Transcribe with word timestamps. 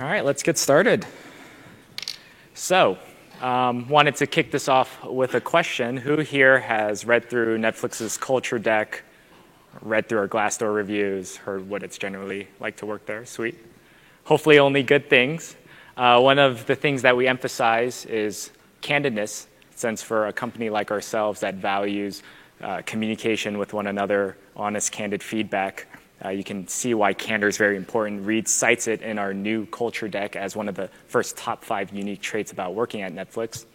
All 0.00 0.06
right, 0.06 0.24
let's 0.24 0.44
get 0.44 0.56
started. 0.56 1.04
So, 2.54 2.98
um, 3.40 3.88
wanted 3.88 4.14
to 4.16 4.28
kick 4.28 4.52
this 4.52 4.68
off 4.68 5.04
with 5.04 5.34
a 5.34 5.40
question. 5.40 5.96
Who 5.96 6.18
here 6.18 6.60
has 6.60 7.04
read 7.04 7.28
through 7.28 7.58
Netflix's 7.58 8.16
culture 8.16 8.60
deck, 8.60 9.02
read 9.82 10.08
through 10.08 10.18
our 10.18 10.28
Glassdoor 10.28 10.72
reviews, 10.72 11.38
heard 11.38 11.68
what 11.68 11.82
it's 11.82 11.98
generally 11.98 12.46
like 12.60 12.76
to 12.76 12.86
work 12.86 13.06
there? 13.06 13.26
Sweet. 13.26 13.58
Hopefully, 14.22 14.60
only 14.60 14.84
good 14.84 15.10
things. 15.10 15.56
Uh, 15.96 16.20
one 16.20 16.38
of 16.38 16.64
the 16.66 16.76
things 16.76 17.02
that 17.02 17.16
we 17.16 17.26
emphasize 17.26 18.06
is 18.06 18.52
candidness, 18.80 19.46
since 19.74 20.00
for 20.00 20.28
a 20.28 20.32
company 20.32 20.70
like 20.70 20.92
ourselves 20.92 21.40
that 21.40 21.56
values 21.56 22.22
uh, 22.60 22.82
communication 22.86 23.58
with 23.58 23.72
one 23.72 23.88
another, 23.88 24.36
honest, 24.54 24.92
candid 24.92 25.24
feedback, 25.24 25.88
uh, 26.24 26.30
you 26.30 26.42
can 26.42 26.66
see 26.66 26.94
why 26.94 27.12
candor 27.12 27.48
is 27.48 27.56
very 27.56 27.76
important. 27.76 28.26
Reed 28.26 28.48
cites 28.48 28.88
it 28.88 29.02
in 29.02 29.18
our 29.18 29.32
new 29.32 29.66
culture 29.66 30.08
deck 30.08 30.34
as 30.34 30.56
one 30.56 30.68
of 30.68 30.74
the 30.74 30.90
first 31.06 31.36
top 31.36 31.64
five 31.64 31.92
unique 31.92 32.20
traits 32.20 32.52
about 32.52 32.74
working 32.74 33.02
at 33.02 33.14
Netflix. 33.14 33.66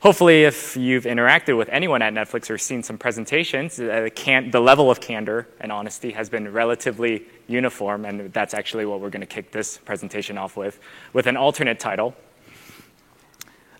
Hopefully, 0.00 0.44
if 0.44 0.76
you've 0.76 1.04
interacted 1.04 1.56
with 1.56 1.68
anyone 1.70 2.02
at 2.02 2.12
Netflix 2.12 2.50
or 2.50 2.58
seen 2.58 2.84
some 2.84 2.96
presentations, 2.96 3.80
uh, 3.80 4.08
can- 4.14 4.50
the 4.50 4.60
level 4.60 4.92
of 4.92 5.00
candor 5.00 5.48
and 5.60 5.72
honesty 5.72 6.12
has 6.12 6.28
been 6.28 6.52
relatively 6.52 7.24
uniform, 7.48 8.04
and 8.04 8.32
that's 8.32 8.54
actually 8.54 8.86
what 8.86 9.00
we're 9.00 9.10
going 9.10 9.20
to 9.20 9.26
kick 9.26 9.50
this 9.50 9.78
presentation 9.78 10.38
off 10.38 10.56
with, 10.56 10.78
with 11.12 11.26
an 11.26 11.36
alternate 11.36 11.80
title. 11.80 12.14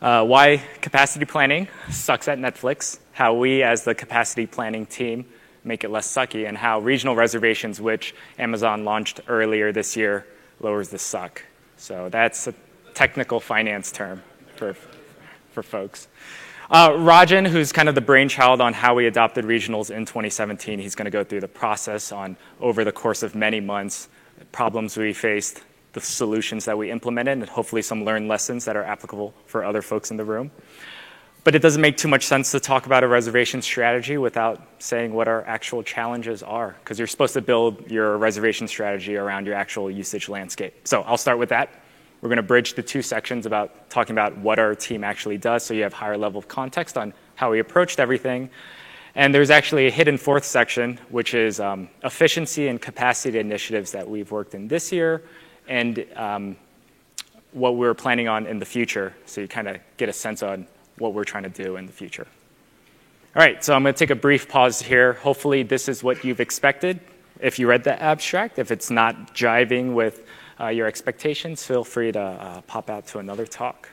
Uh, 0.01 0.25
why 0.25 0.63
capacity 0.81 1.25
planning 1.25 1.69
sucks 1.91 2.27
at 2.27 2.39
Netflix, 2.39 2.99
how 3.13 3.35
we 3.35 3.63
as 3.63 3.85
the 3.85 3.95
capacity 3.95 4.47
planning 4.47 4.87
team 4.87 5.25
make 5.69 5.85
it 5.85 5.91
less 5.91 6.11
sucky, 6.11 6.49
and 6.49 6.57
how 6.57 6.81
regional 6.81 7.15
reservations, 7.15 7.81
which 7.81 8.15
Amazon 8.39 8.85
launched 8.85 9.21
earlier 9.29 9.71
this 9.71 9.97
year, 9.97 10.27
lowers 10.61 10.89
the 10.89 10.99
suck. 10.99 11.45
So 11.77 12.09
that's 12.09 12.49
a 12.49 12.55
technical 12.95 13.39
finance 13.39 13.93
term 13.93 14.23
for, 14.57 14.75
for 15.53 15.63
folks. 15.63 16.09
Uh, 16.71 16.91
Rajan, 16.91 17.47
who's 17.47 17.73
kind 17.73 17.89
of 17.89 17.95
the 17.95 18.01
brainchild 18.01 18.61
on 18.61 18.73
how 18.75 18.95
we 18.95 19.07
adopted 19.07 19.45
regionals 19.45 19.91
in 19.91 20.05
2017, 20.05 20.79
he's 20.79 20.95
going 20.95 21.05
to 21.05 21.11
go 21.11 21.23
through 21.23 21.41
the 21.41 21.49
process 21.49 22.13
on 22.13 22.37
over 22.61 22.85
the 22.85 22.93
course 22.93 23.23
of 23.23 23.35
many 23.35 23.61
months, 23.61 24.09
problems 24.53 24.97
we 24.97 25.13
faced, 25.13 25.63
the 25.93 26.01
solutions 26.01 26.65
that 26.67 26.77
we 26.77 26.91
implemented, 26.91 27.39
and 27.39 27.49
hopefully 27.49 27.81
some 27.81 28.05
learned 28.05 28.29
lessons 28.29 28.65
that 28.65 28.77
are 28.77 28.85
applicable 28.85 29.33
for 29.47 29.65
other 29.65 29.81
folks 29.81 30.11
in 30.11 30.17
the 30.17 30.25
room. 30.25 30.51
But 31.49 31.55
it 31.55 31.63
doesn't 31.63 31.81
make 31.81 31.97
too 31.97 32.09
much 32.09 32.27
sense 32.27 32.51
to 32.51 32.61
talk 32.61 32.85
about 32.85 33.05
a 33.05 33.09
reservation 33.09 33.63
strategy 33.63 34.19
without 34.19 34.61
saying 34.81 35.15
what 35.15 35.29
our 35.29 35.47
actual 35.47 35.83
challenges 35.83 36.43
are, 36.43 36.77
because 36.81 36.99
you're 36.99 37.09
supposed 37.09 37.33
to 37.33 37.41
build 37.41 37.91
your 37.91 38.19
reservation 38.19 38.69
strategy 38.69 39.17
around 39.17 39.47
your 39.47 39.55
actual 39.55 39.91
usage 39.91 40.29
landscape. 40.29 40.75
So 40.87 41.01
I'll 41.05 41.17
start 41.17 41.39
with 41.39 41.49
that. 41.49 41.71
We're 42.21 42.29
going 42.29 42.37
to 42.37 42.43
bridge 42.43 42.75
the 42.75 42.83
two 42.83 43.01
sections 43.01 43.47
about 43.47 43.89
talking 43.89 44.13
about 44.13 44.37
what 44.37 44.59
our 44.59 44.75
team 44.75 45.03
actually 45.03 45.39
does 45.39 45.65
so 45.65 45.73
you 45.73 45.85
have 45.85 45.95
higher 45.95 46.19
level 46.19 46.39
of 46.39 46.49
context 46.49 46.99
on 46.99 47.15
how 47.35 47.51
we 47.51 47.61
approached 47.61 47.99
everything. 47.99 48.51
And 49.15 49.35
there's 49.35 49.49
actually 49.49 49.87
a 49.87 49.91
hidden 49.91 50.19
fourth 50.19 50.45
section, 50.45 51.01
which 51.09 51.33
is 51.33 51.61
um, 51.61 51.89
efficiency 52.05 52.69
and 52.69 52.79
capacity 52.79 53.39
initiatives 53.39 53.93
that 53.93 54.07
we've 54.07 54.31
worked 54.31 54.55
in 54.55 54.69
this 54.69 54.93
year 54.93 55.23
and 55.67 56.05
um, 56.15 56.57
what 57.53 57.77
we're 57.77 57.95
planning 57.95 58.29
on 58.29 58.47
in 58.47 58.59
the 58.59 58.67
future 58.67 59.15
so 59.25 59.41
you 59.41 59.49
kind 59.49 59.67
of 59.67 59.79
get 59.97 60.11
a 60.11 60.13
sense 60.13 60.43
on 60.43 60.67
what 60.99 61.15
we're 61.15 61.25
trying 61.25 61.45
to 61.45 61.49
do 61.65 61.77
in 61.77 61.87
the 61.87 61.93
future. 61.93 62.27
All 63.37 63.43
right, 63.43 63.63
so 63.63 63.75
I'm 63.75 63.83
going 63.83 63.95
to 63.95 63.99
take 63.99 64.11
a 64.11 64.17
brief 64.17 64.49
pause 64.49 64.81
here. 64.81 65.13
Hopefully, 65.15 65.63
this 65.63 65.89
is 65.89 66.03
what 66.03 66.25
you've 66.25 66.41
expected. 66.41 67.01
If 67.41 67.59
you 67.59 67.69
read 67.69 67.85
the 67.85 68.01
abstract, 68.03 68.59
if 68.59 68.71
it's 68.71 68.91
not 68.91 69.35
jiving 69.35 69.95
with 69.95 70.27
uh, 70.59 70.69
your 70.69 70.87
expectations, 70.87 71.65
feel 71.65 71.85
free 71.85 72.11
to 72.11 72.21
uh, 72.21 72.61
pop 72.63 72.91
out 72.91 73.07
to 73.09 73.19
another 73.19 73.47
talk. 73.47 73.89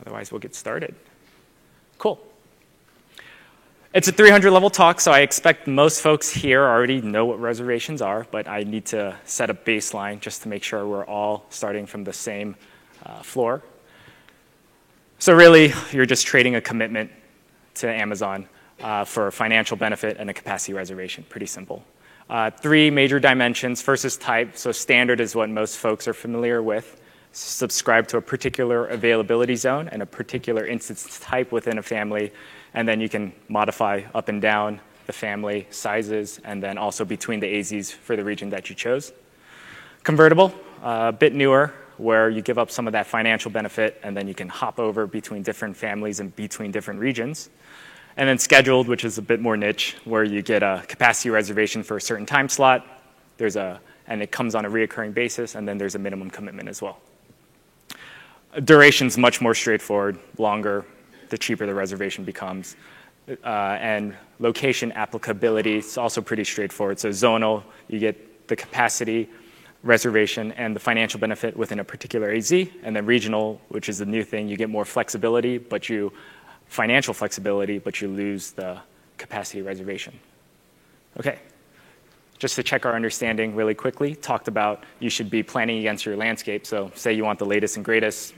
Otherwise, 0.00 0.32
we'll 0.32 0.40
get 0.40 0.54
started. 0.54 0.94
Cool. 1.98 2.20
It's 3.94 4.08
a 4.08 4.12
300 4.12 4.50
level 4.50 4.70
talk, 4.70 5.00
so 5.00 5.12
I 5.12 5.20
expect 5.20 5.66
most 5.66 6.00
folks 6.00 6.30
here 6.30 6.64
already 6.64 7.00
know 7.00 7.26
what 7.26 7.40
reservations 7.40 8.02
are, 8.02 8.26
but 8.30 8.48
I 8.48 8.62
need 8.62 8.86
to 8.86 9.16
set 9.24 9.50
a 9.50 9.54
baseline 9.54 10.18
just 10.18 10.42
to 10.42 10.48
make 10.48 10.64
sure 10.64 10.86
we're 10.86 11.04
all 11.04 11.46
starting 11.50 11.86
from 11.86 12.04
the 12.04 12.12
same 12.12 12.56
uh, 13.04 13.22
floor. 13.22 13.62
So, 15.22 15.32
really, 15.32 15.72
you're 15.92 16.04
just 16.04 16.26
trading 16.26 16.56
a 16.56 16.60
commitment 16.60 17.08
to 17.74 17.88
Amazon 17.88 18.48
uh, 18.80 19.04
for 19.04 19.30
financial 19.30 19.76
benefit 19.76 20.16
and 20.18 20.28
a 20.28 20.34
capacity 20.34 20.72
reservation. 20.72 21.24
Pretty 21.28 21.46
simple. 21.46 21.84
Uh, 22.28 22.50
three 22.50 22.90
major 22.90 23.20
dimensions. 23.20 23.80
First 23.80 24.04
is 24.04 24.16
type. 24.16 24.56
So, 24.56 24.72
standard 24.72 25.20
is 25.20 25.36
what 25.36 25.48
most 25.48 25.78
folks 25.78 26.08
are 26.08 26.12
familiar 26.12 26.60
with. 26.60 27.00
Subscribe 27.30 28.08
to 28.08 28.16
a 28.16 28.20
particular 28.20 28.86
availability 28.86 29.54
zone 29.54 29.88
and 29.90 30.02
a 30.02 30.06
particular 30.06 30.66
instance 30.66 31.20
type 31.20 31.52
within 31.52 31.78
a 31.78 31.82
family. 31.82 32.32
And 32.74 32.88
then 32.88 33.00
you 33.00 33.08
can 33.08 33.32
modify 33.48 34.02
up 34.16 34.28
and 34.28 34.42
down 34.42 34.80
the 35.06 35.12
family 35.12 35.68
sizes 35.70 36.40
and 36.42 36.60
then 36.60 36.78
also 36.78 37.04
between 37.04 37.38
the 37.38 37.46
AZs 37.46 37.92
for 37.92 38.16
the 38.16 38.24
region 38.24 38.50
that 38.50 38.68
you 38.68 38.74
chose. 38.74 39.12
Convertible, 40.02 40.52
uh, 40.82 41.10
a 41.10 41.12
bit 41.12 41.32
newer, 41.32 41.72
where 41.96 42.30
you 42.30 42.42
give 42.42 42.58
up 42.58 42.70
some 42.70 42.86
of 42.86 42.92
that 42.92 43.06
financial 43.06 43.50
benefit 43.50 44.00
and 44.02 44.16
then 44.16 44.28
you 44.28 44.34
can 44.34 44.48
hop 44.48 44.78
over 44.78 45.06
between 45.06 45.42
different 45.42 45.76
families 45.76 46.20
and 46.20 46.34
between 46.36 46.70
different 46.70 47.00
regions. 47.00 47.50
And 48.16 48.28
then 48.28 48.38
scheduled, 48.38 48.88
which 48.88 49.04
is 49.04 49.18
a 49.18 49.22
bit 49.22 49.40
more 49.40 49.56
niche, 49.56 49.96
where 50.04 50.24
you 50.24 50.42
get 50.42 50.62
a 50.62 50.82
capacity 50.86 51.30
reservation 51.30 51.82
for 51.82 51.96
a 51.96 52.00
certain 52.00 52.26
time 52.26 52.48
slot. 52.48 52.86
There's 53.38 53.56
a, 53.56 53.80
and 54.06 54.22
it 54.22 54.30
comes 54.30 54.54
on 54.54 54.64
a 54.64 54.70
reoccurring 54.70 55.14
basis, 55.14 55.54
and 55.54 55.66
then 55.66 55.78
there's 55.78 55.94
a 55.94 55.98
minimum 55.98 56.28
commitment 56.28 56.68
as 56.68 56.82
well. 56.82 56.98
Duration's 58.64 59.16
much 59.16 59.40
more 59.40 59.54
straightforward, 59.54 60.18
longer, 60.36 60.84
the 61.30 61.38
cheaper 61.38 61.64
the 61.64 61.74
reservation 61.74 62.22
becomes. 62.22 62.76
Uh, 63.28 63.46
and 63.80 64.14
location 64.40 64.92
applicability 64.92 65.76
is 65.76 65.96
also 65.96 66.20
pretty 66.20 66.44
straightforward. 66.44 66.98
So 66.98 67.08
zonal, 67.08 67.62
you 67.88 67.98
get 67.98 68.48
the 68.48 68.56
capacity 68.56 69.30
reservation 69.82 70.52
and 70.52 70.76
the 70.76 70.80
financial 70.80 71.18
benefit 71.18 71.56
within 71.56 71.80
a 71.80 71.84
particular 71.84 72.30
AZ, 72.30 72.52
and 72.52 72.94
then 72.94 73.06
regional, 73.06 73.60
which 73.68 73.88
is 73.88 73.98
the 73.98 74.06
new 74.06 74.22
thing, 74.22 74.48
you 74.48 74.56
get 74.56 74.70
more 74.70 74.84
flexibility, 74.84 75.58
but 75.58 75.88
you 75.88 76.12
financial 76.68 77.12
flexibility, 77.12 77.78
but 77.78 78.00
you 78.00 78.08
lose 78.08 78.52
the 78.52 78.78
capacity 79.18 79.62
reservation. 79.62 80.18
Okay. 81.18 81.38
Just 82.38 82.56
to 82.56 82.62
check 82.62 82.86
our 82.86 82.94
understanding 82.94 83.54
really 83.54 83.74
quickly, 83.74 84.14
talked 84.16 84.48
about 84.48 84.84
you 84.98 85.10
should 85.10 85.30
be 85.30 85.42
planning 85.42 85.78
against 85.78 86.04
your 86.04 86.16
landscape. 86.16 86.66
So, 86.66 86.90
say 86.94 87.12
you 87.12 87.24
want 87.24 87.38
the 87.38 87.46
latest 87.46 87.76
and 87.76 87.84
greatest. 87.84 88.34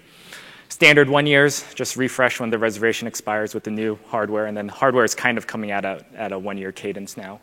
Standard 0.69 1.09
one 1.09 1.27
years, 1.27 1.65
just 1.75 1.97
refresh 1.97 2.41
when 2.41 2.51
the 2.51 2.59
reservation 2.59 3.07
expires 3.07 3.55
with 3.55 3.65
the 3.65 3.71
new 3.71 3.99
hardware, 4.09 4.47
and 4.47 4.57
then 4.57 4.69
hardware 4.69 5.05
is 5.05 5.15
kind 5.15 5.39
of 5.39 5.47
coming 5.47 5.71
out 5.71 5.85
at, 5.85 6.05
at 6.15 6.33
a 6.33 6.39
one 6.39 6.59
year 6.59 6.73
cadence 6.73 7.17
now 7.17 7.41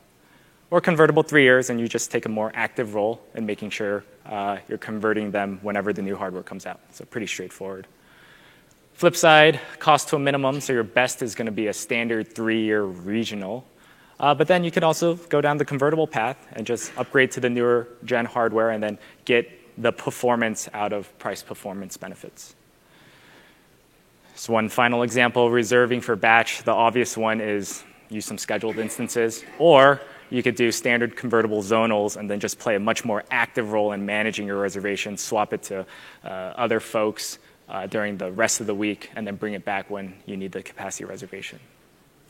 or 0.71 0.79
convertible 0.79 1.21
three 1.21 1.43
years, 1.43 1.69
and 1.69 1.79
you 1.79 1.87
just 1.87 2.09
take 2.09 2.25
a 2.25 2.29
more 2.29 2.51
active 2.55 2.95
role 2.95 3.21
in 3.35 3.45
making 3.45 3.69
sure 3.69 4.03
uh, 4.25 4.57
you're 4.69 4.77
converting 4.77 5.29
them 5.29 5.59
whenever 5.61 5.91
the 5.91 6.01
new 6.01 6.15
hardware 6.15 6.43
comes 6.43 6.65
out. 6.65 6.79
So 6.91 7.03
pretty 7.05 7.27
straightforward. 7.27 7.87
Flip 8.93 9.15
side, 9.15 9.59
cost 9.79 10.07
to 10.09 10.15
a 10.15 10.19
minimum, 10.19 10.61
so 10.61 10.73
your 10.73 10.83
best 10.83 11.21
is 11.21 11.35
going 11.35 11.47
to 11.47 11.51
be 11.51 11.67
a 11.67 11.73
standard 11.73 12.33
three-year 12.33 12.83
regional. 12.83 13.65
Uh, 14.19 14.33
but 14.33 14.47
then 14.47 14.63
you 14.63 14.71
could 14.71 14.83
also 14.83 15.15
go 15.15 15.41
down 15.41 15.57
the 15.57 15.65
convertible 15.65 16.07
path 16.07 16.37
and 16.53 16.65
just 16.65 16.95
upgrade 16.97 17.31
to 17.31 17.39
the 17.39 17.49
newer 17.49 17.87
gen 18.05 18.25
hardware 18.25 18.69
and 18.69 18.81
then 18.81 18.97
get 19.25 19.49
the 19.81 19.91
performance 19.91 20.69
out 20.73 20.93
of 20.93 21.17
price 21.19 21.41
performance 21.41 21.97
benefits. 21.97 22.55
So 24.35 24.53
one 24.53 24.69
final 24.69 25.03
example, 25.03 25.49
reserving 25.49 26.01
for 26.01 26.15
batch. 26.15 26.63
The 26.63 26.71
obvious 26.71 27.17
one 27.17 27.41
is 27.41 27.83
use 28.09 28.25
some 28.25 28.37
scheduled 28.37 28.77
instances, 28.77 29.43
or 29.57 30.01
you 30.31 30.41
could 30.41 30.55
do 30.55 30.71
standard 30.71 31.15
convertible 31.15 31.61
zonals 31.61 32.15
and 32.17 32.29
then 32.29 32.39
just 32.39 32.57
play 32.57 32.75
a 32.75 32.79
much 32.79 33.05
more 33.05 33.23
active 33.29 33.71
role 33.71 33.91
in 33.91 34.05
managing 34.05 34.47
your 34.47 34.59
reservation, 34.59 35.17
swap 35.17 35.53
it 35.53 35.61
to 35.63 35.85
uh, 36.23 36.27
other 36.27 36.79
folks 36.79 37.37
uh, 37.69 37.85
during 37.85 38.17
the 38.17 38.31
rest 38.31 38.61
of 38.61 38.65
the 38.65 38.73
week, 38.73 39.11
and 39.15 39.27
then 39.27 39.35
bring 39.35 39.53
it 39.53 39.63
back 39.65 39.89
when 39.89 40.15
you 40.25 40.37
need 40.37 40.51
the 40.51 40.63
capacity 40.63 41.03
reservation. 41.03 41.59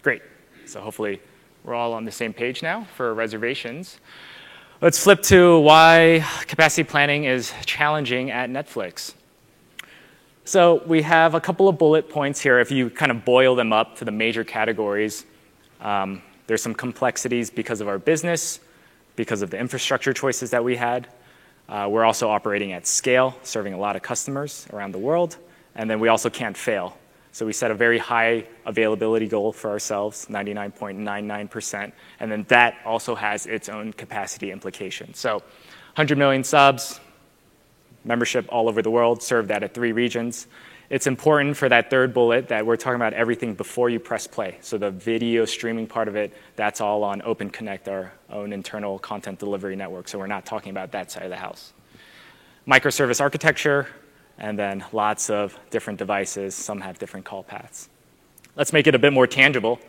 Great. 0.01 0.23
So 0.65 0.81
hopefully 0.81 1.21
we're 1.63 1.75
all 1.75 1.93
on 1.93 2.03
the 2.03 2.11
same 2.11 2.33
page 2.33 2.63
now 2.63 2.87
for 2.97 3.13
reservations. 3.13 3.99
Let's 4.81 5.01
flip 5.01 5.21
to 5.23 5.59
why 5.59 6.25
capacity 6.47 6.83
planning 6.83 7.25
is 7.25 7.53
challenging 7.65 8.31
at 8.31 8.49
Netflix. 8.49 9.13
So 10.43 10.81
we 10.87 11.03
have 11.03 11.35
a 11.35 11.39
couple 11.39 11.69
of 11.69 11.77
bullet 11.77 12.09
points 12.09 12.41
here. 12.41 12.59
If 12.59 12.71
you 12.71 12.89
kind 12.89 13.11
of 13.11 13.23
boil 13.23 13.53
them 13.55 13.71
up 13.71 13.97
to 13.97 14.05
the 14.05 14.11
major 14.11 14.43
categories, 14.43 15.23
um, 15.81 16.23
there's 16.51 16.61
some 16.61 16.75
complexities 16.75 17.49
because 17.49 17.79
of 17.79 17.87
our 17.87 17.97
business, 17.97 18.59
because 19.15 19.41
of 19.41 19.51
the 19.51 19.57
infrastructure 19.57 20.11
choices 20.11 20.49
that 20.49 20.61
we 20.61 20.75
had. 20.75 21.07
Uh, 21.69 21.87
we're 21.89 22.03
also 22.03 22.29
operating 22.29 22.73
at 22.73 22.85
scale, 22.85 23.33
serving 23.41 23.73
a 23.73 23.77
lot 23.77 23.95
of 23.95 24.01
customers 24.01 24.67
around 24.73 24.91
the 24.91 24.97
world. 24.97 25.37
And 25.75 25.89
then 25.89 26.01
we 26.01 26.09
also 26.09 26.29
can't 26.29 26.57
fail. 26.57 26.97
So 27.31 27.45
we 27.45 27.53
set 27.53 27.71
a 27.71 27.73
very 27.73 27.97
high 27.97 28.47
availability 28.65 29.29
goal 29.29 29.53
for 29.53 29.69
ourselves, 29.69 30.25
99.99%. 30.25 31.93
And 32.19 32.29
then 32.29 32.43
that 32.49 32.79
also 32.83 33.15
has 33.15 33.45
its 33.45 33.69
own 33.69 33.93
capacity 33.93 34.51
implications. 34.51 35.19
So 35.19 35.35
100 35.35 36.17
million 36.17 36.43
subs, 36.43 36.99
membership 38.03 38.45
all 38.49 38.67
over 38.67 38.81
the 38.81 38.91
world, 38.91 39.23
served 39.23 39.51
out 39.51 39.63
of 39.63 39.71
three 39.71 39.93
regions. 39.93 40.47
It's 40.91 41.07
important 41.07 41.55
for 41.55 41.69
that 41.69 41.89
third 41.89 42.13
bullet 42.13 42.49
that 42.49 42.65
we're 42.65 42.75
talking 42.75 42.97
about 42.97 43.13
everything 43.13 43.53
before 43.53 43.89
you 43.89 43.97
press 43.97 44.27
play. 44.27 44.57
So 44.59 44.77
the 44.77 44.91
video 44.91 45.45
streaming 45.45 45.87
part 45.87 46.09
of 46.09 46.17
it, 46.17 46.33
that's 46.57 46.81
all 46.81 47.05
on 47.05 47.21
Open 47.21 47.49
Connect, 47.49 47.87
our 47.87 48.11
own 48.29 48.51
internal 48.51 48.99
content 48.99 49.39
delivery 49.39 49.77
network. 49.77 50.09
So 50.09 50.19
we're 50.19 50.27
not 50.27 50.45
talking 50.45 50.69
about 50.69 50.91
that 50.91 51.09
side 51.09 51.23
of 51.23 51.29
the 51.29 51.37
house. 51.37 51.71
Microservice 52.67 53.21
architecture, 53.21 53.87
and 54.37 54.59
then 54.59 54.83
lots 54.91 55.29
of 55.29 55.57
different 55.69 55.97
devices. 55.97 56.55
Some 56.55 56.81
have 56.81 56.99
different 56.99 57.25
call 57.25 57.43
paths. 57.43 57.87
Let's 58.57 58.73
make 58.73 58.85
it 58.85 58.93
a 58.93 58.99
bit 58.99 59.13
more 59.13 59.27
tangible. 59.27 59.79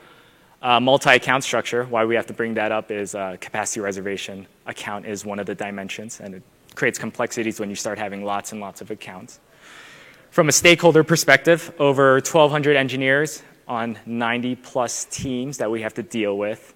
Uh, 0.63 0.79
multi-account 0.79 1.43
structure, 1.43 1.83
why 1.87 2.05
we 2.05 2.15
have 2.15 2.27
to 2.27 2.33
bring 2.33 2.55
that 2.55 2.71
up 2.71 2.93
is 2.93 3.17
uh, 3.17 3.37
capacity 3.41 3.81
reservation 3.81 4.47
account 4.67 5.07
is 5.07 5.25
one 5.25 5.41
of 5.41 5.47
the 5.47 5.55
dimensions, 5.57 6.21
and 6.21 6.37
it 6.37 6.45
creates 6.77 6.97
complexities 6.97 7.59
when 7.59 7.69
you 7.69 7.75
start 7.75 7.99
having 7.99 8.25
lots 8.25 8.53
and 8.53 8.61
lots 8.61 8.81
of 8.81 8.89
accounts. 8.93 9.41
From 10.33 10.49
a 10.49 10.53
stakeholder 10.53 11.05
perspective, 11.05 11.75
over 11.79 12.15
1,200 12.15 12.75
engineers 12.75 13.43
on 13.69 13.99
90 14.07 14.57
plus 14.57 15.05
teams 15.05 15.59
that 15.59 15.71
we 15.71 15.83
have 15.83 15.93
to 15.93 16.03
deal 16.03 16.39
with. 16.39 16.73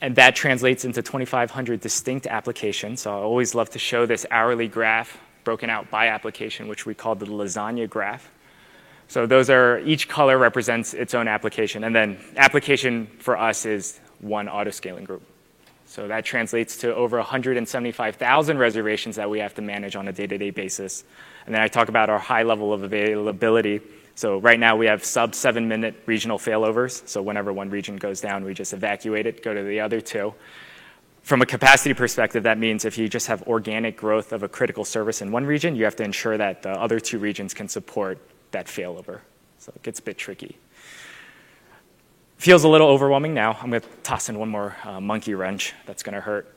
And 0.00 0.14
that 0.14 0.36
translates 0.36 0.84
into 0.84 1.02
2,500 1.02 1.80
distinct 1.80 2.28
applications. 2.28 3.00
So 3.00 3.10
I 3.10 3.16
always 3.16 3.56
love 3.56 3.70
to 3.70 3.80
show 3.80 4.06
this 4.06 4.24
hourly 4.30 4.68
graph 4.68 5.18
broken 5.42 5.68
out 5.68 5.90
by 5.90 6.06
application, 6.06 6.68
which 6.68 6.86
we 6.86 6.94
call 6.94 7.16
the 7.16 7.26
lasagna 7.26 7.90
graph. 7.90 8.30
So 9.08 9.26
those 9.26 9.50
are, 9.50 9.80
each 9.80 10.08
color 10.08 10.38
represents 10.38 10.94
its 10.94 11.12
own 11.12 11.26
application. 11.26 11.82
And 11.82 11.92
then 11.92 12.18
application 12.36 13.08
for 13.18 13.36
us 13.36 13.66
is 13.66 13.98
one 14.20 14.48
auto-scaling 14.48 15.06
group. 15.06 15.24
So 15.86 16.06
that 16.06 16.24
translates 16.24 16.76
to 16.78 16.94
over 16.94 17.16
175,000 17.16 18.58
reservations 18.58 19.16
that 19.16 19.28
we 19.28 19.40
have 19.40 19.54
to 19.54 19.62
manage 19.62 19.96
on 19.96 20.06
a 20.06 20.12
day-to-day 20.12 20.50
basis 20.50 21.02
and 21.46 21.54
then 21.54 21.62
I 21.62 21.68
talk 21.68 21.88
about 21.88 22.10
our 22.10 22.18
high 22.18 22.42
level 22.42 22.72
of 22.72 22.82
availability. 22.82 23.80
So 24.14 24.38
right 24.38 24.58
now 24.58 24.76
we 24.76 24.86
have 24.86 25.04
sub 25.04 25.34
seven 25.34 25.68
minute 25.68 25.94
regional 26.06 26.38
failovers. 26.38 27.06
So 27.08 27.20
whenever 27.20 27.52
one 27.52 27.70
region 27.70 27.96
goes 27.96 28.20
down, 28.20 28.44
we 28.44 28.54
just 28.54 28.72
evacuate 28.72 29.26
it, 29.26 29.42
go 29.42 29.52
to 29.52 29.62
the 29.62 29.80
other 29.80 30.00
two. 30.00 30.34
From 31.22 31.40
a 31.40 31.46
capacity 31.46 31.94
perspective, 31.94 32.42
that 32.42 32.58
means 32.58 32.84
if 32.84 32.98
you 32.98 33.08
just 33.08 33.26
have 33.28 33.42
organic 33.44 33.96
growth 33.96 34.32
of 34.32 34.42
a 34.42 34.48
critical 34.48 34.84
service 34.84 35.22
in 35.22 35.32
one 35.32 35.46
region, 35.46 35.74
you 35.74 35.84
have 35.84 35.96
to 35.96 36.04
ensure 36.04 36.36
that 36.36 36.62
the 36.62 36.70
other 36.70 37.00
two 37.00 37.18
regions 37.18 37.54
can 37.54 37.68
support 37.68 38.18
that 38.50 38.66
failover. 38.66 39.20
So 39.58 39.72
it 39.74 39.82
gets 39.82 40.00
a 40.00 40.02
bit 40.02 40.18
tricky. 40.18 40.58
Feels 42.36 42.64
a 42.64 42.68
little 42.68 42.88
overwhelming 42.88 43.32
now. 43.32 43.56
I'm 43.60 43.70
going 43.70 43.80
to 43.80 43.88
toss 44.02 44.28
in 44.28 44.38
one 44.38 44.50
more 44.50 44.76
uh, 44.84 45.00
monkey 45.00 45.34
wrench 45.34 45.72
that's 45.86 46.02
going 46.02 46.14
to 46.14 46.20
hurt. 46.20 46.54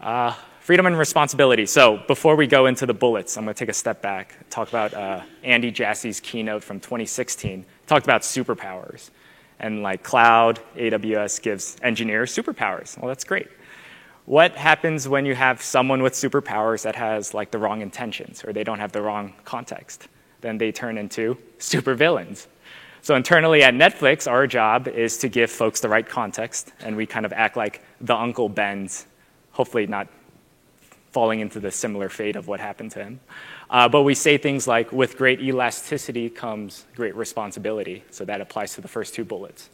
Uh, 0.00 0.32
Freedom 0.68 0.84
and 0.84 0.98
responsibility. 0.98 1.64
So 1.64 1.96
before 2.08 2.36
we 2.36 2.46
go 2.46 2.66
into 2.66 2.84
the 2.84 2.92
bullets, 2.92 3.38
I'm 3.38 3.44
going 3.44 3.54
to 3.54 3.58
take 3.58 3.70
a 3.70 3.72
step 3.72 4.02
back, 4.02 4.36
talk 4.50 4.68
about 4.68 4.92
uh, 4.92 5.22
Andy 5.42 5.72
Jassy's 5.72 6.20
keynote 6.20 6.62
from 6.62 6.78
2016. 6.78 7.64
Talked 7.86 8.04
about 8.04 8.20
superpowers. 8.20 9.08
And 9.60 9.82
like 9.82 10.02
cloud, 10.02 10.60
AWS 10.76 11.40
gives 11.40 11.78
engineers 11.82 12.36
superpowers. 12.36 12.98
Well, 12.98 13.08
that's 13.08 13.24
great. 13.24 13.48
What 14.26 14.56
happens 14.56 15.08
when 15.08 15.24
you 15.24 15.34
have 15.34 15.62
someone 15.62 16.02
with 16.02 16.12
superpowers 16.12 16.82
that 16.82 16.96
has 16.96 17.32
like 17.32 17.50
the 17.50 17.56
wrong 17.58 17.80
intentions 17.80 18.44
or 18.44 18.52
they 18.52 18.62
don't 18.62 18.78
have 18.78 18.92
the 18.92 19.00
wrong 19.00 19.32
context? 19.46 20.08
Then 20.42 20.58
they 20.58 20.70
turn 20.70 20.98
into 20.98 21.38
supervillains. 21.58 22.46
So 23.00 23.14
internally 23.14 23.62
at 23.62 23.72
Netflix, 23.72 24.30
our 24.30 24.46
job 24.46 24.86
is 24.86 25.16
to 25.16 25.30
give 25.30 25.50
folks 25.50 25.80
the 25.80 25.88
right 25.88 26.06
context, 26.06 26.74
and 26.80 26.94
we 26.94 27.06
kind 27.06 27.24
of 27.24 27.32
act 27.32 27.56
like 27.56 27.82
the 28.02 28.14
Uncle 28.14 28.50
Ben's, 28.50 29.06
hopefully 29.52 29.86
not 29.86 30.08
falling 31.12 31.40
into 31.40 31.60
the 31.60 31.70
similar 31.70 32.08
fate 32.08 32.36
of 32.36 32.48
what 32.48 32.60
happened 32.60 32.90
to 32.92 33.02
him. 33.02 33.20
Uh, 33.70 33.88
but 33.88 34.02
we 34.02 34.14
say 34.14 34.38
things 34.38 34.66
like, 34.66 34.92
with 34.92 35.16
great 35.16 35.40
elasticity 35.40 36.30
comes 36.30 36.86
great 36.94 37.14
responsibility. 37.16 38.04
So 38.10 38.24
that 38.24 38.40
applies 38.40 38.74
to 38.74 38.80
the 38.80 38.88
first 38.88 39.14
two 39.14 39.24
bullets. 39.24 39.68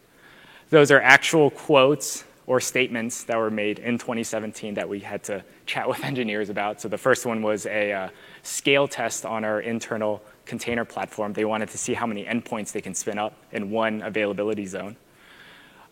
Those 0.70 0.90
are 0.90 1.00
actual 1.00 1.50
quotes 1.50 2.24
or 2.46 2.60
statements 2.60 3.24
that 3.24 3.38
were 3.38 3.50
made 3.50 3.78
in 3.78 3.98
2017 3.98 4.74
that 4.74 4.88
we 4.88 5.00
had 5.00 5.22
to 5.24 5.44
chat 5.66 5.88
with 5.90 6.02
engineers 6.04 6.50
about. 6.50 6.80
So 6.80 6.88
the 6.88 6.98
first 6.98 7.26
one 7.26 7.42
was 7.42 7.66
a 7.66 7.92
uh, 7.92 8.08
scale 8.42 8.88
test 8.88 9.24
on 9.24 9.44
our 9.44 9.60
internal 9.60 10.22
container 10.44 10.84
platform. 10.84 11.32
They 11.32 11.44
wanted 11.44 11.70
to 11.70 11.78
see 11.78 11.94
how 11.94 12.06
many 12.06 12.24
endpoints 12.24 12.72
they 12.72 12.80
can 12.80 12.94
spin 12.94 13.18
up 13.18 13.34
in 13.52 13.70
one 13.70 14.02
availability 14.02 14.66
zone. 14.66 14.96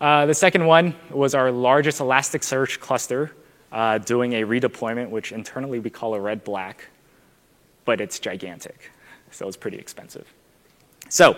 Uh, 0.01 0.27
the 0.27 0.35
second 0.35 0.67
one 0.67 0.95
was 1.11 1.35
our 1.35 1.51
largest 1.51 2.01
Elasticsearch 2.01 2.81
cluster 2.81 3.33
uh, 3.73 3.99
doing 3.99 4.35
a 4.35 4.43
redeployment, 4.43 5.09
which 5.11 5.33
internally 5.33 5.79
we 5.81 5.91
call 5.91 6.15
a 6.15 6.21
red 6.21 6.45
black, 6.45 6.89
but 7.85 8.01
it's 8.01 8.19
gigantic. 8.19 8.93
So 9.31 9.49
it's 9.49 9.57
pretty 9.57 9.79
expensive. 9.79 10.33
So, 11.09 11.37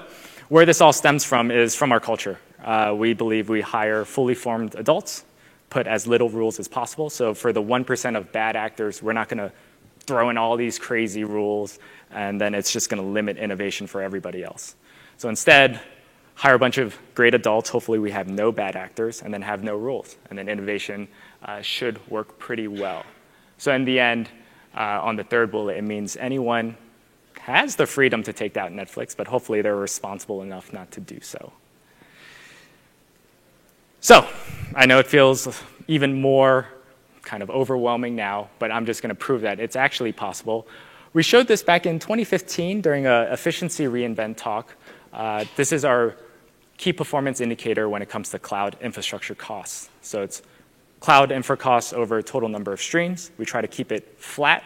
where 0.49 0.67
this 0.67 0.81
all 0.81 0.93
stems 0.93 1.25
from 1.25 1.51
is 1.51 1.75
from 1.75 1.91
our 1.91 2.01
culture. 2.01 2.39
Uh, 2.63 2.95
we 2.97 3.15
believe 3.15 3.49
we 3.49 3.61
hire 3.61 4.05
fully 4.05 4.35
formed 4.35 4.75
adults, 4.75 5.25
put 5.71 5.87
as 5.87 6.07
little 6.07 6.29
rules 6.29 6.59
as 6.59 6.69
possible. 6.69 7.09
So, 7.09 7.35
for 7.35 7.53
the 7.53 7.63
1% 7.63 8.17
of 8.17 8.31
bad 8.31 8.57
actors, 8.57 9.03
we're 9.03 9.15
not 9.15 9.29
going 9.29 9.39
to 9.39 9.53
throw 10.01 10.29
in 10.31 10.37
all 10.37 10.57
these 10.57 10.79
crazy 10.79 11.25
rules, 11.25 11.79
and 12.11 12.41
then 12.41 12.55
it's 12.55 12.73
just 12.73 12.91
going 12.91 13.03
to 13.03 13.09
limit 13.09 13.37
innovation 13.37 13.87
for 13.87 14.03
everybody 14.03 14.45
else. 14.45 14.77
So, 15.17 15.29
instead, 15.29 15.81
hire 16.35 16.55
a 16.55 16.59
bunch 16.59 16.79
of 16.79 16.97
great 17.15 17.35
adults. 17.35 17.71
Hopefully, 17.71 17.99
we 17.99 18.11
have 18.11 18.29
no 18.29 18.53
bad 18.53 18.77
actors, 18.77 19.23
and 19.23 19.33
then 19.33 19.43
have 19.43 19.65
no 19.65 19.77
rules. 19.77 20.17
And 20.31 20.39
then 20.39 20.49
innovation 20.49 21.09
uh, 21.44 21.61
should 21.61 21.99
work 22.11 22.38
pretty 22.38 22.69
well. 22.69 23.05
So 23.58 23.73
in 23.73 23.85
the 23.85 24.00
end, 24.00 24.29
uh, 24.76 25.00
on 25.02 25.17
the 25.17 25.25
third 25.25 25.50
bullet, 25.50 25.76
it 25.76 25.85
means 25.85 26.17
anyone 26.17 26.76
has 27.38 27.76
the 27.76 27.87
freedom 27.87 28.23
to 28.23 28.32
take 28.32 28.55
down 28.55 28.73
Netflix, 28.73 29.17
but 29.17 29.26
hopefully 29.26 29.62
they're 29.62 29.76
responsible 29.76 30.43
enough 30.43 30.73
not 30.73 30.91
to 30.93 31.00
do 31.00 31.20
so. 31.20 31.52
So 34.00 34.26
I 34.75 34.87
know 34.87 34.99
it 34.99 35.06
feels 35.06 35.62
even 35.87 36.20
more 36.20 36.69
kind 37.23 37.43
of 37.43 37.50
overwhelming 37.50 38.17
now, 38.17 38.49
but 38.58 38.70
I'm 38.70 38.87
just 38.87 39.02
going 39.02 39.11
to 39.11 39.14
prove 39.14 39.43
that 39.43 39.61
it's 39.61 39.76
actually 39.76 40.12
possible. 40.12 40.67
We 41.12 41.23
showed 41.23 41.47
this 41.47 41.62
back 41.62 41.87
in 41.87 41.99
2015 41.99 42.81
during 42.81 43.06
a 43.06 43.23
efficiency 43.32 43.85
reInvent 43.85 44.37
talk. 44.37 44.75
Uh, 45.12 45.44
this 45.56 45.73
is 45.73 45.85
our 45.85 46.17
key 46.76 46.93
performance 46.93 47.40
indicator 47.40 47.88
when 47.88 48.02
it 48.02 48.08
comes 48.08 48.31
to 48.31 48.38
cloud 48.38 48.76
infrastructure 48.81 49.35
costs. 49.35 49.90
So 50.02 50.23
it's 50.23 50.43
cloud 51.00 51.32
infra 51.32 51.56
costs 51.56 51.93
over 51.93 52.20
total 52.23 52.49
number 52.49 52.73
of 52.73 52.81
streams. 52.81 53.31
We 53.38 53.44
try 53.44 53.61
to 53.61 53.69
keep 53.69 53.93
it 53.93 54.14
flat 54.19 54.64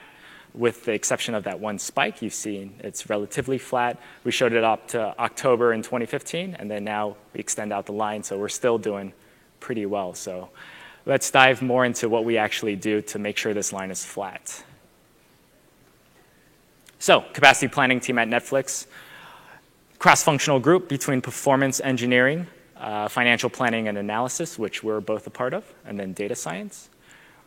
with 0.54 0.84
the 0.84 0.92
exception 0.92 1.34
of 1.34 1.44
that 1.44 1.60
one 1.60 1.78
spike 1.78 2.22
you've 2.22 2.34
seen. 2.34 2.75
It's 2.80 3.08
relatively 3.08 3.58
flat. 3.58 4.00
We 4.24 4.32
showed 4.32 4.53
it 4.53 4.64
up 4.64 4.88
to 4.88 5.19
October 5.19 5.72
in 5.72 5.82
2015, 5.82 6.56
and 6.58 6.70
then 6.70 6.84
now 6.84 7.17
we 7.32 7.41
extend 7.41 7.72
out 7.72 7.86
the 7.86 7.93
line, 7.93 8.22
so 8.22 8.38
we're 8.38 8.48
still 8.48 8.79
doing 8.79 9.12
pretty 9.60 9.86
well. 9.86 10.14
So 10.14 10.50
let's 11.06 11.31
dive 11.31 11.62
more 11.62 11.84
into 11.84 12.08
what 12.08 12.24
we 12.24 12.38
actually 12.38 12.76
do 12.76 13.03
to 13.03 13.19
make 13.19 13.36
sure 13.36 13.55
this 13.55 13.72
line 13.72 13.91
is 13.91 14.05
flat. 14.05 14.64
So 16.98 17.20
capacity 17.32 17.69
planning 17.69 18.00
team 18.00 18.19
at 18.19 18.29
Netflix, 18.29 18.86
cross-functional 19.98 20.60
group 20.60 20.88
between 20.88 21.20
performance 21.20 21.81
engineering, 21.81 22.46
uh, 22.79 23.08
financial 23.08 23.51
planning 23.51 23.89
and 23.89 23.99
analysis, 23.99 24.58
which 24.58 24.82
we're 24.82 25.01
both 25.01 25.27
a 25.27 25.31
part 25.31 25.55
of, 25.55 25.65
and 25.85 25.99
then 25.99 26.13
data 26.13 26.35
science. 26.35 26.91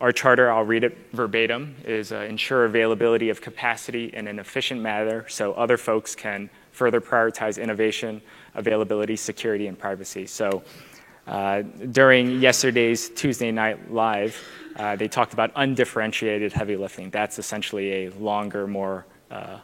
Our 0.01 0.11
charter, 0.11 0.51
I'll 0.51 0.63
read 0.63 0.83
it 0.83 0.97
verbatim, 1.13 1.75
is 1.85 2.11
uh, 2.11 2.21
ensure 2.21 2.65
availability 2.65 3.29
of 3.29 3.39
capacity 3.39 4.05
in 4.13 4.27
an 4.27 4.39
efficient 4.39 4.81
manner 4.81 5.27
so 5.29 5.53
other 5.53 5.77
folks 5.77 6.15
can 6.15 6.49
further 6.71 6.99
prioritize 6.99 7.61
innovation, 7.61 8.21
availability, 8.55 9.15
security, 9.15 9.67
and 9.67 9.77
privacy. 9.77 10.25
So 10.25 10.63
uh, 11.27 11.61
during 11.91 12.41
yesterday's 12.41 13.09
Tuesday 13.09 13.51
Night 13.51 13.91
Live, 13.91 14.43
uh, 14.75 14.95
they 14.95 15.07
talked 15.07 15.33
about 15.33 15.51
undifferentiated 15.55 16.51
heavy 16.51 16.77
lifting. 16.77 17.11
That's 17.11 17.37
essentially 17.37 18.05
a 18.05 18.09
longer, 18.11 18.65
more 18.65 19.05
uh, 19.29 19.59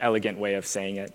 elegant 0.00 0.38
way 0.38 0.54
of 0.54 0.66
saying 0.66 0.96
it, 0.96 1.12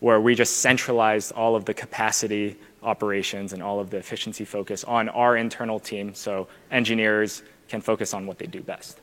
where 0.00 0.20
we 0.20 0.34
just 0.34 0.58
centralized 0.58 1.32
all 1.32 1.54
of 1.54 1.64
the 1.64 1.74
capacity 1.74 2.56
operations 2.82 3.52
and 3.52 3.62
all 3.62 3.80
of 3.80 3.90
the 3.90 3.98
efficiency 3.98 4.44
focus 4.44 4.82
on 4.84 5.08
our 5.10 5.36
internal 5.36 5.78
team 5.78 6.14
so 6.14 6.48
engineers 6.70 7.42
can 7.68 7.80
focus 7.80 8.14
on 8.14 8.26
what 8.26 8.38
they 8.38 8.46
do 8.46 8.62
best. 8.62 8.98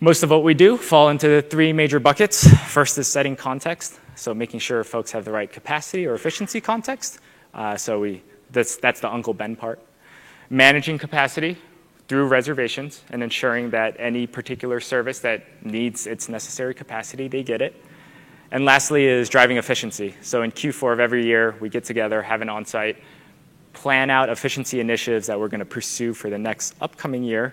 Most 0.00 0.22
of 0.22 0.30
what 0.30 0.42
we 0.42 0.54
do 0.54 0.76
fall 0.76 1.08
into 1.10 1.28
the 1.28 1.42
three 1.42 1.72
major 1.72 2.00
buckets. 2.00 2.48
First 2.66 2.98
is 2.98 3.06
setting 3.06 3.36
context, 3.36 4.00
so 4.16 4.34
making 4.34 4.60
sure 4.60 4.82
folks 4.82 5.12
have 5.12 5.24
the 5.24 5.32
right 5.32 5.50
capacity 5.50 6.06
or 6.06 6.14
efficiency 6.14 6.60
context. 6.60 7.20
Uh, 7.52 7.76
so 7.76 8.00
we, 8.00 8.22
that's, 8.50 8.76
that's 8.76 9.00
the 9.00 9.12
Uncle 9.12 9.34
Ben 9.34 9.56
part. 9.56 9.80
Managing 10.50 10.98
capacity 10.98 11.56
through 12.08 12.26
reservations 12.26 13.02
and 13.10 13.22
ensuring 13.22 13.70
that 13.70 13.96
any 13.98 14.26
particular 14.26 14.80
service 14.80 15.20
that 15.20 15.64
needs 15.64 16.06
its 16.06 16.28
necessary 16.28 16.74
capacity, 16.74 17.28
they 17.28 17.42
get 17.42 17.62
it. 17.62 17.74
And 18.54 18.64
lastly 18.64 19.04
is 19.06 19.28
driving 19.28 19.56
efficiency. 19.56 20.14
So 20.22 20.42
in 20.42 20.52
Q4 20.52 20.92
of 20.92 21.00
every 21.00 21.26
year, 21.26 21.56
we 21.58 21.68
get 21.68 21.82
together, 21.82 22.22
have 22.22 22.40
an 22.40 22.48
on-site, 22.48 23.02
plan 23.72 24.10
out 24.10 24.28
efficiency 24.28 24.78
initiatives 24.78 25.26
that 25.26 25.40
we're 25.40 25.48
going 25.48 25.58
to 25.58 25.64
pursue 25.64 26.14
for 26.14 26.30
the 26.30 26.38
next 26.38 26.76
upcoming 26.80 27.24
year, 27.24 27.52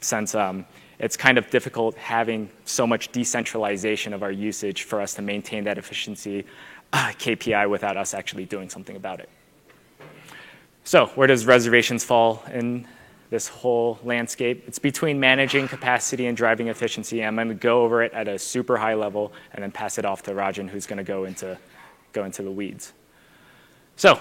since 0.00 0.34
um, 0.34 0.64
it's 0.98 1.14
kind 1.14 1.36
of 1.36 1.50
difficult 1.50 1.94
having 1.96 2.48
so 2.64 2.86
much 2.86 3.12
decentralization 3.12 4.14
of 4.14 4.22
our 4.22 4.32
usage 4.32 4.84
for 4.84 5.02
us 5.02 5.12
to 5.16 5.20
maintain 5.20 5.64
that 5.64 5.76
efficiency 5.76 6.46
uh, 6.94 7.12
KPI 7.18 7.68
without 7.68 7.98
us 7.98 8.14
actually 8.14 8.46
doing 8.46 8.70
something 8.70 8.96
about 8.96 9.20
it. 9.20 9.28
So, 10.84 11.08
where 11.16 11.26
does 11.26 11.44
reservations 11.44 12.02
fall 12.02 12.42
in 12.50 12.88
this 13.30 13.48
whole 13.48 13.98
landscape? 14.04 14.64
It's 14.66 14.78
between 14.78 15.18
managing 15.18 15.68
capacity 15.68 16.26
and 16.26 16.36
driving 16.36 16.68
efficiency. 16.68 17.24
I'm 17.24 17.36
going 17.36 17.48
to 17.48 17.54
go 17.54 17.82
over 17.82 18.02
it 18.02 18.12
at 18.12 18.28
a 18.28 18.38
super 18.38 18.76
high 18.76 18.94
level 18.94 19.32
and 19.52 19.62
then 19.62 19.70
pass 19.70 19.98
it 19.98 20.04
off 20.04 20.22
to 20.24 20.32
Rajan, 20.32 20.68
who's 20.68 20.86
going 20.86 20.98
to 20.98 21.04
go 21.04 21.24
into, 21.24 21.56
go 22.12 22.24
into 22.24 22.42
the 22.42 22.50
weeds. 22.50 22.92
So, 23.96 24.20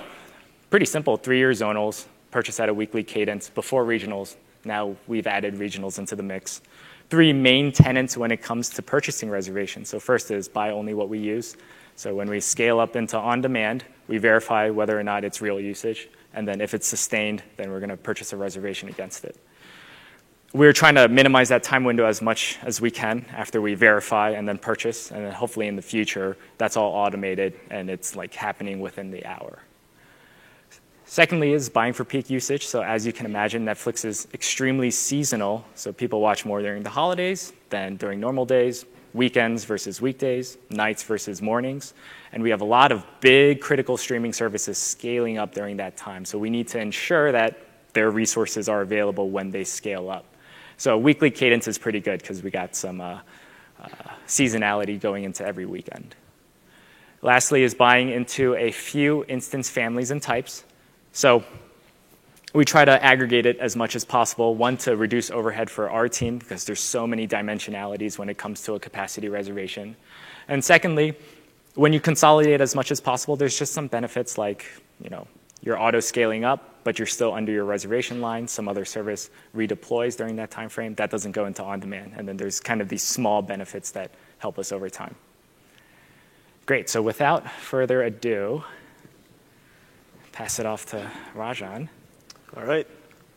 pretty 0.70 0.86
simple 0.86 1.18
three 1.18 1.40
year 1.40 1.52
zonals, 1.52 2.06
purchase 2.32 2.60
at 2.60 2.70
a 2.70 2.74
weekly 2.74 3.04
cadence 3.04 3.50
before 3.50 3.86
regionals. 3.86 4.36
Now 4.64 4.96
we've 5.08 5.28
added 5.28 5.56
regionals 5.56 6.00
into 6.00 6.16
the 6.16 6.24
mix. 6.24 6.62
Three 7.10 7.34
main 7.34 7.72
tenants 7.72 8.16
when 8.16 8.30
it 8.30 8.42
comes 8.42 8.70
to 8.72 8.84
purchasing 8.84 9.30
reservations. 9.30 9.90
So, 9.90 10.00
first 10.00 10.30
is 10.30 10.48
buy 10.48 10.72
only 10.72 10.94
what 10.94 11.10
we 11.10 11.18
use. 11.18 11.58
So, 11.96 12.14
when 12.14 12.30
we 12.30 12.40
scale 12.40 12.80
up 12.80 12.96
into 12.96 13.18
on 13.18 13.42
demand, 13.42 13.84
we 14.08 14.18
verify 14.20 14.70
whether 14.70 15.00
or 15.00 15.04
not 15.04 15.24
it's 15.24 15.42
real 15.42 15.60
usage. 15.60 16.10
And 16.34 16.48
then, 16.48 16.62
if 16.62 16.74
it's 16.74 16.88
sustained, 16.88 17.44
then 17.58 17.72
we're 17.72 17.80
going 17.80 17.90
to 17.90 17.98
purchase 17.98 18.34
a 18.34 18.38
reservation 18.38 18.90
against 18.90 19.26
it. 19.26 19.36
We're 20.54 20.74
trying 20.74 20.96
to 20.96 21.08
minimize 21.08 21.50
that 21.50 21.62
time 21.64 21.84
window 21.84 22.06
as 22.06 22.22
much 22.22 22.58
as 22.64 22.82
we 22.82 22.90
can 22.90 23.26
after 23.32 23.62
we 23.62 23.76
verify 23.76 24.32
and 24.32 24.48
then 24.48 24.58
purchase. 24.58 25.12
And 25.12 25.26
then, 25.26 25.34
hopefully, 25.34 25.68
in 25.68 25.76
the 25.76 25.82
future, 25.82 26.38
that's 26.58 26.78
all 26.78 26.92
automated 26.92 27.60
and 27.70 27.90
it's 27.90 28.16
like 28.16 28.34
happening 28.34 28.80
within 28.80 29.12
the 29.12 29.26
hour. 29.26 29.60
Secondly, 31.06 31.54
is 31.54 31.70
buying 31.70 31.94
for 31.94 32.04
peak 32.04 32.30
usage. 32.30 32.68
So, 32.68 32.84
as 32.84 33.04
you 33.04 33.12
can 33.12 33.26
imagine, 33.26 33.66
Netflix 33.66 34.06
is 34.06 34.28
extremely 34.34 34.92
seasonal. 34.92 35.66
So, 35.74 35.92
people 35.92 36.22
watch 36.22 36.46
more 36.46 36.62
during 36.62 36.84
the 36.84 36.92
holidays 36.92 37.52
than 37.72 37.96
during 37.96 38.20
normal 38.20 38.46
days, 38.46 38.86
weekends 39.14 39.64
versus 39.66 40.02
weekdays, 40.02 40.58
nights 40.70 41.04
versus 41.04 41.42
mornings. 41.42 41.94
And 42.32 42.44
we 42.44 42.50
have 42.50 42.62
a 42.62 42.66
lot 42.66 42.92
of 42.92 43.06
big 43.22 43.62
critical 43.62 43.98
streaming 43.98 44.34
services 44.34 44.78
scaling 44.78 45.38
up 45.38 45.54
during 45.54 45.78
that 45.78 45.98
time. 45.98 46.26
So, 46.26 46.38
we 46.38 46.50
need 46.50 46.68
to 46.70 46.80
ensure 46.80 47.32
that 47.32 47.60
their 47.94 48.12
resources 48.12 48.70
are 48.70 48.82
available 48.82 49.30
when 49.30 49.50
they 49.50 49.64
scale 49.64 50.10
up. 50.10 50.26
So, 50.78 50.98
weekly 50.98 51.32
cadence 51.32 51.68
is 51.68 51.78
pretty 51.78 52.00
good 52.00 52.22
because 52.22 52.44
we 52.44 52.52
got 52.52 52.76
some 52.76 53.02
uh, 53.02 53.20
uh, 53.82 53.88
seasonality 54.28 55.00
going 55.00 55.24
into 55.24 55.46
every 55.46 55.66
weekend. 55.66 56.16
Lastly, 57.22 57.64
is 57.64 57.74
buying 57.74 58.10
into 58.10 58.56
a 58.56 58.72
few 58.72 59.26
instance 59.28 59.70
families 59.70 60.12
and 60.12 60.22
types. 60.22 60.64
So 61.12 61.44
we 62.54 62.66
try 62.66 62.84
to 62.84 63.04
aggregate 63.04 63.46
it 63.46 63.58
as 63.60 63.76
much 63.76 63.96
as 63.96 64.04
possible. 64.04 64.56
One, 64.56 64.78
to 64.78 64.96
reduce 64.96 65.30
overhead 65.30 65.70
for 65.70 65.90
our 65.90 66.10
team 66.10 66.40
because 66.40 66.66
there's 66.66 66.80
so 66.80 67.06
many 67.06 67.28
dimensionalities 67.28 68.18
when 68.18 68.30
it 68.30 68.38
comes 68.38 68.64
to 68.64 68.74
a 68.74 68.80
capacity 68.80 69.30
reservation. 69.30 69.96
And 70.48 70.64
secondly, 70.64 71.16
when 71.76 71.94
you 71.94 72.00
consolidate 72.00 72.60
as 72.62 72.76
much 72.76 72.92
as 72.92 73.00
possible, 73.00 73.36
there's 73.36 73.58
just 73.58 73.74
some 73.74 73.88
benefits 73.88 74.38
like, 74.38 74.66
you 75.00 75.10
know, 75.10 75.28
you're 75.62 75.80
auto 75.80 76.00
scaling 76.00 76.44
up, 76.44 76.84
but 76.84 76.98
you're 76.98 77.06
still 77.06 77.34
under 77.34 77.52
your 77.52 77.66
reservation 77.66 78.22
line. 78.22 78.48
Some 78.48 78.68
other 78.68 78.86
service 78.86 79.30
redeploys 79.56 80.18
during 80.18 80.38
that 80.38 80.50
time 80.50 80.70
frame. 80.70 80.96
That 80.96 81.12
doesn't 81.12 81.34
go 81.34 81.46
into 81.46 81.64
on 81.64 81.80
demand. 81.80 82.14
And 82.16 82.28
then 82.28 82.38
there's 82.38 82.60
kind 82.60 82.82
of 82.82 82.90
these 82.90 83.04
small 83.04 83.42
benefits 83.42 83.92
that 83.92 84.12
help 84.40 84.58
us 84.58 84.72
over 84.72 84.90
time. 84.90 85.16
Great. 86.66 86.90
So 86.90 87.02
without 87.02 87.50
further 87.52 88.02
ado, 88.04 88.64
pass 90.32 90.60
it 90.60 90.66
off 90.66 90.86
to 90.88 91.12
Rajan. 91.36 91.90
All 92.58 92.66
right. 92.66 92.88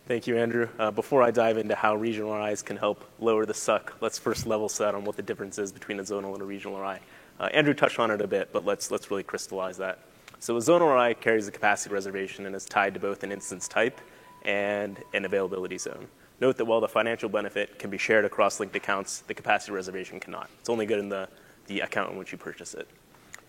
Thank 0.09 0.27
you, 0.27 0.39
Andrew. 0.39 0.71
Uh, 0.79 0.91
before 0.91 1.23
I 1.23 1.31
dive 1.31 1.59
into 1.59 1.75
how 1.75 1.95
regional 1.95 2.35
RIs 2.35 2.63
can 2.63 2.79
help 2.79 3.05
lower 3.21 3.45
the 3.45 3.53
suck, 3.53 3.95
let's 4.01 4.19
first 4.19 4.47
level 4.47 4.71
set 4.71 4.95
on 4.95 5.05
what 5.05 5.17
the 5.17 5.23
difference 5.23 5.59
is 5.59 5.71
between 5.71 6.01
a 6.01 6.03
zonal 6.03 6.33
and 6.33 6.41
a 6.41 6.47
regional 6.47 6.81
RI. 6.81 6.97
Uh, 7.39 7.45
Andrew 7.53 7.75
touched 7.75 7.99
on 7.99 8.11
it 8.11 8.23
a 8.23 8.27
bit, 8.27 8.55
but 8.55 8.65
let's, 8.65 8.91
let's 8.91 9.11
really 9.11 9.23
crystallize 9.23 9.77
that. 9.77 9.99
So 10.39 10.57
a 10.57 10.61
zonal 10.61 10.97
RI 10.97 11.15
carries 11.15 11.47
a 11.47 11.53
capacity 11.53 11.93
reservation 11.93 12.47
and 12.47 12.57
is 12.57 12.65
tied 12.65 12.95
to 12.95 13.01
both 13.01 13.23
an 13.23 13.33
instance 13.33 13.69
type 13.69 14.01
and 14.47 14.99
an 15.13 15.27
availability 15.27 15.77
zone. 15.77 16.09
Note 16.41 16.57
that 16.57 16.65
while 16.65 16.81
the 16.81 16.89
financial 16.89 17.29
benefit 17.29 17.79
can 17.79 17.91
be 17.91 17.99
shared 17.99 18.25
across 18.25 18.61
linked 18.61 18.75
accounts, 18.77 19.21
the 19.21 19.35
capacity 19.35 19.73
reservation 19.73 20.21
cannot. 20.21 20.49
It's 20.59 20.71
only 20.71 20.87
good 20.87 20.99
in 20.99 21.11
the, 21.11 21.29
the 21.67 21.81
account 21.81 22.13
in 22.13 22.19
which 22.19 22.33
you 22.33 22.39
purchase 22.39 22.73
it. 22.73 22.89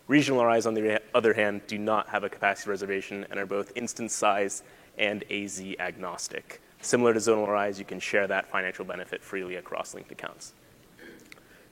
Regional 0.10 0.46
RIs, 0.46 0.66
on 0.66 0.74
the 0.74 1.02
other 1.16 1.34
hand, 1.34 1.62
do 1.68 1.78
not 1.78 2.10
have 2.10 2.26
a 2.26 2.30
capacity 2.30 2.70
reservation 2.70 3.26
and 3.32 3.40
are 3.40 3.46
both 3.46 3.72
instance 3.76 4.14
size 4.14 4.62
and 4.98 5.24
AZ 5.32 5.64
agnostic. 5.80 6.62
Similar 6.82 7.14
to 7.14 7.20
zonal 7.20 7.48
RIs, 7.48 7.80
you 7.80 7.86
can 7.86 8.00
share 8.00 8.28
that 8.28 8.50
financial 8.50 8.84
benefit 8.84 9.24
freely 9.24 9.56
across 9.56 9.94
linked 9.94 10.12
accounts. 10.12 10.54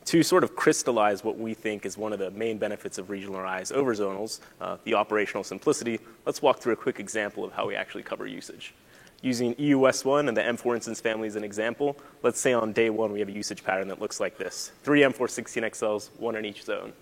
To 0.05 0.23
sort 0.23 0.43
of 0.43 0.55
crystallize 0.55 1.23
what 1.23 1.37
we 1.37 1.53
think 1.53 1.85
is 1.85 1.97
one 1.97 2.11
of 2.11 2.19
the 2.19 2.31
main 2.31 2.57
benefits 2.57 2.97
of 2.97 3.09
regional 3.09 3.39
RIs 3.39 3.71
over 3.71 3.93
zonals, 3.93 4.39
uh, 4.59 4.77
the 4.83 4.95
operational 4.95 5.43
simplicity, 5.43 5.99
let's 6.25 6.41
walk 6.41 6.59
through 6.59 6.73
a 6.73 6.77
quick 6.77 6.99
example 6.99 7.43
of 7.43 7.51
how 7.53 7.67
we 7.67 7.75
actually 7.75 8.03
cover 8.03 8.25
usage. 8.25 8.73
Using 9.21 9.53
EUS1 9.55 10.27
and 10.27 10.35
the 10.35 10.41
M4 10.41 10.75
instance 10.75 10.99
family 10.99 11.27
as 11.27 11.35
an 11.35 11.43
example, 11.43 11.95
let's 12.23 12.39
say 12.39 12.53
on 12.53 12.73
day 12.73 12.89
one 12.89 13.11
we 13.11 13.19
have 13.19 13.29
a 13.29 13.33
usage 13.33 13.63
pattern 13.63 13.87
that 13.89 14.01
looks 14.01 14.19
like 14.19 14.37
this. 14.37 14.71
Three 14.83 15.01
M416XLs, 15.01 16.09
one 16.19 16.35
in 16.35 16.45
each 16.45 16.63
zone. 16.63 16.93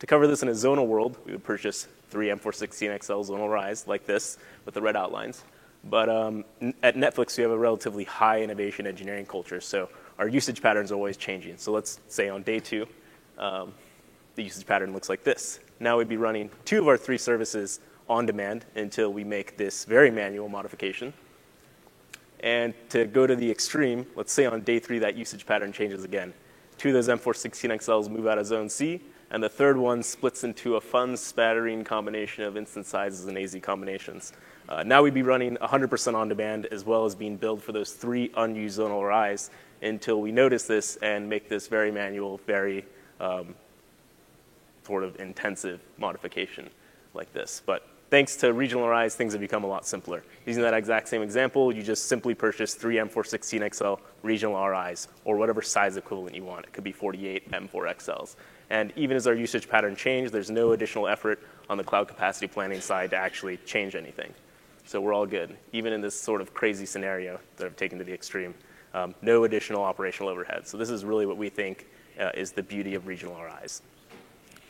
To 0.00 0.06
cover 0.06 0.26
this 0.26 0.42
in 0.42 0.48
a 0.48 0.52
zonal 0.52 0.86
world, 0.86 1.16
we 1.24 1.32
would 1.32 1.44
purchase 1.44 1.86
three 2.10 2.28
M416XL 2.28 3.28
zonal 3.28 3.48
RIs 3.48 3.86
like 3.86 4.06
this 4.06 4.38
with 4.64 4.74
the 4.74 4.82
red 4.82 4.96
outlines. 4.96 5.44
But 5.84 6.08
um, 6.08 6.44
at 6.82 6.96
Netflix, 6.96 7.36
we 7.36 7.42
have 7.42 7.52
a 7.52 7.58
relatively 7.58 8.04
high 8.04 8.42
innovation 8.42 8.86
engineering 8.86 9.26
culture, 9.26 9.60
so 9.60 9.88
our 10.18 10.28
usage 10.28 10.60
patterns 10.60 10.90
are 10.90 10.96
always 10.96 11.16
changing. 11.16 11.56
So 11.56 11.72
let's 11.72 12.00
say 12.08 12.28
on 12.28 12.42
day 12.42 12.58
two, 12.58 12.86
um, 13.38 13.72
the 14.34 14.42
usage 14.42 14.66
pattern 14.66 14.92
looks 14.92 15.08
like 15.08 15.22
this. 15.22 15.60
Now 15.80 15.98
we'd 15.98 16.08
be 16.08 16.16
running 16.16 16.50
two 16.64 16.80
of 16.80 16.88
our 16.88 16.96
three 16.96 17.18
services 17.18 17.80
on 18.08 18.26
demand 18.26 18.64
until 18.74 19.12
we 19.12 19.22
make 19.22 19.56
this 19.56 19.84
very 19.84 20.10
manual 20.10 20.48
modification. 20.48 21.12
And 22.40 22.74
to 22.90 23.04
go 23.04 23.26
to 23.26 23.36
the 23.36 23.50
extreme, 23.50 24.06
let's 24.16 24.32
say 24.32 24.46
on 24.46 24.60
day 24.62 24.78
three 24.78 24.98
that 25.00 25.16
usage 25.16 25.46
pattern 25.46 25.72
changes 25.72 26.04
again. 26.04 26.32
Two 26.76 26.88
of 26.88 26.94
those 26.94 27.08
M416XLs 27.08 28.08
move 28.08 28.26
out 28.26 28.38
of 28.38 28.46
zone 28.46 28.68
C, 28.68 29.00
and 29.30 29.42
the 29.42 29.48
third 29.48 29.76
one 29.76 30.02
splits 30.02 30.44
into 30.44 30.76
a 30.76 30.80
fun 30.80 31.16
spattering 31.16 31.84
combination 31.84 32.44
of 32.44 32.56
instance 32.56 32.88
sizes 32.88 33.26
and 33.26 33.36
AZ 33.36 33.56
combinations. 33.62 34.32
Uh, 34.68 34.82
now 34.82 35.02
we'd 35.02 35.14
be 35.14 35.22
running 35.22 35.56
100% 35.56 36.14
on 36.14 36.28
demand 36.28 36.66
as 36.66 36.84
well 36.84 37.06
as 37.06 37.14
being 37.14 37.36
billed 37.36 37.62
for 37.62 37.72
those 37.72 37.92
three 37.92 38.30
unused 38.36 38.78
zonal 38.78 39.02
RIs 39.02 39.50
until 39.82 40.20
we 40.20 40.30
notice 40.30 40.64
this 40.64 40.96
and 40.96 41.28
make 41.28 41.48
this 41.48 41.68
very 41.68 41.90
manual, 41.90 42.38
very 42.46 42.84
um, 43.20 43.54
sort 44.84 45.04
of 45.04 45.18
intensive 45.20 45.80
modification 45.96 46.68
like 47.14 47.32
this. 47.32 47.62
But 47.64 47.88
thanks 48.10 48.36
to 48.36 48.52
regional 48.52 48.88
RIs, 48.88 49.14
things 49.14 49.32
have 49.32 49.40
become 49.40 49.64
a 49.64 49.66
lot 49.66 49.86
simpler. 49.86 50.22
Using 50.44 50.62
that 50.62 50.74
exact 50.74 51.08
same 51.08 51.22
example, 51.22 51.74
you 51.74 51.82
just 51.82 52.06
simply 52.06 52.34
purchase 52.34 52.74
three 52.74 52.96
M416XL 52.96 53.98
regional 54.22 54.66
RIs 54.66 55.08
or 55.24 55.38
whatever 55.38 55.62
size 55.62 55.96
equivalent 55.96 56.36
you 56.36 56.44
want. 56.44 56.66
It 56.66 56.74
could 56.74 56.84
be 56.84 56.92
48 56.92 57.50
M4XLs. 57.52 58.36
And 58.68 58.92
even 58.96 59.16
as 59.16 59.26
our 59.26 59.34
usage 59.34 59.66
pattern 59.66 59.96
changed, 59.96 60.30
there's 60.30 60.50
no 60.50 60.72
additional 60.72 61.08
effort 61.08 61.42
on 61.70 61.78
the 61.78 61.84
cloud 61.84 62.06
capacity 62.06 62.46
planning 62.46 62.82
side 62.82 63.10
to 63.10 63.16
actually 63.16 63.56
change 63.58 63.94
anything. 63.94 64.34
So 64.88 65.02
we're 65.02 65.12
all 65.12 65.26
good, 65.26 65.54
even 65.74 65.92
in 65.92 66.00
this 66.00 66.18
sort 66.18 66.40
of 66.40 66.54
crazy 66.54 66.86
scenario 66.86 67.38
that 67.58 67.66
I've 67.66 67.76
taken 67.76 67.98
to 67.98 68.04
the 68.04 68.14
extreme. 68.14 68.54
Um, 68.94 69.14
no 69.20 69.44
additional 69.44 69.82
operational 69.82 70.30
overhead. 70.30 70.66
So 70.66 70.78
this 70.78 70.88
is 70.88 71.04
really 71.04 71.26
what 71.26 71.36
we 71.36 71.50
think 71.50 71.86
uh, 72.18 72.30
is 72.32 72.52
the 72.52 72.62
beauty 72.62 72.94
of 72.94 73.06
regional 73.06 73.36
RIs. 73.38 73.82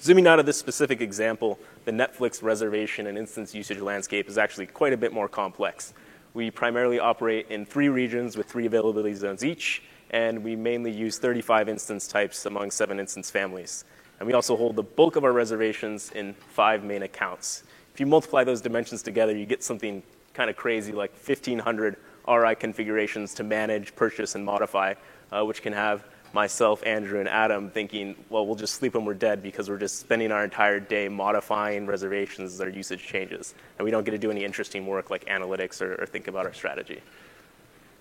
Zooming 0.01 0.27
out 0.27 0.41
of 0.41 0.45
this 0.45 0.57
specific 0.57 1.01
example, 1.01 1.57
the 1.85 1.93
Netflix 1.93 2.43
reservation 2.43 3.07
and 3.07 3.17
instance 3.17 3.55
usage 3.55 3.79
landscape 3.79 4.29
is 4.29 4.39
actually 4.39 4.67
quite 4.67 4.93
a 4.93 4.97
bit 4.97 5.13
more 5.13 5.29
complex. 5.29 5.95
We 6.35 6.51
primarily 6.51 6.99
operate 6.99 7.47
in 7.49 7.65
three 7.65 7.89
regions 7.89 8.37
with 8.37 8.47
three 8.47 8.67
availability 8.67 9.15
zones 9.15 9.45
each, 9.45 9.85
and 10.11 10.43
we 10.43 10.57
mainly 10.57 10.91
use 10.91 11.21
35 11.21 11.69
instance 11.69 12.09
types 12.09 12.45
among 12.45 12.73
seven 12.73 12.99
instance 12.99 13.31
families. 13.31 13.85
And 14.19 14.27
we 14.27 14.33
also 14.33 14.57
hold 14.57 14.75
the 14.75 14.83
bulk 14.83 15.15
of 15.15 15.23
our 15.23 15.33
reservations 15.33 16.11
in 16.11 16.35
five 16.35 16.83
main 16.83 17.05
accounts. 17.05 17.63
If 17.99 18.01
you 18.01 18.07
multiply 18.07 18.45
those 18.45 18.61
dimensions 18.61 19.03
together, 19.03 19.37
you 19.37 19.45
get 19.45 19.65
something 19.65 20.05
kind 20.33 20.49
of 20.49 20.55
crazy 20.55 20.93
like 20.93 21.11
1,500 21.15 21.97
RI 22.29 22.55
configurations 22.55 23.35
to 23.35 23.43
manage, 23.43 23.97
purchase, 23.97 24.37
and 24.37 24.45
modify, 24.45 24.95
uh, 25.33 25.45
which 25.45 25.63
can 25.63 25.73
have 25.73 26.05
myself, 26.33 26.81
Andrew, 26.87 27.19
and 27.19 27.29
Adam 27.29 27.71
thinking, 27.71 28.15
well, 28.31 28.47
we'll 28.47 28.55
just 28.55 28.77
sleep 28.77 28.95
when 28.95 29.05
we're 29.05 29.15
dead 29.15 29.43
because 29.43 29.69
we're 29.69 29.79
just 29.79 29.99
spending 29.99 30.31
our 30.31 30.45
entire 30.45 30.79
day 30.79 31.09
modifying 31.09 31.87
reservations 31.87 32.55
as 32.55 32.61
our 32.61 32.69
usage 32.69 33.03
changes. 33.03 33.53
And 33.79 33.85
we 33.85 33.91
don't 33.91 34.05
get 34.05 34.13
to 34.13 34.19
do 34.19 34.31
any 34.31 34.45
interesting 34.45 34.87
work 34.87 35.11
like 35.11 35.25
analytics 35.25 35.83
or, 35.83 36.01
or 36.01 36.07
think 36.07 36.29
about 36.29 36.47
our 36.47 36.53
strategy. 36.53 37.01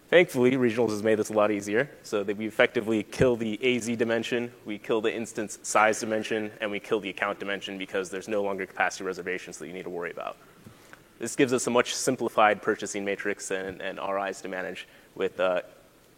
Thankfully, 0.10 0.52
regionals 0.52 0.92
has 0.92 1.04
made 1.04 1.20
this 1.20 1.30
a 1.30 1.34
lot 1.34 1.52
easier. 1.52 1.90
So 2.04 2.24
that 2.24 2.38
we 2.38 2.48
effectively 2.48 3.04
kill 3.04 3.36
the 3.36 3.60
AZ 3.76 3.88
dimension, 3.98 4.52
we 4.66 4.78
kill 4.78 5.02
the 5.02 5.14
instance 5.14 5.60
size 5.64 6.00
dimension, 6.00 6.52
and 6.62 6.72
we 6.72 6.80
kill 6.80 7.00
the 7.00 7.10
account 7.10 7.40
dimension 7.40 7.78
because 7.78 8.10
there's 8.10 8.28
no 8.28 8.42
longer 8.42 8.66
capacity 8.66 9.04
reservations 9.04 9.58
that 9.58 9.68
you 9.68 9.74
need 9.74 9.84
to 9.84 9.90
worry 9.90 10.12
about. 10.12 10.38
This 11.20 11.36
gives 11.36 11.52
us 11.52 11.68
a 11.68 11.72
much 11.72 11.94
simplified 11.96 12.62
purchasing 12.62 13.04
matrix 13.04 13.52
and, 13.52 13.82
and 13.82 14.00
RIs 14.00 14.40
to 14.42 14.48
manage 14.48 14.88
with 15.16 15.40
uh, 15.40 15.62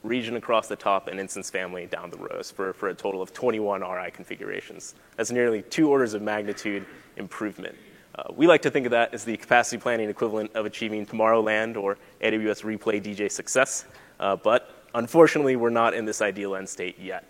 region 0.04 0.36
across 0.36 0.68
the 0.68 0.76
top, 0.76 1.08
and 1.08 1.20
instance 1.20 1.50
family 1.50 1.86
down 1.86 2.10
the 2.10 2.18
rows 2.18 2.52
for, 2.52 2.74
for 2.74 2.90
a 2.90 2.96
total 2.96 3.22
of 3.22 3.34
21 3.34 3.82
RI 3.82 4.12
configurations. 4.12 4.96
That's 5.16 5.32
nearly 5.32 5.62
two 5.64 5.90
orders 5.90 6.14
of 6.14 6.22
magnitude 6.22 6.86
improvement. 7.18 7.76
Uh, 8.20 8.24
we 8.36 8.48
like 8.48 8.62
to 8.62 8.70
think 8.70 8.86
of 8.86 8.92
that 8.92 9.14
as 9.14 9.24
the 9.24 9.38
capacity 9.38 9.78
planning 9.78 10.10
equivalent 10.10 10.54
of 10.54 10.66
achieving 10.66 11.06
Tomorrowland 11.06 11.78
or 11.78 11.98
AWS 12.22 12.64
Replay 12.66 13.02
DJ 13.02 13.32
success, 13.32 13.86
uh, 14.20 14.36
but 14.36 14.84
unfortunately, 14.94 15.56
we're 15.56 15.70
not 15.70 15.94
in 15.94 16.04
this 16.04 16.22
ideal 16.22 16.58
end 16.58 16.68
state 16.68 17.00
yet. 17.00 17.24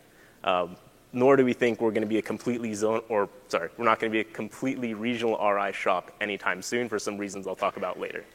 Um, 0.44 0.76
nor 1.14 1.36
do 1.36 1.46
we 1.46 1.54
think 1.54 1.80
we're 1.80 1.92
going 1.92 2.02
to 2.02 2.08
be 2.08 2.18
a 2.18 2.24
completely 2.24 2.74
zone, 2.74 3.02
or 3.08 3.30
sorry, 3.50 3.70
we're 3.78 3.86
not 3.86 4.00
going 4.00 4.12
to 4.12 4.16
be 4.16 4.22
a 4.22 4.34
completely 4.34 4.96
regional 4.96 5.38
RI 5.38 5.74
shop 5.74 6.12
anytime 6.22 6.60
soon 6.60 6.90
for 6.90 6.98
some 6.98 7.20
reasons 7.20 7.46
I'll 7.46 7.56
talk 7.56 7.78
about 7.78 8.00
later. 8.00 8.26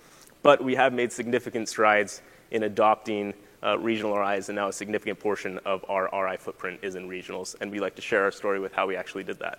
But 0.44 0.62
we 0.62 0.76
have 0.76 0.92
made 0.92 1.10
significant 1.10 1.68
strides 1.68 2.22
in 2.52 2.62
adopting 2.64 3.34
uh, 3.64 3.80
regional 3.80 4.16
RIs, 4.16 4.48
and 4.48 4.54
now 4.54 4.68
a 4.68 4.72
significant 4.72 5.18
portion 5.18 5.58
of 5.64 5.84
our 5.88 6.08
RI 6.12 6.36
footprint 6.36 6.78
is 6.82 6.94
in 6.94 7.08
regionals, 7.08 7.56
and 7.60 7.68
we 7.68 7.80
like 7.80 7.96
to 7.96 8.02
share 8.02 8.22
our 8.22 8.30
story 8.30 8.60
with 8.60 8.72
how 8.72 8.86
we 8.86 8.94
actually 8.94 9.24
did 9.24 9.40
that. 9.40 9.58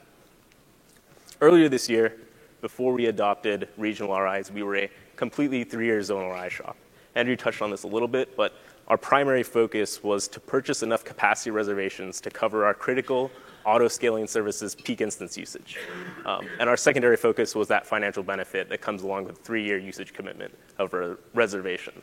Earlier 1.41 1.67
this 1.67 1.89
year, 1.89 2.15
before 2.61 2.93
we 2.93 3.07
adopted 3.07 3.67
regional 3.77 4.17
RIs, 4.17 4.51
we 4.51 4.63
were 4.63 4.77
a 4.77 4.89
completely 5.15 5.63
three-year 5.63 5.99
zonal 5.99 6.41
RI 6.41 6.49
shop. 6.49 6.75
Andrew 7.15 7.35
touched 7.35 7.61
on 7.61 7.71
this 7.71 7.83
a 7.83 7.87
little 7.87 8.07
bit, 8.07 8.35
but 8.35 8.53
our 8.87 8.97
primary 8.97 9.43
focus 9.43 10.03
was 10.03 10.27
to 10.27 10.39
purchase 10.39 10.83
enough 10.83 11.03
capacity 11.03 11.49
reservations 11.49 12.21
to 12.21 12.29
cover 12.29 12.65
our 12.65 12.73
critical 12.73 13.31
auto-scaling 13.65 14.27
services 14.27 14.75
peak 14.75 15.01
instance 15.01 15.37
usage. 15.37 15.79
Um, 16.25 16.47
and 16.59 16.69
our 16.69 16.77
secondary 16.77 17.17
focus 17.17 17.55
was 17.55 17.67
that 17.69 17.87
financial 17.87 18.21
benefit 18.21 18.69
that 18.69 18.81
comes 18.81 19.01
along 19.01 19.25
with 19.25 19.39
three-year 19.39 19.79
usage 19.79 20.13
commitment 20.13 20.53
of 20.77 20.93
a 20.93 21.17
reservation. 21.33 21.93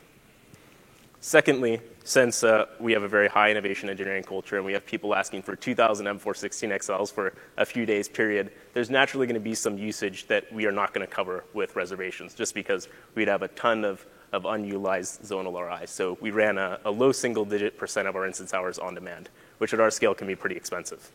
Secondly, 1.25 1.79
since 2.03 2.43
uh, 2.43 2.65
we 2.81 2.91
have 2.91 3.03
a 3.03 3.07
very 3.07 3.29
high 3.29 3.49
innovation 3.49 3.89
engineering 3.89 4.25
culture 4.25 4.57
and 4.57 4.65
we 4.65 4.73
have 4.73 4.85
people 4.85 5.15
asking 5.15 5.41
for 5.41 5.55
2,000 5.55 6.05
M416XLs 6.05 7.13
for 7.13 7.33
a 7.55 7.65
few 7.65 7.85
days 7.85 8.09
period, 8.09 8.51
there's 8.73 8.89
naturally 8.89 9.25
going 9.25 9.35
to 9.35 9.39
be 9.39 9.55
some 9.55 9.77
usage 9.77 10.27
that 10.27 10.51
we 10.51 10.65
are 10.65 10.71
not 10.73 10.93
going 10.93 11.07
to 11.07 11.09
cover 11.09 11.45
with 11.53 11.77
reservations 11.77 12.33
just 12.33 12.53
because 12.53 12.89
we'd 13.15 13.29
have 13.29 13.41
a 13.41 13.47
ton 13.47 13.85
of, 13.85 14.05
of 14.33 14.43
unutilized 14.43 15.21
zonal 15.21 15.53
RI. 15.53 15.87
So 15.87 16.17
we 16.19 16.31
ran 16.31 16.57
a, 16.57 16.77
a 16.83 16.91
low 16.91 17.13
single 17.13 17.45
digit 17.45 17.77
percent 17.77 18.05
of 18.05 18.17
our 18.17 18.27
instance 18.27 18.53
hours 18.53 18.77
on 18.77 18.93
demand, 18.93 19.29
which 19.59 19.73
at 19.73 19.79
our 19.79 19.91
scale 19.91 20.13
can 20.13 20.27
be 20.27 20.35
pretty 20.35 20.57
expensive. 20.57 21.09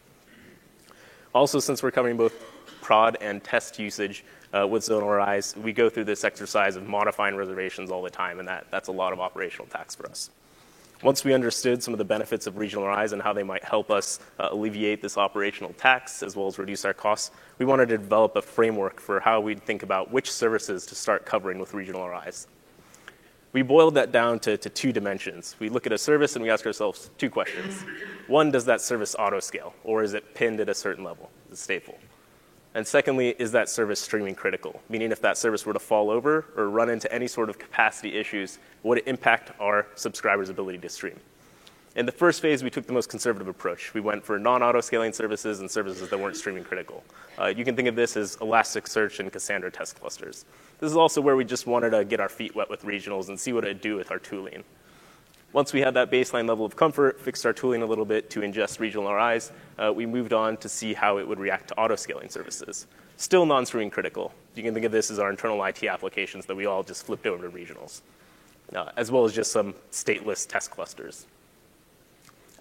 Also, 1.35 1.61
since 1.61 1.83
we're 1.83 1.91
covering 1.91 2.17
both 2.17 2.33
prod 2.81 3.19
and 3.21 3.45
test 3.45 3.79
usage, 3.79 4.25
uh, 4.53 4.67
with 4.67 4.83
zonal 4.83 5.35
RIs, 5.35 5.57
we 5.57 5.73
go 5.73 5.89
through 5.89 6.05
this 6.05 6.25
exercise 6.25 6.77
of 6.77 6.87
modifying 6.87 7.37
reservations 7.37 7.91
all 7.91 8.03
the 8.03 8.11
time, 8.11 8.39
and 8.39 8.49
that, 8.49 8.67
that's 8.71 8.89
a 8.89 8.93
lot 8.93 9.13
of 9.13 9.21
operational 9.21 9.67
tax 9.67 9.95
for 9.95 10.09
us. 10.09 10.31
Once 11.03 11.25
we 11.25 11.33
understood 11.33 11.81
some 11.81 11.95
of 11.95 11.99
the 11.99 12.05
benefits 12.05 12.49
of 12.49 12.57
regional 12.57 12.85
RIs 12.89 13.13
and 13.13 13.23
how 13.23 13.33
they 13.33 13.45
might 13.45 13.63
help 13.63 13.89
us 13.89 14.19
uh, 14.41 14.49
alleviate 14.51 15.01
this 15.01 15.17
operational 15.17 15.73
tax 15.75 16.25
as 16.25 16.35
well 16.35 16.49
as 16.49 16.59
reduce 16.59 16.85
our 16.85 16.93
costs, 16.93 17.31
we 17.59 17.65
wanted 17.65 17.89
to 17.89 17.97
develop 17.97 18.35
a 18.35 18.43
framework 18.43 19.01
for 19.01 19.21
how 19.21 19.41
we'd 19.41 19.63
think 19.63 19.85
about 19.85 20.11
which 20.11 20.31
services 20.31 20.85
to 20.87 20.97
start 20.97 21.25
covering 21.25 21.61
with 21.61 21.73
regional 21.73 22.09
RIs. 22.09 22.49
We 23.53 23.63
boiled 23.63 23.95
that 23.95 24.11
down 24.11 24.41
to, 24.41 24.57
to 24.57 24.69
two 24.69 24.93
dimensions. 24.93 25.55
We 25.61 25.69
look 25.69 25.87
at 25.87 25.93
a 25.93 25.99
service 25.99 26.35
and 26.35 26.43
we 26.43 26.51
ask 26.51 26.67
ourselves 26.67 27.11
two 27.17 27.31
questions. 27.31 27.85
One, 28.27 28.51
does 28.51 28.65
that 28.65 28.81
service 28.81 29.15
auto 29.17 29.39
scale, 29.39 29.75
or 29.85 30.03
is 30.03 30.15
it 30.15 30.35
pinned 30.35 30.61
at 30.61 30.69
a 30.69 30.75
certain 30.75 31.05
level? 31.05 31.31
Is 31.51 31.69
it 31.69 31.85
stateful? 31.85 31.95
And 32.79 32.87
secondly, 32.87 33.35
is 33.41 33.51
that 33.51 33.69
service 33.69 33.99
streaming 33.99 34.37
critical? 34.37 34.81
Meaning, 34.89 35.11
if 35.11 35.21
that 35.23 35.37
service 35.37 35.67
were 35.67 35.73
to 35.73 35.81
fall 35.81 36.11
over 36.11 36.45
or 36.57 36.71
run 36.71 36.91
into 36.91 37.13
any 37.13 37.27
sort 37.27 37.51
of 37.51 37.59
capacity 37.59 38.17
issues, 38.17 38.61
would 38.85 38.99
it 38.99 39.09
impact 39.09 39.51
our 39.61 39.89
subscribers' 39.97 40.49
ability 40.49 40.79
to 40.79 40.89
stream? 40.89 41.19
In 41.97 42.07
the 42.07 42.13
first 42.13 42.41
phase, 42.41 42.63
we 42.63 42.71
took 42.71 42.87
the 42.87 42.93
most 42.93 43.09
conservative 43.09 43.49
approach. 43.49 43.93
We 43.95 44.01
went 44.01 44.25
for 44.25 44.39
non 44.39 44.63
auto 44.63 44.81
scaling 44.81 45.13
services 45.13 45.59
and 45.59 45.69
services 45.69 46.09
that 46.09 46.17
weren't 46.17 46.37
streaming 46.37 46.63
critical. 46.63 47.03
Uh, 47.37 47.47
you 47.47 47.65
can 47.65 47.75
think 47.75 47.89
of 47.89 47.97
this 47.97 48.17
as 48.17 48.37
Elasticsearch 48.37 49.19
and 49.19 49.33
Cassandra 49.33 49.73
test 49.73 49.99
clusters. 49.99 50.45
This 50.79 50.89
is 50.89 50.97
also 50.97 51.21
where 51.21 51.35
we 51.35 51.45
just 51.45 51.67
wanted 51.67 51.91
to 51.91 52.05
get 52.05 52.21
our 52.21 52.29
feet 52.29 52.55
wet 52.55 52.71
with 52.71 52.83
regionals 52.83 53.29
and 53.29 53.41
see 53.41 53.53
what 53.53 53.65
it 53.65 53.69
would 53.69 53.81
do 53.81 53.97
with 53.97 54.13
our 54.13 54.21
tooling. 54.21 54.63
Once 55.53 55.73
we 55.73 55.81
had 55.81 55.95
that 55.95 56.11
baseline 56.11 56.47
level 56.47 56.67
of 56.67 56.77
comfort, 56.77 57.19
fixed 57.19 57.47
our 57.47 57.55
tooling 57.55 57.83
a 57.83 57.87
little 57.87 58.05
bit 58.05 58.29
to 58.29 58.41
ingest 58.41 58.81
regional 58.81 59.11
RIs, 59.13 59.51
uh, 59.79 59.91
we 59.95 60.05
moved 60.05 60.35
on 60.35 60.59
to 60.59 60.69
see 60.69 60.93
how 60.93 61.17
it 61.17 61.27
would 61.27 61.41
react 61.41 61.69
to 61.69 61.79
auto-scaling 61.79 62.29
services. 62.29 62.87
Still 63.17 63.47
non-streaming 63.47 63.91
critical. 63.91 64.33
You 64.55 64.63
can 64.63 64.75
think 64.75 64.85
of 64.85 64.93
this 64.93 65.11
as 65.11 65.19
our 65.19 65.31
internal 65.31 65.65
IT 65.65 65.85
applications 65.85 66.45
that 66.47 66.55
we 66.55 66.67
all 66.67 66.83
just 66.83 67.07
flipped 67.07 67.27
over 67.27 67.49
to 67.49 67.57
regionals, 67.57 68.03
uh, 68.75 68.91
as 68.97 69.11
well 69.11 69.25
as 69.25 69.33
just 69.33 69.51
some 69.51 69.75
stateless 69.91 70.47
test 70.47 70.71
clusters. 70.71 71.27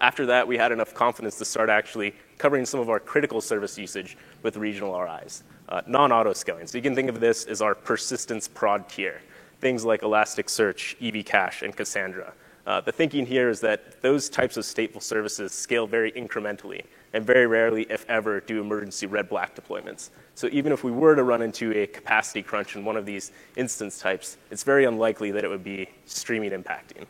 After 0.00 0.24
that, 0.26 0.48
we 0.48 0.56
had 0.56 0.72
enough 0.72 0.94
confidence 0.94 1.36
to 1.38 1.44
start 1.44 1.68
actually 1.68 2.14
covering 2.38 2.64
some 2.64 2.80
of 2.80 2.88
our 2.88 3.00
critical 3.00 3.42
service 3.42 3.76
usage 3.76 4.16
with 4.42 4.56
regional 4.56 4.98
RIs, 4.98 5.42
uh, 5.68 5.82
non-auto 5.86 6.32
scaling. 6.32 6.66
So 6.66 6.78
you 6.78 6.82
can 6.82 6.94
think 6.94 7.10
of 7.10 7.20
this 7.20 7.44
as 7.44 7.60
our 7.60 7.74
persistence 7.74 8.48
prod 8.48 8.88
tier, 8.88 9.20
things 9.60 9.84
like 9.84 10.00
Elasticsearch, 10.00 10.96
EV 11.06 11.26
Cache, 11.26 11.62
and 11.62 11.76
Cassandra. 11.76 12.32
Uh, 12.68 12.82
the 12.82 12.92
thinking 12.92 13.24
here 13.24 13.48
is 13.48 13.60
that 13.60 14.02
those 14.02 14.28
types 14.28 14.58
of 14.58 14.62
stateful 14.62 15.02
services 15.02 15.52
scale 15.52 15.86
very 15.86 16.12
incrementally 16.12 16.84
and 17.14 17.24
very 17.24 17.46
rarely, 17.46 17.86
if 17.88 18.04
ever, 18.10 18.40
do 18.40 18.60
emergency 18.60 19.06
red-black 19.06 19.56
deployments. 19.56 20.10
So 20.34 20.50
even 20.52 20.70
if 20.70 20.84
we 20.84 20.90
were 20.90 21.16
to 21.16 21.22
run 21.22 21.40
into 21.40 21.72
a 21.72 21.86
capacity 21.86 22.42
crunch 22.42 22.76
in 22.76 22.84
one 22.84 22.98
of 22.98 23.06
these 23.06 23.32
instance 23.56 23.98
types, 23.98 24.36
it's 24.50 24.64
very 24.64 24.84
unlikely 24.84 25.30
that 25.30 25.44
it 25.44 25.48
would 25.48 25.64
be 25.64 25.88
streaming 26.04 26.50
impacting. 26.50 27.06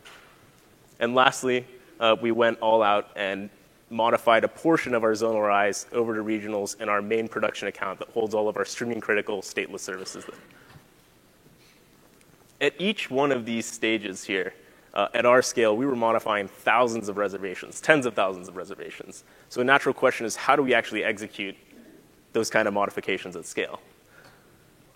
And 1.01 1.13
lastly, 1.13 1.67
uh, 1.99 2.15
we 2.21 2.31
went 2.31 2.57
all 2.59 2.81
out 2.81 3.09
and 3.17 3.49
modified 3.89 4.45
a 4.45 4.47
portion 4.47 4.95
of 4.95 5.03
our 5.03 5.11
zonal 5.11 5.45
RIs 5.45 5.87
over 5.91 6.15
to 6.15 6.23
regionals 6.23 6.79
in 6.79 6.87
our 6.87 7.01
main 7.01 7.27
production 7.27 7.67
account 7.67 7.99
that 7.99 8.07
holds 8.11 8.33
all 8.33 8.47
of 8.47 8.55
our 8.55 8.63
streaming 8.63 9.01
critical 9.01 9.41
stateless 9.41 9.81
services. 9.81 10.23
At 12.61 12.79
each 12.79 13.11
one 13.11 13.33
of 13.33 13.45
these 13.45 13.65
stages 13.65 14.23
here, 14.23 14.53
uh, 14.93 15.07
at 15.13 15.25
our 15.25 15.41
scale, 15.41 15.77
we 15.77 15.85
were 15.85 15.95
modifying 15.95 16.47
thousands 16.47 17.09
of 17.09 17.17
reservations, 17.17 17.79
tens 17.81 18.05
of 18.05 18.13
thousands 18.13 18.47
of 18.47 18.55
reservations. 18.55 19.23
So 19.49 19.61
a 19.61 19.63
natural 19.63 19.93
question 19.93 20.25
is 20.25 20.35
how 20.35 20.55
do 20.55 20.63
we 20.63 20.73
actually 20.73 21.03
execute 21.03 21.55
those 22.33 22.49
kind 22.49 22.67
of 22.67 22.73
modifications 22.73 23.35
at 23.35 23.45
scale? 23.45 23.79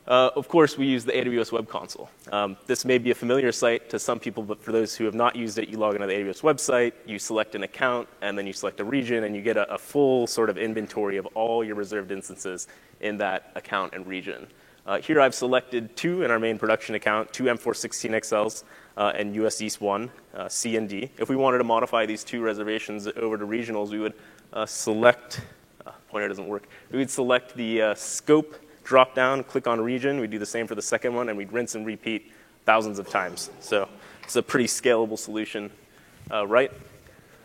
Uh, 0.06 0.30
of 0.36 0.50
course, 0.50 0.78
we 0.78 0.86
use 0.86 1.06
the 1.06 1.14
AWS 1.14 1.54
Web 1.54 1.70
Console. 1.70 2.10
Um, 2.30 2.58
this 2.66 2.84
may 2.84 2.98
be 2.98 3.12
a 3.12 3.16
familiar 3.16 3.54
site 3.54 3.90
to 3.90 3.98
some 3.98 4.20
people, 4.20 4.44
but 4.44 4.62
for 4.62 4.74
those 4.74 4.96
who 4.96 5.06
have 5.06 5.14
not 5.14 5.34
used 5.34 5.58
it, 5.58 5.70
you 5.70 5.78
log 5.78 5.96
into 5.96 6.08
the 6.08 6.14
AWS 6.14 6.42
website, 6.42 6.92
you 7.06 7.18
select 7.18 7.56
an 7.56 7.64
account, 7.64 8.10
and 8.22 8.38
then 8.38 8.46
you 8.46 8.52
select 8.52 8.82
a 8.82 8.84
region, 8.84 9.24
and 9.24 9.34
you 9.34 9.42
get 9.42 9.56
a, 9.56 9.72
a 9.74 9.78
full 9.78 10.28
sort 10.28 10.50
of 10.50 10.58
inventory 10.58 11.16
of 11.16 11.26
all 11.28 11.64
your 11.64 11.76
reserved 11.76 12.12
instances 12.12 12.68
in 13.00 13.18
that 13.20 13.54
account 13.56 13.94
and 13.94 14.06
region. 14.06 14.46
Uh, 14.86 15.00
here 15.00 15.22
I've 15.22 15.34
selected 15.34 15.96
two 15.96 16.24
in 16.24 16.32
our 16.32 16.40
main 16.40 16.60
production 16.60 16.96
account, 16.96 17.32
two 17.32 17.46
M416XLs 17.46 18.66
uh, 18.98 19.14
and 19.16 19.34
US 19.36 19.62
East 19.62 19.80
1, 19.80 20.12
uh, 20.36 20.50
C 20.50 20.76
and 20.76 20.90
D. 20.90 21.10
If 21.18 21.30
we 21.30 21.38
wanted 21.38 21.60
to 21.60 21.64
modify 21.64 22.06
these 22.06 22.26
two 22.26 22.42
reservations 22.42 23.08
over 23.16 23.38
to 23.38 23.46
regionals, 23.46 23.92
we 23.92 24.00
would 24.00 24.14
uh, 24.52 24.66
select, 24.66 25.40
uh, 25.86 25.92
pointer 26.10 26.28
doesn't 26.28 26.48
work, 26.48 26.68
we 26.92 27.00
would 27.00 27.10
select 27.10 27.56
the 27.56 27.82
uh, 27.82 27.96
scope 27.96 28.58
drop 28.84 29.16
down, 29.16 29.46
click 29.46 29.68
on 29.68 29.80
region. 29.80 30.20
We'd 30.20 30.32
do 30.32 30.40
the 30.40 30.46
same 30.46 30.68
for 30.68 30.76
the 30.76 30.82
second 30.82 31.16
one, 31.16 31.30
and 31.30 31.38
we'd 31.38 31.54
rinse 31.54 31.76
and 31.76 31.86
repeat 31.86 32.34
thousands 32.66 33.00
of 33.00 33.08
times. 33.10 33.52
So 33.62 33.88
it's 34.22 34.36
a 34.36 34.44
pretty 34.44 34.66
scalable 34.66 35.18
solution, 35.18 35.72
right? 36.30 36.72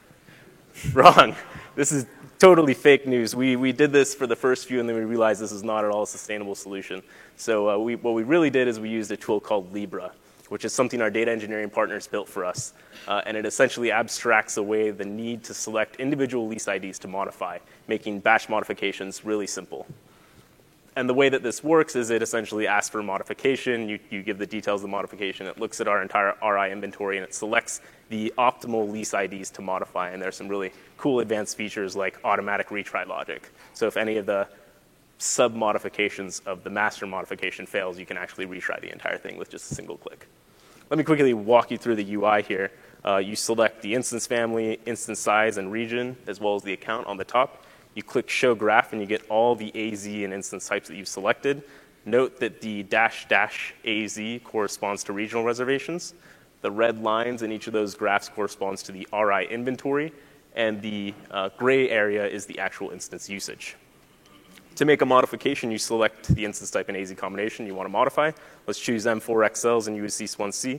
Wrong. 0.93 1.37
This 1.79 1.93
is 1.93 2.07
totally 2.41 2.75
fake 2.75 3.07
news. 3.07 3.37
We, 3.37 3.55
we 3.55 3.71
did 3.71 3.93
this 3.93 4.13
for 4.13 4.27
the 4.27 4.35
first 4.35 4.67
few, 4.67 4.81
and 4.81 4.89
then 4.89 4.97
we 4.97 5.05
realized 5.05 5.41
this 5.41 5.53
is 5.53 5.63
not 5.63 5.85
at 5.85 5.93
all 5.93 6.03
a 6.03 6.07
sustainable 6.09 6.57
solution. 6.57 7.05
So 7.37 7.71
uh, 7.71 7.79
we, 7.79 7.95
what 7.95 8.15
we 8.15 8.25
really 8.25 8.51
did 8.51 8.67
is 8.67 8.81
we 8.81 8.89
used 8.89 9.13
a 9.13 9.17
tool 9.17 9.39
called 9.39 9.73
Libra, 9.73 10.11
which 10.49 10.65
is 10.65 10.73
something 10.73 11.01
our 11.01 11.09
data 11.09 11.31
engineering 11.31 11.71
partners 11.71 12.09
built 12.09 12.29
for 12.29 12.45
us. 12.45 12.73
Uh, 13.07 13.23
and 13.27 13.37
it 13.37 13.47
essentially 13.47 13.93
abstracts 13.93 14.57
away 14.57 14.91
the 14.91 15.05
need 15.05 15.45
to 15.45 15.55
select 15.55 16.01
individual 16.01 16.49
lease 16.49 16.67
IDs 16.67 16.99
to 16.99 17.07
modify, 17.07 17.59
making 17.87 18.19
batch 18.19 18.49
modifications 18.49 19.25
really 19.25 19.47
simple. 19.47 19.87
And 20.99 21.09
the 21.09 21.15
way 21.15 21.29
that 21.29 21.45
this 21.45 21.63
works 21.63 21.95
is 21.95 22.11
it 22.11 22.23
essentially 22.23 22.67
asks 22.67 22.91
for 22.91 23.05
modification. 23.05 23.89
You, 23.89 24.01
you 24.11 24.25
give 24.25 24.37
the 24.37 24.49
details 24.49 24.81
of 24.81 24.83
the 24.83 24.89
modification. 24.89 25.47
It 25.47 25.57
looks 25.57 25.81
at 25.81 25.87
our 25.87 26.03
entire 26.03 26.35
RI 26.43 26.73
inventory 26.73 27.19
and 27.19 27.25
it 27.25 27.33
selects 27.33 27.83
the 28.09 28.35
optimal 28.37 28.91
lease 28.91 29.15
IDs 29.15 29.51
to 29.51 29.63
modify. 29.63 30.11
And 30.11 30.21
there's 30.21 30.35
some 30.35 30.49
really 30.49 30.73
cool 30.97 31.21
advanced 31.21 31.57
features 31.57 31.95
like 31.95 32.19
automatic 32.25 32.71
retry 32.71 33.07
logic. 33.07 33.49
So 33.75 33.87
if 33.87 33.97
any 33.97 34.17
of 34.17 34.27
the 34.27 34.49
sub 35.19 35.55
modifications 35.55 36.41
of 36.47 36.65
the 36.65 36.71
master 36.71 37.07
modification 37.07 37.65
fails, 37.65 37.97
you 37.97 38.05
can 38.05 38.17
actually 38.17 38.47
retry 38.47 38.81
the 38.81 38.91
entire 38.91 39.19
thing 39.19 39.39
with 39.39 39.51
just 39.51 39.71
a 39.71 39.77
single 39.77 39.99
click. 39.99 40.27
Let 40.91 40.99
me 40.99 41.05
quickly 41.05 41.33
walk 41.33 41.71
you 41.71 41.79
through 41.79 41.95
the 41.95 42.15
UI 42.15 42.43
here. 42.43 42.73
Uh, 43.05 43.19
you 43.19 43.37
select 43.37 43.83
the 43.83 43.95
instance 43.95 44.27
family, 44.27 44.81
instance 44.85 45.21
size, 45.21 45.59
and 45.59 45.71
region, 45.71 46.17
as 46.27 46.41
well 46.41 46.57
as 46.57 46.65
the 46.65 46.73
account 46.73 47.07
on 47.07 47.19
the 47.19 47.25
top. 47.25 47.63
You 47.99 48.05
click 48.05 48.31
Show 48.31 48.55
Graph, 48.55 48.93
and 48.93 49.01
you 49.01 49.09
get 49.09 49.29
all 49.29 49.57
the 49.57 49.73
AZ 49.75 50.07
and 50.07 50.33
instance 50.33 50.69
types 50.69 50.87
that 50.87 50.95
you've 50.95 51.09
selected. 51.09 51.65
Note 52.05 52.39
that 52.39 52.61
the 52.61 52.85
dash 52.85 53.27
dash 53.27 53.75
AZ 53.85 54.21
corresponds 54.45 55.03
to 55.03 55.13
regional 55.13 55.43
reservations. 55.43 56.15
The 56.61 56.71
red 56.71 57.03
lines 57.03 57.43
in 57.43 57.51
each 57.51 57.67
of 57.67 57.73
those 57.73 57.97
graphs 57.97 58.29
corresponds 58.29 58.85
to 58.85 58.93
the 58.93 59.09
RI 59.13 59.49
inventory, 59.51 60.13
and 60.55 60.81
the 60.81 61.13
uh, 61.33 61.49
gray 61.59 61.91
area 61.91 62.25
is 62.25 62.47
the 62.47 62.61
actual 62.61 62.91
instance 62.91 63.29
usage. 63.29 63.75
To 64.77 64.85
make 64.85 65.03
a 65.03 65.07
modification, 65.07 65.73
you 65.73 65.79
select 65.79 66.29
the 66.29 66.45
instance 66.45 66.71
type 66.71 66.89
and 66.89 66.97
AZ 66.97 67.13
combination 67.15 67.67
you 67.67 67.75
want 67.75 67.87
to 67.89 67.93
modify. 67.93 68.31
Let's 68.69 68.79
choose 68.79 69.07
M4XLs 69.07 69.89
and 69.89 69.97
use 69.97 70.17
C1C. 70.17 70.79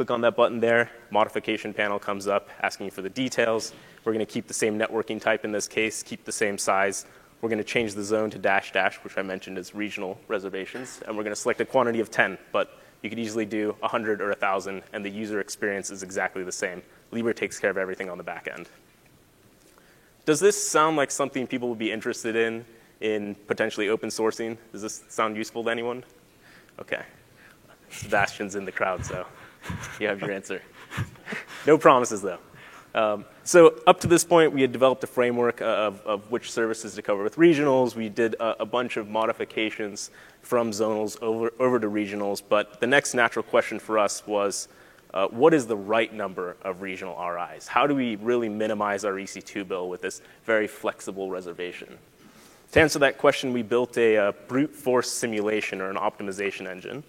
Click 0.00 0.10
on 0.10 0.22
that 0.22 0.34
button 0.34 0.60
there. 0.60 0.90
Modification 1.10 1.74
panel 1.74 1.98
comes 1.98 2.26
up 2.26 2.48
asking 2.62 2.86
you 2.86 2.90
for 2.90 3.02
the 3.02 3.10
details. 3.10 3.74
We're 4.02 4.14
going 4.14 4.24
to 4.24 4.32
keep 4.32 4.46
the 4.46 4.54
same 4.54 4.78
networking 4.78 5.20
type 5.20 5.44
in 5.44 5.52
this 5.52 5.68
case, 5.68 6.02
keep 6.02 6.24
the 6.24 6.32
same 6.32 6.56
size. 6.56 7.04
We're 7.42 7.50
going 7.50 7.58
to 7.58 7.64
change 7.64 7.92
the 7.92 8.02
zone 8.02 8.30
to 8.30 8.38
dash 8.38 8.72
dash, 8.72 8.96
which 9.04 9.18
I 9.18 9.22
mentioned 9.22 9.58
is 9.58 9.74
regional 9.74 10.18
reservations. 10.26 11.02
And 11.06 11.18
we're 11.18 11.22
going 11.22 11.34
to 11.34 11.38
select 11.38 11.60
a 11.60 11.66
quantity 11.66 12.00
of 12.00 12.10
10, 12.10 12.38
but 12.50 12.78
you 13.02 13.10
could 13.10 13.18
easily 13.18 13.44
do 13.44 13.76
100 13.80 14.22
or 14.22 14.28
1,000, 14.28 14.82
and 14.94 15.04
the 15.04 15.10
user 15.10 15.38
experience 15.38 15.90
is 15.90 16.02
exactly 16.02 16.44
the 16.44 16.50
same. 16.50 16.80
Libre 17.10 17.34
takes 17.34 17.60
care 17.60 17.68
of 17.68 17.76
everything 17.76 18.08
on 18.08 18.16
the 18.16 18.24
back 18.24 18.48
end. 18.50 18.70
Does 20.24 20.40
this 20.40 20.56
sound 20.56 20.96
like 20.96 21.10
something 21.10 21.46
people 21.46 21.68
would 21.68 21.78
be 21.78 21.92
interested 21.92 22.36
in 22.36 22.64
in 23.02 23.34
potentially 23.46 23.90
open 23.90 24.08
sourcing? 24.08 24.56
Does 24.72 24.80
this 24.80 25.04
sound 25.10 25.36
useful 25.36 25.62
to 25.64 25.68
anyone? 25.68 26.04
Okay. 26.78 27.02
Sebastian's 27.90 28.54
in 28.54 28.64
the 28.64 28.72
crowd, 28.72 29.04
so 29.04 29.26
you 29.98 30.06
have 30.06 30.20
your 30.20 30.32
answer. 30.32 30.62
No 31.66 31.76
promises, 31.76 32.22
though. 32.22 32.38
Um, 32.94 33.24
so 33.44 33.80
up 33.86 34.00
to 34.00 34.08
this 34.08 34.24
point, 34.24 34.52
we 34.52 34.62
had 34.62 34.72
developed 34.72 35.04
a 35.04 35.06
framework 35.06 35.60
of, 35.60 36.00
of 36.00 36.30
which 36.30 36.50
services 36.50 36.94
to 36.96 37.02
cover 37.02 37.22
with 37.22 37.36
regionals. 37.36 37.94
We 37.94 38.08
did 38.08 38.34
a, 38.34 38.62
a, 38.62 38.66
bunch 38.66 38.96
of 38.96 39.08
modifications 39.08 40.10
from 40.42 40.72
zonals 40.72 41.20
over, 41.22 41.52
over 41.60 41.78
to 41.78 41.88
regionals. 41.88 42.42
But 42.46 42.80
the 42.80 42.88
next 42.88 43.14
natural 43.14 43.44
question 43.44 43.78
for 43.78 43.98
us 43.98 44.26
was, 44.26 44.66
uh, 45.14 45.28
what 45.28 45.54
is 45.54 45.66
the 45.66 45.76
right 45.76 46.12
number 46.12 46.56
of 46.62 46.82
regional 46.82 47.16
RIs? 47.16 47.68
How 47.68 47.86
do 47.86 47.94
we 47.94 48.16
really 48.16 48.48
minimize 48.48 49.04
our 49.04 49.14
EC2 49.14 49.66
bill 49.66 49.88
with 49.88 50.02
this 50.02 50.22
very 50.44 50.66
flexible 50.66 51.30
reservation? 51.30 51.98
To 52.72 52.80
answer 52.80 53.00
that 53.00 53.18
question, 53.18 53.52
we 53.52 53.62
built 53.62 53.98
a, 53.98 54.16
a 54.16 54.32
brute 54.32 54.74
force 54.74 55.10
simulation 55.10 55.80
or 55.80 55.90
an 55.90 55.96
optimization 55.96 56.68
engine, 56.68 57.02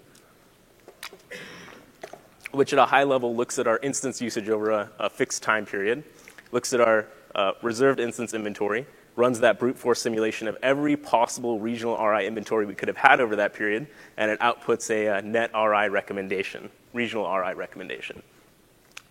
which 2.51 2.73
at 2.73 2.79
a 2.79 2.85
high 2.85 3.03
level 3.03 3.35
looks 3.35 3.59
at 3.59 3.67
our 3.67 3.79
instance 3.79 4.21
usage 4.21 4.49
over 4.49 4.71
a, 4.71 4.89
a 4.99 5.09
fixed 5.09 5.43
time 5.43 5.65
period, 5.65 6.03
looks 6.51 6.73
at 6.73 6.81
our 6.81 7.07
uh, 7.35 7.53
reserved 7.61 7.99
instance 7.99 8.33
inventory, 8.33 8.85
runs 9.15 9.39
that 9.39 9.59
brute 9.59 9.77
force 9.77 10.01
simulation 10.01 10.47
of 10.47 10.57
every 10.61 10.95
possible 10.95 11.59
regional 11.59 11.97
RI 11.97 12.27
inventory 12.27 12.65
we 12.65 12.75
could 12.75 12.87
have 12.87 12.97
had 12.97 13.19
over 13.19 13.35
that 13.35 13.53
period, 13.53 13.87
and 14.17 14.31
it 14.31 14.39
outputs 14.39 14.89
a, 14.89 15.17
a 15.17 15.21
net 15.21 15.51
RI 15.53 15.89
recommendation, 15.89 16.69
regional 16.93 17.31
RI 17.31 17.53
recommendation. 17.53 18.21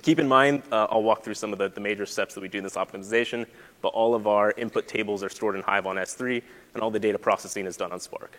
Keep 0.02 0.18
in 0.18 0.28
mind, 0.28 0.62
uh, 0.72 0.86
I'll 0.90 1.02
walk 1.02 1.22
through 1.22 1.34
some 1.34 1.52
of 1.52 1.58
the, 1.58 1.68
the, 1.68 1.80
major 1.80 2.06
steps 2.06 2.34
that 2.34 2.40
we 2.40 2.48
do 2.48 2.56
in 2.56 2.64
this 2.64 2.76
optimization, 2.76 3.44
but 3.82 3.88
all 3.88 4.14
of 4.14 4.26
our 4.26 4.52
input 4.52 4.88
tables 4.88 5.22
are 5.22 5.28
stored 5.28 5.56
in 5.56 5.62
Hive 5.62 5.86
on 5.86 5.96
S3, 5.96 6.42
and 6.72 6.82
all 6.82 6.90
the 6.90 6.98
data 6.98 7.18
processing 7.18 7.66
is 7.66 7.76
done 7.76 7.92
on 7.92 8.00
Spark. 8.00 8.38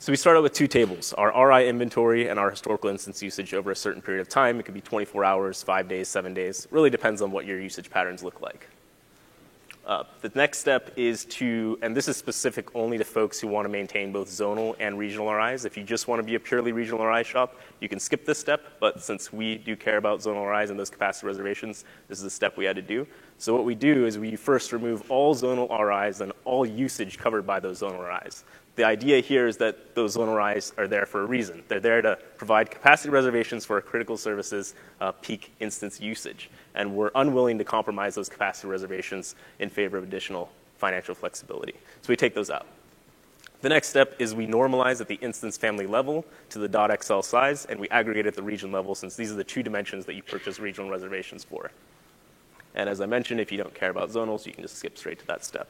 So 0.00 0.12
we 0.12 0.16
start 0.16 0.36
out 0.36 0.44
with 0.44 0.52
two 0.52 0.68
tables, 0.68 1.12
our 1.14 1.48
RI 1.48 1.68
inventory 1.68 2.28
and 2.28 2.38
our 2.38 2.50
historical 2.52 2.88
instance 2.88 3.20
usage 3.20 3.52
over 3.52 3.72
a 3.72 3.76
certain 3.76 4.00
period 4.00 4.20
of 4.20 4.28
time. 4.28 4.60
It 4.60 4.62
could 4.62 4.74
be 4.74 4.80
24 4.80 5.24
hours, 5.24 5.60
five 5.60 5.88
days, 5.88 6.06
seven 6.06 6.32
days. 6.32 6.68
Really 6.70 6.88
depends 6.88 7.20
on 7.20 7.32
what 7.32 7.46
your 7.46 7.60
usage 7.60 7.90
patterns 7.90 8.22
look 8.22 8.40
like. 8.40 8.68
Uh, 9.84 10.04
the 10.20 10.30
next 10.36 10.58
step 10.58 10.92
is 10.96 11.24
to, 11.24 11.78
and 11.82 11.96
this 11.96 12.06
is 12.06 12.16
specific 12.16 12.72
only 12.76 12.96
to 12.96 13.04
folks 13.04 13.40
who 13.40 13.48
want 13.48 13.64
to 13.64 13.70
maintain 13.70 14.12
both 14.12 14.28
zonal 14.28 14.76
and 14.78 14.98
regional 14.98 15.32
RIs. 15.32 15.64
If 15.64 15.76
you 15.76 15.82
just 15.82 16.06
want 16.06 16.20
to 16.20 16.22
be 16.22 16.36
a 16.36 16.40
purely 16.40 16.72
regional 16.72 17.04
RI 17.04 17.24
shop, 17.24 17.56
you 17.80 17.88
can 17.88 17.98
skip 17.98 18.24
this 18.24 18.38
step, 18.38 18.60
but 18.78 19.02
since 19.02 19.32
we 19.32 19.56
do 19.56 19.74
care 19.74 19.96
about 19.96 20.20
zonal 20.20 20.46
RIs 20.46 20.70
and 20.70 20.78
those 20.78 20.90
capacity 20.90 21.26
reservations, 21.26 21.86
this 22.06 22.18
is 22.18 22.24
a 22.24 22.30
step 22.30 22.56
we 22.56 22.66
had 22.66 22.76
to 22.76 22.82
do. 22.82 23.06
So 23.38 23.54
what 23.54 23.64
we 23.64 23.74
do 23.74 24.04
is 24.04 24.18
we 24.18 24.36
first 24.36 24.72
remove 24.72 25.10
all 25.10 25.34
zonal 25.34 25.68
RIs 25.70 26.20
and 26.20 26.32
all 26.44 26.66
usage 26.66 27.16
covered 27.18 27.46
by 27.46 27.58
those 27.58 27.80
zonal 27.80 28.06
RIs. 28.06 28.44
The 28.78 28.84
idea 28.84 29.18
here 29.18 29.48
is 29.48 29.56
that 29.56 29.96
those 29.96 30.16
zonal 30.16 30.72
are 30.78 30.86
there 30.86 31.04
for 31.04 31.22
a 31.22 31.26
reason. 31.26 31.64
They're 31.66 31.80
there 31.80 32.00
to 32.00 32.16
provide 32.36 32.70
capacity 32.70 33.10
reservations 33.10 33.64
for 33.64 33.80
critical 33.80 34.16
services 34.16 34.76
uh, 35.00 35.10
peak 35.10 35.52
instance 35.58 36.00
usage. 36.00 36.48
And 36.76 36.94
we're 36.94 37.10
unwilling 37.16 37.58
to 37.58 37.64
compromise 37.64 38.14
those 38.14 38.28
capacity 38.28 38.68
reservations 38.68 39.34
in 39.58 39.68
favor 39.68 39.98
of 39.98 40.04
additional 40.04 40.52
financial 40.76 41.16
flexibility. 41.16 41.72
So 42.02 42.10
we 42.10 42.14
take 42.14 42.36
those 42.36 42.50
out. 42.50 42.68
The 43.62 43.68
next 43.68 43.88
step 43.88 44.14
is 44.20 44.32
we 44.32 44.46
normalize 44.46 45.00
at 45.00 45.08
the 45.08 45.16
instance 45.16 45.56
family 45.56 45.88
level 45.88 46.24
to 46.50 46.60
the 46.60 46.98
.xl 47.02 47.18
size, 47.22 47.64
and 47.64 47.80
we 47.80 47.88
aggregate 47.88 48.26
at 48.26 48.34
the 48.34 48.44
region 48.44 48.70
level 48.70 48.94
since 48.94 49.16
these 49.16 49.32
are 49.32 49.34
the 49.34 49.42
two 49.42 49.64
dimensions 49.64 50.06
that 50.06 50.14
you 50.14 50.22
purchase 50.22 50.60
regional 50.60 50.88
reservations 50.88 51.42
for. 51.42 51.72
And 52.76 52.88
as 52.88 53.00
I 53.00 53.06
mentioned, 53.06 53.40
if 53.40 53.50
you 53.50 53.58
don't 53.58 53.74
care 53.74 53.90
about 53.90 54.10
zonals, 54.10 54.46
you 54.46 54.52
can 54.52 54.62
just 54.62 54.76
skip 54.76 54.96
straight 54.96 55.18
to 55.18 55.26
that 55.26 55.44
step. 55.44 55.68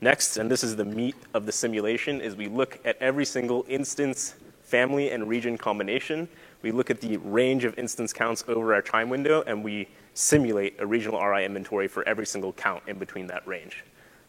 Next, 0.00 0.36
and 0.36 0.50
this 0.50 0.62
is 0.62 0.76
the 0.76 0.84
meat 0.84 1.16
of 1.32 1.46
the 1.46 1.52
simulation, 1.52 2.20
is 2.20 2.36
we 2.36 2.48
look 2.48 2.78
at 2.84 2.98
every 3.00 3.24
single 3.24 3.64
instance, 3.66 4.34
family, 4.62 5.10
and 5.10 5.26
region 5.26 5.56
combination. 5.56 6.28
We 6.60 6.70
look 6.70 6.90
at 6.90 7.00
the 7.00 7.16
range 7.18 7.64
of 7.64 7.78
instance 7.78 8.12
counts 8.12 8.44
over 8.46 8.74
our 8.74 8.82
time 8.82 9.08
window, 9.08 9.42
and 9.46 9.64
we 9.64 9.88
simulate 10.12 10.78
a 10.80 10.86
regional 10.86 11.24
RI 11.24 11.46
inventory 11.46 11.88
for 11.88 12.06
every 12.06 12.26
single 12.26 12.52
count 12.52 12.82
in 12.86 12.98
between 12.98 13.26
that 13.28 13.46
range. 13.48 13.84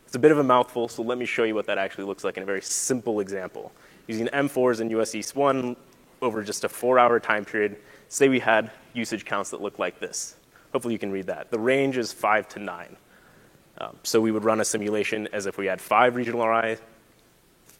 It's 0.05 0.15
a 0.15 0.19
bit 0.19 0.31
of 0.31 0.37
a 0.37 0.43
mouthful, 0.43 0.87
so 0.87 1.03
let 1.03 1.17
me 1.17 1.25
show 1.25 1.43
you 1.43 1.53
what 1.53 1.65
that 1.65 1.77
actually 1.77 2.05
looks 2.05 2.23
like 2.23 2.37
in 2.37 2.43
a 2.43 2.45
very 2.45 2.61
simple 2.61 3.19
example. 3.19 3.73
Using 4.07 4.27
M4s 4.27 4.79
in 4.79 4.89
US 4.91 5.15
East 5.15 5.35
1 5.35 5.75
over 6.21 6.43
just 6.43 6.63
a 6.63 6.69
four 6.69 6.97
hour 6.97 7.19
time 7.19 7.43
period, 7.43 7.75
say 8.07 8.29
we 8.29 8.39
had 8.39 8.71
usage 8.93 9.25
counts 9.25 9.49
that 9.49 9.61
look 9.61 9.79
like 9.79 9.99
this. 9.99 10.37
Hopefully 10.71 10.93
you 10.93 10.99
can 10.99 11.11
read 11.11 11.27
that. 11.27 11.51
The 11.51 11.59
range 11.59 11.97
is 11.97 12.13
five 12.13 12.47
to 12.49 12.59
nine. 12.59 12.95
Um, 13.79 13.95
so 14.03 14.19
we 14.19 14.31
would 14.31 14.43
run 14.43 14.59
a 14.59 14.65
simulation 14.65 15.27
as 15.31 15.45
if 15.45 15.57
we 15.57 15.67
had 15.67 15.79
five 15.79 16.15
regional 16.15 16.47
RIs, 16.47 16.79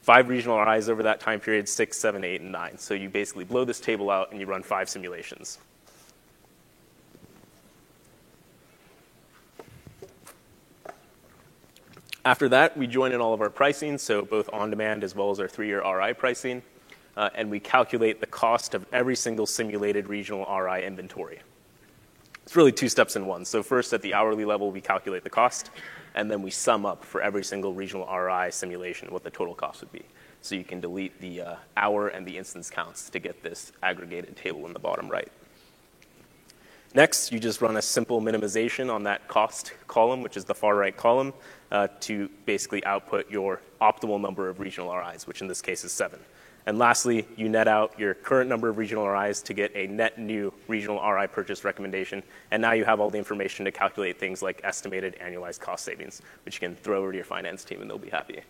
five 0.01 0.29
regional 0.29 0.59
RIs 0.59 0.89
over 0.89 1.03
that 1.03 1.19
time 1.19 1.39
period, 1.39 1.67
six, 1.67 1.97
seven, 1.97 2.23
eight, 2.23 2.41
and 2.41 2.51
nine. 2.51 2.77
So 2.77 2.93
you 2.93 3.09
basically 3.09 3.45
blow 3.45 3.65
this 3.65 3.79
table 3.79 4.09
out 4.09 4.31
and 4.31 4.39
you 4.39 4.45
run 4.45 4.63
five 4.63 4.89
simulations. 4.89 5.57
After 12.27 12.49
that, 12.49 12.75
we 12.75 12.87
join 12.87 13.13
in 13.13 13.21
all 13.21 13.33
of 13.33 13.39
our 13.39 13.49
pricing, 13.49 13.97
so 13.97 14.21
both 14.21 14.49
on 14.51 14.69
demand 14.69 15.05
as 15.05 15.15
well 15.15 15.31
as 15.31 15.39
our 15.39 15.47
three 15.47 15.67
year 15.67 15.81
RI 15.81 16.13
pricing, 16.13 16.61
uh, 17.15 17.29
and 17.33 17.49
we 17.49 17.61
calculate 17.61 18.19
the 18.19 18.27
cost 18.27 18.73
of 18.73 18.85
every 18.91 19.15
single 19.15 19.45
simulated 19.45 20.09
regional 20.09 20.45
RI 20.45 20.83
inventory. 20.83 21.39
It's 22.47 22.55
really 22.55 22.71
two 22.71 22.87
steps 22.87 23.17
in 23.17 23.25
one. 23.25 23.43
So 23.43 23.61
first, 23.61 23.91
at 23.91 24.01
the 24.01 24.13
hourly 24.13 24.45
level, 24.45 24.71
we 24.71 24.79
calculate 24.79 25.25
the 25.25 25.29
cost, 25.29 25.69
and 26.15 26.31
then 26.31 26.41
we 26.41 26.49
sum 26.49 26.85
up 26.85 27.03
for 27.03 27.21
every 27.21 27.43
single 27.43 27.73
regional 27.73 28.07
RI 28.07 28.51
simulation 28.51 29.11
what 29.11 29.25
the 29.25 29.29
total 29.29 29.53
cost 29.53 29.81
would 29.81 29.91
be. 29.91 30.03
So 30.41 30.55
you 30.55 30.63
can 30.63 30.79
delete 30.79 31.19
the 31.19 31.41
uh, 31.41 31.55
hour 31.75 32.07
and 32.07 32.25
the 32.25 32.37
instance 32.37 32.69
counts 32.69 33.09
to 33.09 33.19
get 33.19 33.43
this 33.43 33.73
aggregated 33.83 34.37
table 34.37 34.65
in 34.65 34.71
the 34.71 34.79
bottom 34.79 35.09
right. 35.09 35.29
Next, 36.95 37.33
you 37.33 37.39
just 37.41 37.61
run 37.61 37.75
a 37.75 37.81
simple 37.81 38.21
minimization 38.21 38.89
on 38.89 39.03
that 39.03 39.27
cost 39.27 39.73
column, 39.89 40.21
which 40.21 40.37
is 40.37 40.45
the 40.45 40.55
far 40.55 40.77
right 40.77 40.95
column, 40.95 41.33
uh, 41.73 41.89
to 41.99 42.29
basically 42.45 42.81
output 42.85 43.29
your 43.29 43.59
optimal 43.81 44.21
number 44.21 44.47
of 44.47 44.61
regional 44.61 44.95
RIs, 44.95 45.27
which 45.27 45.41
in 45.41 45.49
this 45.49 45.61
case 45.61 45.83
is 45.83 45.91
seven. 45.91 46.21
And 46.67 46.77
lastly, 46.77 47.25
you 47.37 47.47
net 47.47 47.69
out 47.69 47.97
your 47.97 48.13
current 48.13 48.49
number 48.49 48.67
of 48.67 48.77
regional 48.77 49.07
RIs 49.07 49.41
to 49.43 49.53
get 49.53 49.73
a 49.73 49.87
net 49.87 50.19
new 50.19 50.53
regional 50.67 51.01
RI 51.01 51.25
purchase 51.27 51.63
recommendation. 51.63 52.21
And 52.51 52.61
now 52.61 52.73
you 52.73 52.83
have 52.83 52.99
all 52.99 53.09
the 53.09 53.17
information 53.17 53.63
to 53.63 53.71
calculate 53.71 54.19
things 54.19 54.41
like 54.41 54.59
estimated 54.65 55.15
annualized 55.21 55.61
cost 55.61 55.85
savings, 55.85 56.21
which 56.43 56.55
you 56.55 56.67
can 56.67 56.75
throw 56.75 56.99
over 56.99 57.13
to 57.13 57.15
your 57.15 57.23
finance 57.23 57.63
team 57.63 57.79
and 57.79 57.89
they'll 57.89 57.97
be 57.97 58.09
happy. 58.09 58.41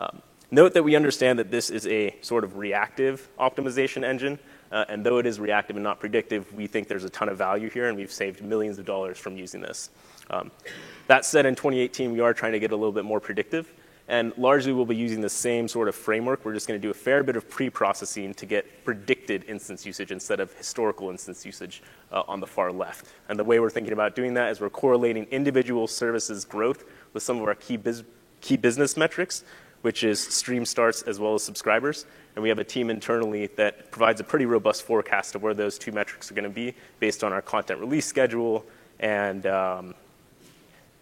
Um, 0.00 0.20
note 0.50 0.74
that 0.74 0.82
we 0.82 0.96
understand 0.96 1.38
that 1.38 1.52
this 1.52 1.70
is 1.70 1.86
a 1.86 2.16
sort 2.22 2.42
of 2.42 2.56
reactive 2.56 3.28
optimization 3.38 4.02
engine. 4.02 4.40
Uh, 4.72 4.86
and 4.88 5.06
though 5.06 5.18
it 5.18 5.26
is 5.26 5.38
reactive 5.38 5.76
and 5.76 5.84
not 5.84 6.00
predictive, 6.00 6.52
we 6.52 6.66
think 6.66 6.88
there's 6.88 7.04
a 7.04 7.10
ton 7.10 7.28
of 7.28 7.38
value 7.38 7.70
here, 7.70 7.88
and 7.88 7.96
we've 7.96 8.12
saved 8.12 8.42
millions 8.42 8.80
of 8.80 8.84
dollars 8.84 9.16
from 9.16 9.36
using 9.36 9.60
this. 9.60 9.90
Um, 10.28 10.50
that 11.06 11.24
said, 11.24 11.46
in 11.46 11.54
2018, 11.54 12.10
we 12.10 12.20
are 12.20 12.34
trying 12.34 12.52
to 12.52 12.60
get 12.60 12.72
a 12.72 12.76
little 12.76 12.92
bit 12.92 13.04
more 13.04 13.20
predictive. 13.20 13.70
And 14.10 14.36
largely, 14.36 14.72
we'll 14.72 14.86
be 14.86 14.96
using 14.96 15.20
the 15.20 15.30
same 15.30 15.68
sort 15.68 15.86
of 15.86 15.94
framework. 15.94 16.44
We're 16.44 16.52
just 16.52 16.66
going 16.66 16.80
to 16.80 16.84
do 16.84 16.90
a 16.90 16.94
fair 16.94 17.22
bit 17.22 17.36
of 17.36 17.48
pre 17.48 17.70
processing 17.70 18.34
to 18.34 18.44
get 18.44 18.84
predicted 18.84 19.44
instance 19.46 19.86
usage 19.86 20.10
instead 20.10 20.40
of 20.40 20.52
historical 20.54 21.10
instance 21.10 21.46
usage 21.46 21.80
uh, 22.10 22.24
on 22.26 22.40
the 22.40 22.46
far 22.46 22.72
left. 22.72 23.06
And 23.28 23.38
the 23.38 23.44
way 23.44 23.60
we're 23.60 23.70
thinking 23.70 23.92
about 23.92 24.16
doing 24.16 24.34
that 24.34 24.50
is 24.50 24.60
we're 24.60 24.68
correlating 24.68 25.26
individual 25.26 25.86
services 25.86 26.44
growth 26.44 26.86
with 27.12 27.22
some 27.22 27.40
of 27.40 27.44
our 27.44 27.54
key, 27.54 27.76
biz- 27.76 28.02
key 28.40 28.56
business 28.56 28.96
metrics, 28.96 29.44
which 29.82 30.02
is 30.02 30.18
stream 30.18 30.64
starts 30.64 31.02
as 31.02 31.20
well 31.20 31.34
as 31.34 31.44
subscribers. 31.44 32.04
And 32.34 32.42
we 32.42 32.48
have 32.48 32.58
a 32.58 32.64
team 32.64 32.90
internally 32.90 33.46
that 33.54 33.92
provides 33.92 34.20
a 34.20 34.24
pretty 34.24 34.44
robust 34.44 34.82
forecast 34.82 35.36
of 35.36 35.44
where 35.44 35.54
those 35.54 35.78
two 35.78 35.92
metrics 35.92 36.32
are 36.32 36.34
going 36.34 36.42
to 36.42 36.50
be 36.50 36.74
based 36.98 37.22
on 37.22 37.32
our 37.32 37.42
content 37.42 37.78
release 37.78 38.06
schedule 38.06 38.66
and 38.98 39.46
um, 39.46 39.94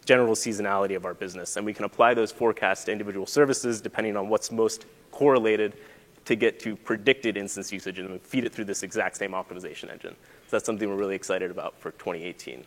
general 0.05 0.35
seasonality 0.35 0.95
of 0.95 1.05
our 1.05 1.13
business. 1.13 1.57
And 1.57 1.65
we 1.65 1.73
can 1.73 1.85
apply 1.85 2.13
those 2.13 2.31
forecasts 2.31 2.85
to 2.85 2.91
individual 2.91 3.25
services 3.25 3.81
depending 3.81 4.17
on 4.17 4.29
what's 4.29 4.51
most 4.51 4.85
correlated 5.11 5.73
to 6.25 6.35
get 6.35 6.59
to 6.59 6.75
predicted 6.75 7.37
instance 7.37 7.71
usage 7.71 7.99
and 7.99 8.21
feed 8.21 8.43
it 8.43 8.53
through 8.53 8.65
this 8.65 8.83
exact 8.83 9.17
same 9.17 9.31
optimization 9.31 9.91
engine. 9.91 10.15
So 10.47 10.57
that's 10.57 10.65
something 10.65 10.87
we're 10.87 10.95
really 10.95 11.15
excited 11.15 11.51
about 11.51 11.79
for 11.79 11.91
2018. 11.91 12.63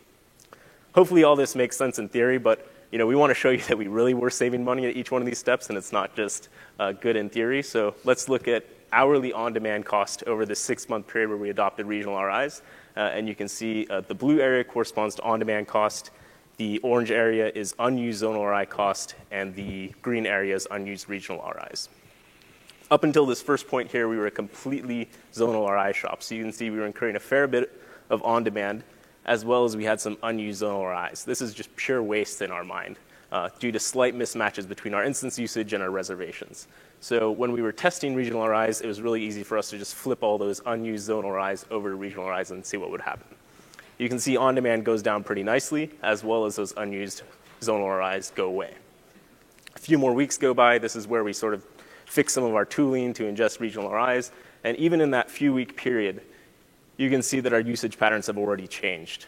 Hopefully 0.94 1.24
all 1.24 1.36
this 1.36 1.54
makes 1.54 1.76
sense 1.76 1.98
in 1.98 2.08
theory, 2.08 2.38
but 2.38 2.70
you 2.90 2.98
know, 2.98 3.06
we 3.06 3.16
want 3.16 3.30
to 3.30 3.34
show 3.34 3.50
you 3.50 3.62
that 3.62 3.78
we 3.78 3.88
really 3.88 4.14
were 4.14 4.30
saving 4.30 4.62
money 4.62 4.86
at 4.86 4.96
each 4.96 5.10
one 5.10 5.22
of 5.22 5.26
these 5.26 5.38
steps, 5.38 5.68
and 5.68 5.78
it's 5.78 5.92
not 5.92 6.14
just 6.14 6.50
uh, 6.78 6.92
good 6.92 7.16
in 7.16 7.30
theory. 7.30 7.62
So 7.62 7.94
let's 8.04 8.28
look 8.28 8.48
at 8.48 8.66
hourly 8.92 9.32
on-demand 9.32 9.86
cost 9.86 10.22
over 10.26 10.44
the 10.44 10.54
six-month 10.54 11.06
period 11.06 11.30
where 11.30 11.38
we 11.38 11.48
adopted 11.48 11.86
regional 11.86 12.22
RIs. 12.22 12.60
Uh, 12.94 13.00
and 13.00 13.26
you 13.26 13.34
can 13.34 13.48
see 13.48 13.86
uh, 13.88 14.02
the 14.02 14.14
blue 14.14 14.40
area 14.40 14.62
corresponds 14.62 15.14
to 15.14 15.22
on-demand 15.22 15.66
cost. 15.66 16.10
The 16.62 16.78
orange 16.84 17.10
area 17.10 17.50
is 17.52 17.74
unused 17.80 18.22
zonal 18.22 18.48
RI 18.48 18.66
cost, 18.66 19.16
and 19.32 19.52
the 19.52 19.88
green 20.00 20.26
area 20.26 20.54
is 20.54 20.68
unused 20.70 21.08
regional 21.08 21.42
RIs. 21.56 21.88
Up 22.88 23.02
until 23.02 23.26
this 23.26 23.42
first 23.42 23.66
point 23.66 23.90
here, 23.90 24.08
we 24.08 24.16
were 24.16 24.28
a 24.28 24.30
completely 24.30 25.10
zonal 25.32 25.68
RI 25.68 25.92
shop. 25.92 26.22
So 26.22 26.36
you 26.36 26.44
can 26.44 26.52
see 26.52 26.70
we 26.70 26.78
were 26.78 26.86
incurring 26.86 27.16
a 27.16 27.18
fair 27.18 27.48
bit 27.48 27.82
of 28.10 28.22
on-demand, 28.22 28.84
as 29.24 29.44
well 29.44 29.64
as 29.64 29.76
we 29.76 29.82
had 29.82 30.00
some 30.00 30.16
unused 30.22 30.62
zonal 30.62 30.86
RIs. 30.88 31.24
This 31.24 31.42
is 31.42 31.52
just 31.52 31.74
pure 31.74 32.00
waste 32.00 32.42
in 32.42 32.52
our 32.52 32.62
mind 32.62 32.96
uh, 33.32 33.48
due 33.58 33.72
to 33.72 33.80
slight 33.80 34.14
mismatches 34.14 34.68
between 34.68 34.94
our 34.94 35.02
instance 35.02 35.40
usage 35.40 35.72
and 35.72 35.82
our 35.82 35.90
reservations. 35.90 36.68
So 37.00 37.32
when 37.32 37.50
we 37.50 37.60
were 37.60 37.72
testing 37.72 38.14
regional 38.14 38.46
RIs, 38.46 38.82
it 38.82 38.86
was 38.86 39.00
really 39.00 39.24
easy 39.24 39.42
for 39.42 39.58
us 39.58 39.68
to 39.70 39.78
just 39.78 39.96
flip 39.96 40.22
all 40.22 40.38
those 40.38 40.62
unused 40.64 41.10
zonal 41.10 41.34
RIs 41.34 41.66
over 41.72 41.90
to 41.90 41.96
regional 41.96 42.28
RIs 42.28 42.52
and 42.52 42.64
see 42.64 42.76
what 42.76 42.92
would 42.92 43.00
happen. 43.00 43.26
You 44.02 44.08
can 44.08 44.18
see 44.18 44.36
on-demand 44.36 44.84
goes 44.84 45.00
down 45.00 45.22
pretty 45.22 45.44
nicely, 45.44 45.92
as 46.02 46.24
well 46.24 46.44
as 46.44 46.56
those 46.56 46.74
unused 46.76 47.22
zonal 47.60 47.96
RIs 47.96 48.32
go 48.34 48.46
away. 48.46 48.74
A 49.76 49.78
few 49.78 49.96
more 49.96 50.12
weeks 50.12 50.36
go 50.36 50.52
by. 50.52 50.78
This 50.78 50.96
is 50.96 51.06
where 51.06 51.22
we 51.22 51.32
sort 51.32 51.54
of 51.54 51.64
fix 52.06 52.32
some 52.32 52.42
of 52.42 52.56
our 52.56 52.64
tooling 52.64 53.14
to 53.14 53.22
ingest 53.22 53.60
regional 53.60 53.92
RIs. 53.92 54.32
And 54.64 54.76
even 54.76 55.00
in 55.00 55.12
that 55.12 55.30
few 55.30 55.54
week 55.54 55.76
period, 55.76 56.20
you 56.96 57.10
can 57.10 57.22
see 57.22 57.38
that 57.38 57.52
our 57.52 57.60
usage 57.60 57.96
patterns 57.96 58.26
have 58.26 58.38
already 58.38 58.66
changed. 58.66 59.26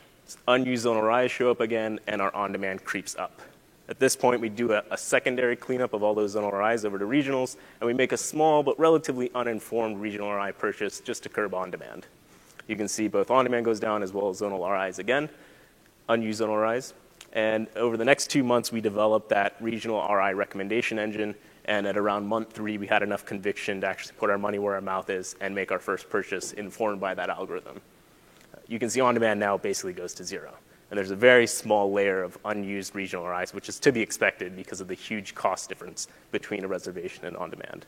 Unused 0.48 0.87
zonal 0.87 1.06
RIs 1.06 1.30
show 1.30 1.52
up 1.52 1.60
again, 1.60 2.00
and 2.08 2.20
our 2.20 2.34
on-demand 2.34 2.82
creeps 2.82 3.14
up. 3.14 3.42
At 3.88 4.00
this 4.00 4.16
point, 4.16 4.40
we 4.40 4.48
do 4.48 4.72
a, 4.72 4.82
a, 4.90 4.98
secondary 4.98 5.54
cleanup 5.54 5.92
of 5.92 6.02
all 6.02 6.14
those 6.14 6.34
zonal 6.34 6.50
RIs 6.50 6.84
over 6.84 6.98
to 6.98 7.04
regionals, 7.04 7.58
and 7.78 7.87
we 7.87 7.94
make 7.94 8.10
a 8.10 8.16
small 8.16 8.64
but 8.64 8.76
relatively 8.80 9.30
uninformed 9.37 10.00
regional 10.00 10.34
RI 10.34 10.50
purchase 10.50 10.98
just 10.98 11.22
to 11.22 11.28
curb 11.28 11.54
on-demand. 11.54 12.08
You 12.66 12.77
can 12.77 12.88
see 12.88 13.09
both 13.09 13.31
on-demand 13.31 13.64
goes 13.64 13.81
down 13.81 14.03
as 14.03 14.12
well 14.12 14.29
as 14.29 14.40
zonal 14.40 14.68
RIs 14.68 14.98
again, 14.98 15.29
unused 16.09 16.40
zonal 16.40 16.61
RIs. 16.61 16.94
And 17.33 17.66
over 17.77 17.96
the 17.96 18.05
next 18.05 18.31
two 18.31 18.44
months, 18.44 18.70
we 18.70 18.81
developed 18.81 19.29
that 19.31 19.57
regional 19.61 20.07
RI 20.07 20.35
recommendation 20.35 20.98
engine, 20.98 21.35
and 21.64 21.87
at 21.87 21.96
around 21.96 22.27
month 22.27 22.53
three, 22.53 22.79
we 22.79 22.87
had 22.87 23.03
enough 23.03 23.27
conviction 23.27 23.81
to 23.81 23.87
actually 23.87 24.14
put 24.18 24.31
our 24.31 24.38
money 24.38 24.59
where 24.59 24.74
our 24.74 24.81
mouth 24.81 25.11
is 25.11 25.35
and 25.40 25.55
make 25.55 25.72
our 25.72 25.79
first 25.79 26.09
purchase 26.09 26.53
informed 26.53 27.00
by 27.00 27.14
that 27.14 27.31
algorithm. 27.31 27.81
You 28.68 28.79
can 28.79 28.88
see 28.88 29.00
on-demand 29.00 29.40
now 29.40 29.59
basically 29.59 29.92
goes 29.92 30.14
to 30.14 30.24
zero. 30.24 30.55
And 30.90 30.98
there's 30.98 31.11
a 31.11 31.16
very 31.16 31.46
small 31.46 31.90
layer 31.90 32.22
of 32.22 32.38
unused 32.44 32.94
regional 32.94 33.27
RIs, 33.27 33.53
which 33.53 33.68
is 33.68 33.81
to 33.81 33.90
be 33.90 34.00
expected 34.00 34.55
because 34.55 34.81
of 34.81 34.88
the 34.88 34.94
huge 34.94 35.35
cost 35.35 35.68
difference 35.68 36.07
between 36.31 36.64
a 36.64 36.68
reservation 36.68 37.24
and 37.24 37.37
on 37.37 37.50
demand. 37.50 37.85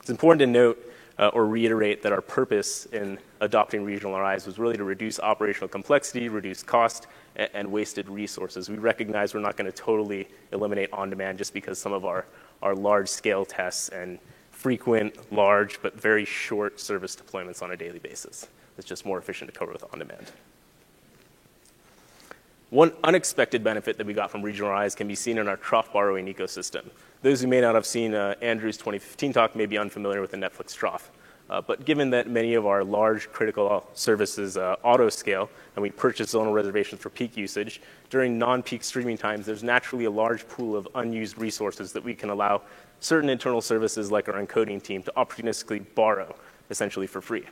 It's 0.00 0.10
important 0.10 0.40
to 0.40 0.46
note 0.46 0.92
Uh, 1.20 1.28
or 1.34 1.44
reiterate 1.44 2.00
that 2.02 2.12
our 2.12 2.22
purpose 2.22 2.86
in 2.86 3.18
adopting 3.42 3.84
regional 3.84 4.18
RIs 4.18 4.46
was 4.46 4.58
really 4.58 4.78
to 4.78 4.84
reduce 4.84 5.20
operational 5.20 5.68
complexity, 5.68 6.30
reduce 6.30 6.62
cost, 6.62 7.08
and, 7.36 7.50
and 7.52 7.70
wasted 7.70 8.08
resources. 8.08 8.70
We 8.70 8.78
recognize 8.78 9.34
we're 9.34 9.40
not 9.40 9.54
going 9.54 9.70
to 9.70 9.76
totally 9.76 10.28
eliminate 10.50 10.90
on 10.94 11.10
demand 11.10 11.36
just 11.36 11.52
because 11.52 11.78
some 11.78 11.92
of 11.92 12.06
our, 12.06 12.24
our 12.62 12.74
large 12.74 13.06
scale 13.06 13.44
tests 13.44 13.90
and 13.90 14.18
frequent, 14.50 15.30
large, 15.30 15.82
but 15.82 16.00
very 16.00 16.24
short 16.24 16.80
service 16.80 17.14
deployments 17.14 17.62
on 17.62 17.72
a 17.72 17.76
daily 17.76 17.98
basis. 17.98 18.48
It's 18.78 18.88
just 18.88 19.04
more 19.04 19.18
efficient 19.18 19.52
to 19.52 19.58
cover 19.58 19.72
with 19.72 19.84
on 19.92 19.98
demand. 19.98 20.32
One 22.70 22.92
unexpected 23.04 23.62
benefit 23.62 23.98
that 23.98 24.06
we 24.06 24.14
got 24.14 24.30
from 24.30 24.40
regional 24.40 24.70
RIs 24.70 24.94
can 24.94 25.06
be 25.06 25.16
seen 25.16 25.36
in 25.36 25.48
our 25.48 25.58
trough 25.58 25.92
borrowing 25.92 26.32
ecosystem. 26.32 26.88
Those 27.22 27.42
who 27.42 27.48
may 27.48 27.60
not 27.60 27.74
have 27.74 27.84
seen 27.84 28.14
uh, 28.14 28.34
Andrew's 28.40 28.78
2015 28.78 29.34
talk 29.34 29.54
may 29.54 29.66
be 29.66 29.76
unfamiliar 29.76 30.22
with 30.22 30.30
the 30.30 30.38
Netflix 30.38 30.74
trough. 30.74 31.10
Uh, 31.50 31.60
but 31.60 31.84
given 31.84 32.08
that 32.10 32.30
many 32.30 32.54
of 32.54 32.64
our 32.64 32.82
large 32.82 33.30
critical 33.30 33.86
services 33.92 34.56
uh, 34.56 34.76
auto 34.84 35.08
scale 35.10 35.50
and 35.74 35.82
we 35.82 35.90
purchase 35.90 36.32
zonal 36.32 36.54
reservations 36.54 37.00
for 37.00 37.10
peak 37.10 37.36
usage, 37.36 37.82
during 38.08 38.38
non 38.38 38.62
peak 38.62 38.82
streaming 38.82 39.18
times, 39.18 39.44
there's 39.44 39.62
naturally 39.62 40.06
a 40.06 40.10
large 40.10 40.48
pool 40.48 40.76
of 40.76 40.88
unused 40.94 41.36
resources 41.36 41.92
that 41.92 42.02
we 42.02 42.14
can 42.14 42.30
allow 42.30 42.62
certain 43.00 43.28
internal 43.28 43.60
services 43.60 44.10
like 44.10 44.28
our 44.28 44.42
encoding 44.42 44.82
team 44.82 45.02
to 45.02 45.12
opportunistically 45.16 45.84
borrow, 45.94 46.34
essentially 46.70 47.06
for 47.06 47.20
free. 47.20 47.44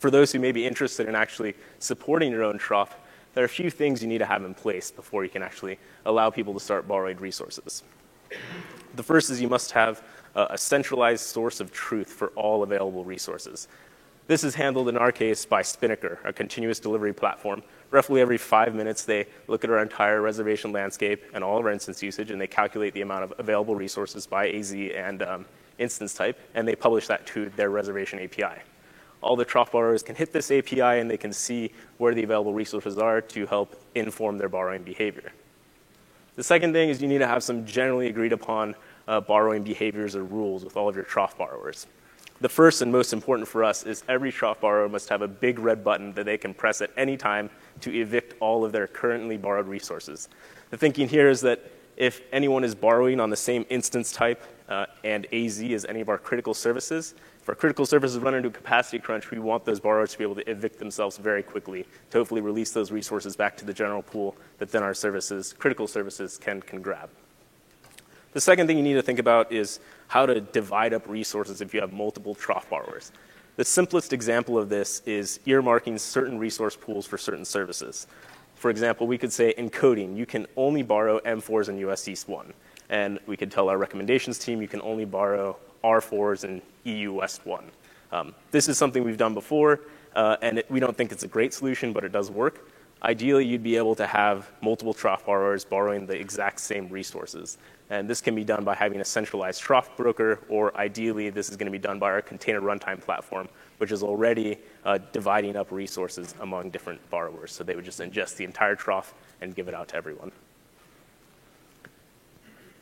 For 0.00 0.10
those 0.10 0.32
who 0.32 0.38
may 0.38 0.52
be 0.52 0.66
interested 0.66 1.08
in 1.08 1.14
actually 1.14 1.54
supporting 1.78 2.30
your 2.30 2.42
own 2.42 2.58
trough, 2.58 2.96
there 3.32 3.42
are 3.42 3.46
a 3.46 3.48
few 3.48 3.70
things 3.70 4.02
you 4.02 4.08
need 4.08 4.18
to 4.18 4.26
have 4.26 4.44
in 4.44 4.52
place 4.52 4.90
before 4.90 5.24
you 5.24 5.30
can 5.30 5.42
actually 5.42 5.78
allow 6.04 6.28
people 6.28 6.52
to 6.52 6.60
start 6.60 6.86
borrowing 6.86 7.16
resources. 7.18 7.84
The 8.94 9.02
first 9.02 9.30
is 9.30 9.40
you 9.40 9.48
must 9.48 9.72
have 9.72 10.02
a 10.34 10.58
centralized 10.58 11.24
source 11.24 11.60
of 11.60 11.72
truth 11.72 12.08
for 12.08 12.28
all 12.28 12.62
available 12.62 13.04
resources. 13.04 13.68
This 14.26 14.42
is 14.42 14.54
handled 14.54 14.88
in 14.88 14.96
our 14.96 15.12
case 15.12 15.44
by 15.44 15.62
Spinnaker, 15.62 16.18
a 16.24 16.32
continuous 16.32 16.80
delivery 16.80 17.12
platform. 17.12 17.62
Roughly 17.90 18.20
every 18.20 18.38
five 18.38 18.74
minutes, 18.74 19.04
they 19.04 19.26
look 19.48 19.64
at 19.64 19.70
our 19.70 19.80
entire 19.80 20.22
reservation 20.22 20.72
landscape 20.72 21.22
and 21.34 21.44
all 21.44 21.58
of 21.58 21.66
our 21.66 21.72
instance 21.72 22.02
usage, 22.02 22.30
and 22.30 22.40
they 22.40 22.46
calculate 22.46 22.94
the 22.94 23.02
amount 23.02 23.24
of 23.24 23.34
available 23.38 23.76
resources 23.76 24.26
by 24.26 24.48
AZ 24.48 24.72
and 24.72 25.22
um, 25.22 25.44
instance 25.78 26.14
type, 26.14 26.40
and 26.54 26.66
they 26.66 26.74
publish 26.74 27.06
that 27.06 27.26
to 27.26 27.50
their 27.50 27.70
reservation 27.70 28.18
API 28.18 28.62
all 29.24 29.36
the 29.36 29.44
trough 29.44 29.72
borrowers 29.72 30.02
can 30.02 30.14
hit 30.14 30.32
this 30.32 30.50
API 30.50 31.00
and 31.00 31.10
they 31.10 31.16
can 31.16 31.32
see 31.32 31.72
where 31.96 32.14
the 32.14 32.22
available 32.22 32.52
resources 32.52 32.98
are 32.98 33.22
to 33.22 33.46
help 33.46 33.82
inform 33.94 34.36
their 34.36 34.50
borrowing 34.50 34.82
behavior. 34.82 35.32
The 36.36 36.42
second 36.42 36.72
thing 36.72 36.88
is 36.88 37.00
you 37.00 37.08
need 37.08 37.18
to 37.18 37.28
have 37.28 37.42
some 37.42 37.64
generally 37.64 38.08
agreed 38.08 38.32
upon 38.32 38.74
uh, 39.06 39.20
borrowing 39.20 39.62
behaviors 39.62 40.16
or 40.16 40.24
rules 40.24 40.64
with 40.64 40.76
all 40.76 40.88
of 40.88 40.96
your 40.96 41.04
trough 41.04 41.38
borrowers. 41.38 41.86
The 42.40 42.48
first 42.48 42.82
and 42.82 42.90
most 42.90 43.12
important 43.12 43.46
for 43.46 43.62
us 43.62 43.84
is 43.84 44.02
every 44.08 44.32
trough 44.32 44.60
borrower 44.60 44.88
must 44.88 45.08
have 45.08 45.22
a 45.22 45.28
big 45.28 45.60
red 45.60 45.84
button 45.84 46.12
that 46.14 46.24
they 46.24 46.36
can 46.36 46.52
press 46.52 46.80
at 46.80 46.90
any 46.96 47.16
time 47.16 47.48
to 47.82 47.94
evict 47.94 48.34
all 48.40 48.64
of 48.64 48.72
their 48.72 48.88
currently 48.88 49.36
borrowed 49.36 49.68
resources. 49.68 50.28
The 50.70 50.76
thinking 50.76 51.08
here 51.08 51.28
is 51.28 51.40
that 51.42 51.70
if 51.96 52.22
anyone 52.32 52.64
is 52.64 52.74
borrowing 52.74 53.20
on 53.20 53.30
the 53.30 53.36
same 53.36 53.64
instance 53.70 54.10
type 54.10 54.42
uh, 54.68 54.86
and 55.04 55.32
AZ 55.32 55.62
as 55.62 55.84
any 55.84 56.00
of 56.00 56.08
our 56.08 56.18
critical 56.18 56.52
services, 56.52 57.14
if 57.44 57.48
our 57.50 57.54
critical 57.54 57.84
services 57.84 58.18
run 58.18 58.34
into 58.34 58.48
a 58.48 58.50
capacity 58.50 58.98
crunch, 58.98 59.30
we 59.30 59.38
want 59.38 59.66
those 59.66 59.78
borrowers 59.78 60.12
to 60.12 60.16
be 60.16 60.24
able 60.24 60.36
to 60.36 60.50
evict 60.50 60.78
themselves 60.78 61.18
very 61.18 61.42
quickly 61.42 61.84
to 62.08 62.16
hopefully 62.16 62.40
release 62.40 62.70
those 62.70 62.90
resources 62.90 63.36
back 63.36 63.54
to 63.58 63.66
the 63.66 63.74
general 63.74 64.00
pool 64.00 64.34
that 64.56 64.70
then 64.70 64.82
our 64.82 64.94
services, 64.94 65.52
critical 65.58 65.86
services, 65.86 66.38
can, 66.38 66.62
can 66.62 66.80
grab. 66.80 67.10
The 68.32 68.40
second 68.40 68.66
thing 68.66 68.78
you 68.78 68.82
need 68.82 68.94
to 68.94 69.02
think 69.02 69.18
about 69.18 69.52
is 69.52 69.80
how 70.08 70.24
to 70.24 70.40
divide 70.40 70.94
up 70.94 71.06
resources 71.06 71.60
if 71.60 71.74
you 71.74 71.82
have 71.82 71.92
multiple 71.92 72.34
trough 72.34 72.66
borrowers. 72.70 73.12
The 73.56 73.64
simplest 73.66 74.14
example 74.14 74.56
of 74.56 74.70
this 74.70 75.02
is 75.04 75.38
earmarking 75.46 76.00
certain 76.00 76.38
resource 76.38 76.76
pools 76.76 77.04
for 77.04 77.18
certain 77.18 77.44
services. 77.44 78.06
For 78.54 78.70
example, 78.70 79.06
we 79.06 79.18
could 79.18 79.34
say 79.34 79.52
encoding, 79.58 80.16
you 80.16 80.24
can 80.24 80.46
only 80.56 80.82
borrow 80.82 81.20
M4s 81.20 81.68
and 81.68 81.78
US 81.80 82.08
East 82.08 82.26
1. 82.26 82.54
And 82.88 83.18
we 83.26 83.36
could 83.36 83.52
tell 83.52 83.68
our 83.68 83.76
recommendations 83.76 84.38
team 84.38 84.62
you 84.62 84.68
can 84.68 84.80
only 84.80 85.04
borrow 85.04 85.58
R4s 85.84 86.44
and 86.44 86.62
EU 86.84 87.12
West 87.12 87.46
1. 87.46 87.64
Um, 88.10 88.34
this 88.50 88.68
is 88.68 88.78
something 88.78 89.04
we've 89.04 89.18
done 89.18 89.34
before, 89.34 89.80
uh, 90.16 90.36
and 90.42 90.58
it, 90.58 90.70
we 90.70 90.80
don't 90.80 90.96
think 90.96 91.12
it's 91.12 91.24
a 91.24 91.28
great 91.28 91.52
solution, 91.52 91.92
but 91.92 92.04
it 92.04 92.12
does 92.12 92.30
work. 92.30 92.68
Ideally, 93.02 93.44
you'd 93.44 93.62
be 93.62 93.76
able 93.76 93.94
to 93.96 94.06
have 94.06 94.50
multiple 94.62 94.94
trough 94.94 95.26
borrowers 95.26 95.62
borrowing 95.62 96.06
the 96.06 96.18
exact 96.18 96.58
same 96.58 96.88
resources. 96.88 97.58
And 97.90 98.08
this 98.08 98.22
can 98.22 98.34
be 98.34 98.44
done 98.44 98.64
by 98.64 98.74
having 98.74 99.00
a 99.02 99.04
centralized 99.04 99.60
trough 99.60 99.94
broker, 99.94 100.40
or 100.48 100.74
ideally, 100.76 101.28
this 101.28 101.50
is 101.50 101.56
going 101.56 101.66
to 101.66 101.72
be 101.72 101.78
done 101.78 101.98
by 101.98 102.10
our 102.10 102.22
container 102.22 102.62
runtime 102.62 102.98
platform, 102.98 103.48
which 103.76 103.92
is 103.92 104.02
already 104.02 104.58
uh, 104.86 104.98
dividing 105.12 105.54
up 105.54 105.70
resources 105.70 106.34
among 106.40 106.70
different 106.70 106.98
borrowers. 107.10 107.52
So 107.52 107.62
they 107.62 107.74
would 107.74 107.84
just 107.84 108.00
ingest 108.00 108.36
the 108.36 108.44
entire 108.44 108.74
trough 108.74 109.12
and 109.42 109.54
give 109.54 109.68
it 109.68 109.74
out 109.74 109.88
to 109.88 109.96
everyone. 109.96 110.32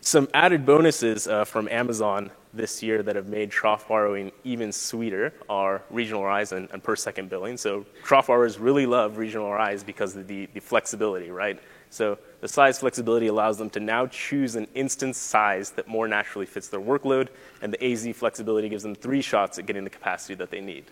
Some 0.03 0.29
added 0.35 0.65
bonuses 0.65 1.27
uh, 1.27 1.45
from 1.45 1.69
Amazon 1.69 2.31
this 2.55 2.83
year 2.83 3.03
that 3.03 3.17
have 3.17 3.29
made 3.29 3.51
trough 3.51 3.89
borrowing 3.89 4.31
even 4.45 4.73
sweeter 4.73 5.33
are 5.49 5.83
regional 5.91 6.25
RIs 6.25 6.53
and, 6.53 6.69
and, 6.73 6.83
per 6.83 6.97
second 6.97 7.31
billing. 7.31 7.57
So 7.57 7.87
trough 8.03 8.27
borrowers 8.27 8.59
really 8.59 8.87
love 8.87 9.17
regional 9.17 9.51
RIs 9.53 9.83
because 9.83 10.17
of 10.17 10.27
the, 10.29 10.47
the 10.53 10.61
flexibility, 10.61 11.31
right? 11.31 11.59
So 11.89 12.19
the 12.41 12.49
size 12.49 12.79
flexibility 12.79 13.27
allows 13.27 13.59
them 13.59 13.71
to 13.71 13.81
now 13.81 14.07
choose 14.07 14.55
an 14.57 14.67
instance 14.75 15.19
size 15.19 15.71
that 15.73 15.89
more 15.89 16.09
naturally 16.09 16.47
fits 16.47 16.69
their 16.69 16.81
workload, 16.81 17.29
and 17.61 17.73
the 17.73 17.85
AZ 17.85 18.09
flexibility 18.17 18.69
gives 18.69 18.83
them 18.83 18.95
three 18.95 19.21
shots 19.21 19.59
at 19.59 19.67
getting 19.67 19.85
the 19.85 19.91
capacity 19.91 20.35
that 20.35 20.51
they 20.51 20.61
need. 20.61 20.85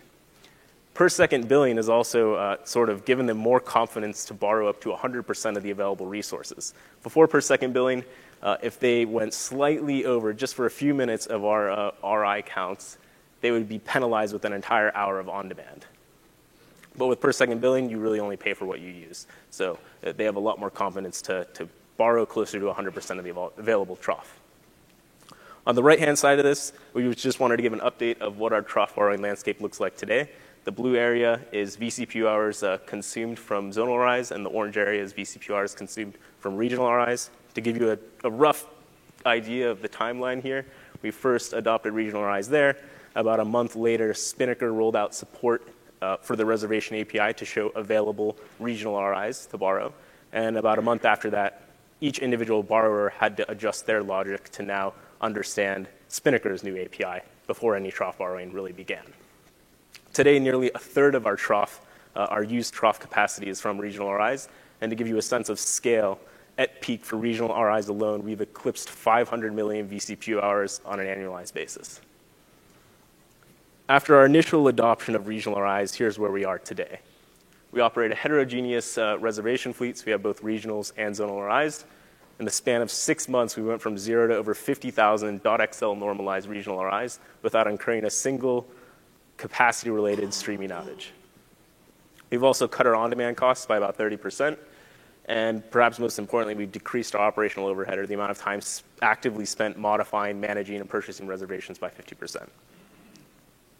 Per 0.93 1.09
second 1.09 1.47
billing 1.47 1.77
is 1.77 1.89
also 1.89 2.35
uh, 2.35 2.57
sort 2.65 2.89
of 2.89 3.05
given 3.05 3.25
them 3.25 3.37
more 3.37 3.59
confidence 3.59 4.25
to 4.25 4.33
borrow 4.33 4.67
up 4.67 4.81
to 4.81 4.89
100% 4.89 5.57
of 5.57 5.63
the 5.63 5.71
available 5.71 6.05
resources. 6.05 6.73
Before 7.01 7.27
per 7.27 7.41
second 7.41 7.73
billing, 7.73 8.03
uh, 8.41 8.57
if 8.61 8.79
they 8.79 9.05
went 9.05 9.33
slightly 9.33 10.05
over 10.05 10.33
just 10.33 10.55
for 10.55 10.65
a 10.65 10.71
few 10.71 10.93
minutes 10.93 11.25
of 11.25 11.45
our 11.45 11.69
uh, 11.69 11.91
RI 12.03 12.41
counts, 12.43 12.97
they 13.41 13.51
would 13.51 13.67
be 13.67 13.79
penalized 13.79 14.33
with 14.33 14.45
an 14.45 14.53
entire 14.53 14.95
hour 14.95 15.19
of 15.19 15.29
on 15.29 15.49
demand. 15.49 15.85
But 16.97 17.07
with 17.07 17.19
per 17.19 17.31
second 17.31 17.61
billing, 17.61 17.89
you 17.89 17.99
really 17.99 18.19
only 18.19 18.37
pay 18.37 18.53
for 18.53 18.65
what 18.65 18.79
you 18.79 18.89
use. 18.89 19.27
So 19.49 19.79
uh, 20.05 20.11
they 20.11 20.25
have 20.25 20.35
a 20.35 20.39
lot 20.39 20.59
more 20.59 20.69
confidence 20.69 21.21
to, 21.23 21.45
to 21.53 21.69
borrow 21.97 22.25
closer 22.25 22.59
to 22.59 22.65
100% 22.65 23.17
of 23.17 23.23
the 23.23 23.61
available 23.61 23.95
trough. 23.95 24.39
On 25.67 25.75
the 25.75 25.83
right-hand 25.83 26.17
side 26.17 26.39
of 26.39 26.43
this, 26.43 26.73
we 26.93 27.13
just 27.13 27.39
wanted 27.39 27.57
to 27.57 27.63
give 27.63 27.73
an 27.73 27.81
update 27.81 28.19
of 28.19 28.39
what 28.39 28.51
our 28.51 28.63
trough 28.63 28.95
borrowing 28.95 29.21
landscape 29.21 29.61
looks 29.61 29.79
like 29.79 29.95
today. 29.95 30.29
The 30.63 30.71
blue 30.71 30.95
area 30.95 31.41
is 31.51 31.77
vCPU 31.77 32.27
hours 32.27 32.63
uh, 32.63 32.79
consumed 32.87 33.37
from 33.37 33.71
zonal 33.71 33.99
RIs, 34.03 34.31
and 34.31 34.43
the 34.43 34.49
orange 34.49 34.77
area 34.77 35.01
is 35.01 35.13
vCPU 35.13 35.55
hours 35.55 35.75
consumed 35.75 36.17
from 36.39 36.57
regional 36.57 36.91
RIs. 36.91 37.29
To 37.55 37.61
give 37.61 37.77
you 37.77 37.91
a, 37.91 37.97
a 38.23 38.29
rough 38.29 38.65
idea 39.25 39.69
of 39.69 39.81
the 39.81 39.89
timeline 39.89 40.41
here, 40.41 40.65
we 41.01 41.11
first 41.11 41.53
adopted 41.53 41.93
regional 41.93 42.23
RIs 42.23 42.47
there. 42.47 42.77
About 43.15 43.39
a 43.39 43.45
month 43.45 43.75
later, 43.75 44.13
Spinnaker 44.13 44.71
rolled 44.71 44.95
out 44.95 45.13
support 45.13 45.67
uh, 46.01 46.17
for 46.17 46.35
the 46.35 46.45
reservation 46.45 46.97
API 46.97 47.33
to 47.33 47.45
show 47.45 47.69
available 47.69 48.37
regional 48.59 49.01
RIs 49.03 49.45
to 49.47 49.57
borrow. 49.57 49.93
And 50.33 50.57
about 50.57 50.79
a 50.79 50.81
month 50.81 51.05
after 51.05 51.29
that, 51.31 51.63
each 51.99 52.19
individual 52.19 52.63
borrower 52.63 53.09
had 53.09 53.37
to 53.37 53.51
adjust 53.51 53.85
their 53.85 54.01
logic 54.01 54.49
to 54.51 54.63
now 54.63 54.93
understand 55.19 55.87
Spinnaker's 56.07 56.63
new 56.63 56.81
API 56.81 57.21
before 57.47 57.75
any 57.75 57.91
trough 57.91 58.17
borrowing 58.17 58.51
really 58.51 58.71
began. 58.71 59.03
Today, 60.13 60.39
nearly 60.39 60.71
a 60.73 60.79
third 60.79 61.15
of 61.15 61.25
our 61.25 61.35
trough, 61.35 61.85
uh, 62.15 62.27
our 62.29 62.43
used 62.43 62.73
trough 62.73 62.99
capacity 62.99 63.49
is 63.49 63.61
from 63.61 63.77
regional 63.77 64.11
RIs. 64.11 64.49
And 64.81 64.89
to 64.89 64.95
give 64.95 65.07
you 65.07 65.17
a 65.17 65.21
sense 65.21 65.47
of 65.49 65.59
scale, 65.59 66.19
at 66.57 66.81
peak 66.81 67.03
for 67.03 67.15
regional 67.15 67.55
RIs 67.59 67.87
alone, 67.87 68.23
we've 68.23 68.41
eclipsed 68.41 68.89
500 68.89 69.53
million 69.53 69.87
vCPU 69.87 70.41
hours 70.41 70.81
on 70.85 70.99
an 70.99 71.07
annualized 71.07 71.53
basis. 71.53 72.01
After 73.89 74.15
our 74.15 74.25
initial 74.25 74.67
adoption 74.67 75.15
of 75.15 75.27
regional 75.27 75.61
RIs, 75.61 75.93
here's 75.93 76.17
where 76.17 76.31
we 76.31 76.45
are 76.45 76.59
today. 76.59 76.99
We 77.71 77.79
operate 77.79 78.11
a 78.11 78.15
heterogeneous 78.15 78.97
uh, 78.97 79.17
reservation 79.19 79.73
fleet, 79.73 79.97
so 79.97 80.05
we 80.05 80.11
have 80.11 80.21
both 80.21 80.41
regionals 80.41 80.91
and 80.97 81.15
zonal 81.15 81.45
RIs. 81.47 81.85
In 82.39 82.45
the 82.45 82.51
span 82.51 82.81
of 82.81 82.89
six 82.89 83.29
months, 83.29 83.55
we 83.55 83.63
went 83.63 83.81
from 83.81 83.97
zero 83.97 84.27
to 84.27 84.35
over 84.35 84.53
50,000 84.53 85.41
.xl 85.71 85.93
normalized 85.93 86.47
regional 86.49 86.83
RIs 86.83 87.19
without 87.43 87.67
incurring 87.67 88.05
a 88.05 88.09
single 88.09 88.67
capacity-related 89.37 90.33
streaming 90.33 90.69
outage. 90.69 91.07
We've 92.29 92.43
also 92.43 92.67
cut 92.67 92.87
our 92.87 92.95
on-demand 92.95 93.37
costs 93.37 93.65
by 93.65 93.77
about 93.77 93.97
30%, 93.97 94.57
and 95.25 95.69
perhaps 95.71 95.99
most 95.99 96.19
importantly, 96.19 96.55
we've 96.55 96.71
decreased 96.71 97.15
our 97.15 97.21
operational 97.21 97.67
overhead 97.67 97.97
or 97.97 98.07
the 98.07 98.13
amount 98.13 98.31
of 98.31 98.37
time 98.37 98.59
actively 99.01 99.45
spent 99.45 99.77
modifying, 99.77 100.39
managing, 100.39 100.79
and 100.79 100.89
purchasing 100.89 101.27
reservations 101.27 101.77
by 101.77 101.89
50%. 101.89 102.47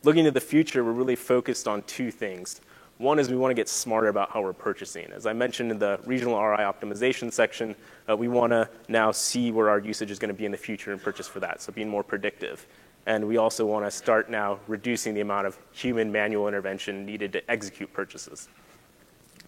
Looking 0.04 0.26
to 0.26 0.32
the 0.32 0.42
future, 0.42 0.84
we're 0.84 0.92
really 0.92 1.16
focused 1.16 1.68
on 1.68 1.84
two 1.84 2.12
things. 2.12 2.62
One 2.98 3.18
is 3.18 3.30
we 3.30 3.36
want 3.36 3.50
to 3.52 3.56
get 3.56 3.68
smarter 3.68 4.10
about 4.10 4.30
how 4.30 4.44
we're 4.44 4.54
purchasing. 4.54 5.12
As 5.12 5.26
I 5.26 5.34
mentioned 5.34 5.72
in 5.72 5.80
the 5.80 6.00
regional 6.06 6.40
RI 6.40 6.58
optimization 6.58 7.34
section, 7.34 7.76
uh, 8.08 8.16
we 8.16 8.28
want 8.28 8.52
to 8.52 8.70
now 8.88 9.12
see 9.12 9.52
where 9.52 9.70
our 9.70 9.80
usage 9.80 10.12
is 10.12 10.20
going 10.20 10.30
to 10.30 10.38
be 10.38 10.46
in 10.46 10.52
the 10.52 10.58
future 10.58 10.92
and 10.92 11.02
purchase 11.02 11.28
for 11.28 11.40
that, 11.40 11.62
so 11.62 11.72
being 11.72 11.90
more 11.90 12.04
predictive. 12.04 12.66
And 13.08 13.28
we 13.28 13.38
also 13.38 13.66
want 13.66 13.86
to 13.86 13.92
start 13.92 14.30
now 14.30 14.60
reducing 14.68 15.16
the 15.16 15.22
amount 15.22 15.48
of 15.48 15.58
human 15.72 16.12
manual 16.12 16.48
intervention 16.48 17.06
needed 17.06 17.34
to 17.34 17.52
execute 17.52 17.92
purchases. 17.92 18.50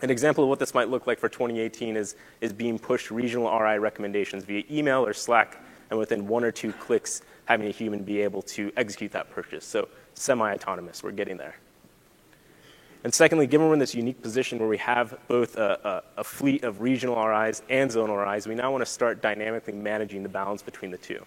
An 0.03 0.09
example 0.09 0.43
of 0.43 0.49
what 0.49 0.59
this 0.59 0.73
might 0.73 0.89
look 0.89 1.07
like 1.07 1.17
for 1.17 1.29
2018 1.29 1.95
is, 1.95 2.17
is 2.41 2.51
being 2.51 2.77
pushed 2.77 3.09
regional 3.09 3.57
RI 3.57 3.79
recommendations 3.79 4.43
via 4.43 4.63
email 4.69 5.05
or 5.05 5.13
Slack, 5.13 5.63
and 5.89 5.97
within 5.97 6.27
one 6.27 6.43
or 6.43 6.51
two 6.51 6.73
clicks, 6.73 7.21
having 7.45 7.67
a 7.67 7.71
human 7.71 8.03
be 8.03 8.19
able 8.19 8.41
to 8.41 8.69
execute 8.75 9.13
that 9.13 9.29
purchase. 9.29 9.63
So 9.63 9.87
semi-autonomous. 10.13 11.03
We're 11.03 11.11
getting 11.11 11.37
there. 11.37 11.55
And 13.05 13.13
secondly, 13.13 13.47
given 13.47 13.67
we're 13.67 13.73
in 13.73 13.79
this 13.79 13.95
unique 13.95 14.21
position 14.21 14.59
where 14.59 14.67
we 14.67 14.77
have 14.77 15.17
both 15.29 15.55
a, 15.55 16.03
a, 16.17 16.19
a, 16.19 16.23
fleet 16.23 16.65
of 16.65 16.81
regional 16.81 17.15
RIs 17.25 17.61
and 17.69 17.89
zonal 17.89 18.29
RIs, 18.29 18.45
we 18.45 18.55
now 18.55 18.73
want 18.73 18.81
to 18.81 18.89
start 18.91 19.21
dynamically 19.21 19.73
managing 19.73 20.21
the 20.21 20.29
balance 20.29 20.61
between 20.61 20.91
the 20.91 20.97
two. 20.97 21.25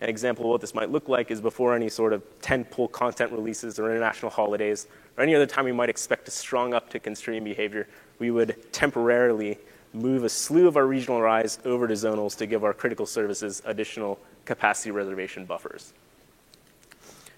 An 0.00 0.08
example 0.08 0.44
of 0.44 0.50
what 0.52 0.60
this 0.60 0.74
might 0.74 0.90
look 0.90 1.08
like 1.08 1.32
is 1.32 1.40
before 1.40 1.74
any 1.74 1.88
sort 1.88 2.12
of 2.12 2.22
tentpole 2.40 2.90
content 2.90 3.32
releases 3.32 3.80
or 3.80 3.90
international 3.90 4.30
holidays 4.30 4.86
or 5.16 5.24
any 5.24 5.34
other 5.34 5.46
time 5.46 5.64
we 5.64 5.72
might 5.72 5.88
expect 5.88 6.28
a 6.28 6.30
strong 6.30 6.70
uptick 6.70 7.08
in 7.08 7.16
streaming 7.16 7.42
behavior, 7.42 7.88
we 8.18 8.30
would 8.30 8.72
temporarily 8.72 9.58
move 9.92 10.24
a 10.24 10.28
slew 10.28 10.68
of 10.68 10.76
our 10.76 10.86
regional 10.86 11.20
RIs 11.20 11.58
over 11.64 11.88
to 11.88 11.94
zonals 11.94 12.36
to 12.38 12.46
give 12.46 12.64
our 12.64 12.74
critical 12.74 13.06
services 13.06 13.62
additional 13.64 14.18
capacity 14.44 14.90
reservation 14.90 15.44
buffers. 15.44 15.92